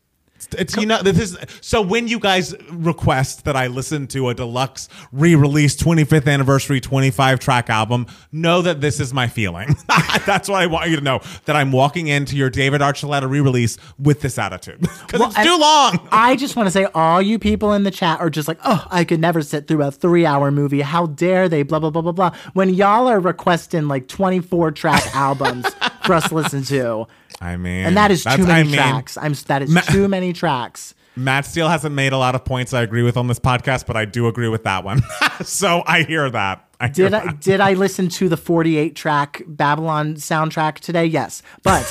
It's 0.58 0.76
you 0.76 0.86
know 0.86 1.02
this 1.02 1.18
is 1.18 1.38
so 1.60 1.82
when 1.82 2.08
you 2.08 2.18
guys 2.18 2.54
request 2.70 3.44
that 3.44 3.56
I 3.56 3.66
listen 3.66 4.06
to 4.08 4.28
a 4.28 4.34
deluxe 4.34 4.88
re-release 5.12 5.76
25th 5.76 6.26
anniversary 6.26 6.80
25 6.80 7.40
track 7.40 7.70
album, 7.70 8.06
know 8.32 8.62
that 8.62 8.80
this 8.80 9.00
is 9.00 9.12
my 9.12 9.28
feeling. 9.28 9.74
That's 10.26 10.48
what 10.48 10.60
I 10.60 10.66
want 10.66 10.90
you 10.90 10.96
to 10.96 11.02
know 11.02 11.20
that 11.44 11.56
I'm 11.56 11.72
walking 11.72 12.08
into 12.08 12.36
your 12.36 12.50
David 12.50 12.80
Archuleta 12.80 13.28
re-release 13.28 13.76
with 13.98 14.20
this 14.20 14.38
attitude 14.38 14.80
because 15.06 15.20
it's 15.20 15.44
too 15.44 15.58
long. 15.58 16.08
I 16.12 16.36
just 16.36 16.56
want 16.56 16.66
to 16.66 16.70
say, 16.70 16.86
all 16.94 17.20
you 17.20 17.38
people 17.38 17.72
in 17.72 17.82
the 17.82 17.90
chat 17.90 18.20
are 18.20 18.30
just 18.30 18.48
like, 18.48 18.58
oh, 18.64 18.86
I 18.90 19.04
could 19.04 19.20
never 19.20 19.42
sit 19.42 19.66
through 19.66 19.82
a 19.82 19.90
three 19.90 20.26
hour 20.26 20.50
movie. 20.50 20.80
How 20.80 21.06
dare 21.06 21.48
they? 21.48 21.62
Blah, 21.62 21.78
blah, 21.78 21.90
blah, 21.90 22.02
blah, 22.02 22.12
blah. 22.12 22.36
When 22.52 22.74
y'all 22.74 23.06
are 23.06 23.20
requesting 23.20 23.88
like 23.88 24.08
24 24.08 24.72
track 24.72 25.14
albums 25.14 25.66
us 26.14 26.30
listen 26.32 26.62
to. 26.64 27.06
I 27.40 27.56
mean, 27.56 27.86
And 27.86 27.96
that 27.96 28.10
is 28.10 28.24
too 28.24 28.38
many 28.46 28.52
I 28.52 28.62
mean, 28.64 28.74
tracks. 28.74 29.16
I'm 29.16 29.32
that 29.46 29.62
is 29.62 29.70
Ma- 29.70 29.80
too 29.82 30.08
many 30.08 30.32
tracks. 30.32 30.94
Matt 31.16 31.44
Steele 31.44 31.68
hasn't 31.68 31.94
made 31.94 32.12
a 32.12 32.18
lot 32.18 32.34
of 32.34 32.44
points 32.44 32.72
I 32.72 32.82
agree 32.82 33.02
with 33.02 33.16
on 33.16 33.26
this 33.26 33.38
podcast, 33.40 33.84
but 33.86 33.96
I 33.96 34.04
do 34.04 34.28
agree 34.28 34.48
with 34.48 34.64
that 34.64 34.84
one. 34.84 35.02
so 35.42 35.82
I 35.86 36.02
hear 36.04 36.30
that. 36.30 36.66
I 36.80 36.86
hear 36.86 36.92
Did 37.10 37.14
I, 37.14 37.24
that. 37.26 37.40
did 37.40 37.60
I 37.60 37.74
listen 37.74 38.08
to 38.10 38.28
the 38.28 38.36
48 38.36 38.94
track 38.96 39.42
Babylon 39.46 40.14
soundtrack 40.14 40.78
today? 40.78 41.04
Yes. 41.04 41.42
But 41.62 41.82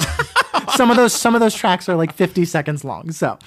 some 0.76 0.90
of 0.90 0.98
those 0.98 1.14
some 1.14 1.36
of 1.36 1.42
those 1.42 1.54
tracks 1.54 1.88
are 1.90 1.96
like 1.96 2.14
50 2.14 2.46
seconds 2.46 2.84
long. 2.84 3.12
So 3.12 3.38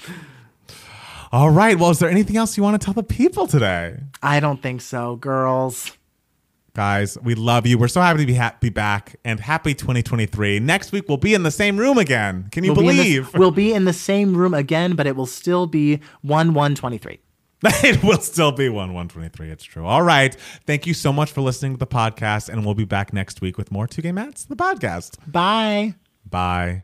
All 1.31 1.49
right. 1.49 1.77
Well, 1.77 1.89
is 1.89 1.99
there 1.99 2.09
anything 2.09 2.37
else 2.37 2.55
you 2.55 2.63
want 2.63 2.79
to 2.79 2.85
tell 2.85 2.93
the 2.93 3.03
people 3.03 3.47
today? 3.47 3.97
I 4.21 4.39
don't 4.39 4.61
think 4.61 4.81
so, 4.81 5.15
girls. 5.17 5.97
Guys, 6.75 7.19
we 7.21 7.35
love 7.35 7.67
you. 7.67 7.77
We're 7.77 7.87
so 7.87 8.01
happy 8.01 8.21
to 8.21 8.25
be, 8.25 8.33
ha- 8.33 8.55
be 8.59 8.69
back 8.69 9.15
and 9.23 9.39
happy 9.39 9.75
2023. 9.75 10.59
Next 10.59 10.91
week, 10.91 11.05
we'll 11.07 11.17
be 11.17 11.35
in 11.35 11.43
the 11.43 11.51
same 11.51 11.77
room 11.77 11.99
again. 11.99 12.47
Can 12.51 12.63
you 12.63 12.73
We'll 12.73 12.81
be 12.81 12.87
believe? 12.87 13.25
this- 13.31 13.39
we'll 13.39 13.51
be 13.51 13.73
in 13.73 13.85
the 13.85 13.93
same 13.93 14.35
room 14.35 14.55
again, 14.55 14.95
but 14.95 15.05
it 15.05 15.15
will 15.15 15.27
still 15.27 15.67
be 15.67 15.99
1 16.21 16.53
1 16.55 16.75
23. 16.75 17.19
it 17.65 18.03
will 18.03 18.17
still 18.17 18.51
be 18.51 18.69
1 18.69 18.75
123. 18.75 19.49
It's 19.51 19.63
true. 19.63 19.85
All 19.85 20.01
right. 20.01 20.35
Thank 20.65 20.87
you 20.87 20.93
so 20.95 21.13
much 21.13 21.31
for 21.31 21.41
listening 21.41 21.73
to 21.73 21.77
the 21.77 21.87
podcast. 21.87 22.49
And 22.49 22.65
we'll 22.65 22.73
be 22.75 22.85
back 22.85 23.13
next 23.13 23.39
week 23.39 23.57
with 23.57 23.71
more 23.71 23.85
2 23.87 24.01
Gay 24.01 24.11
Mats, 24.11 24.45
the 24.45 24.55
podcast. 24.55 25.17
Bye. 25.31 25.93
Bye. 26.29 26.83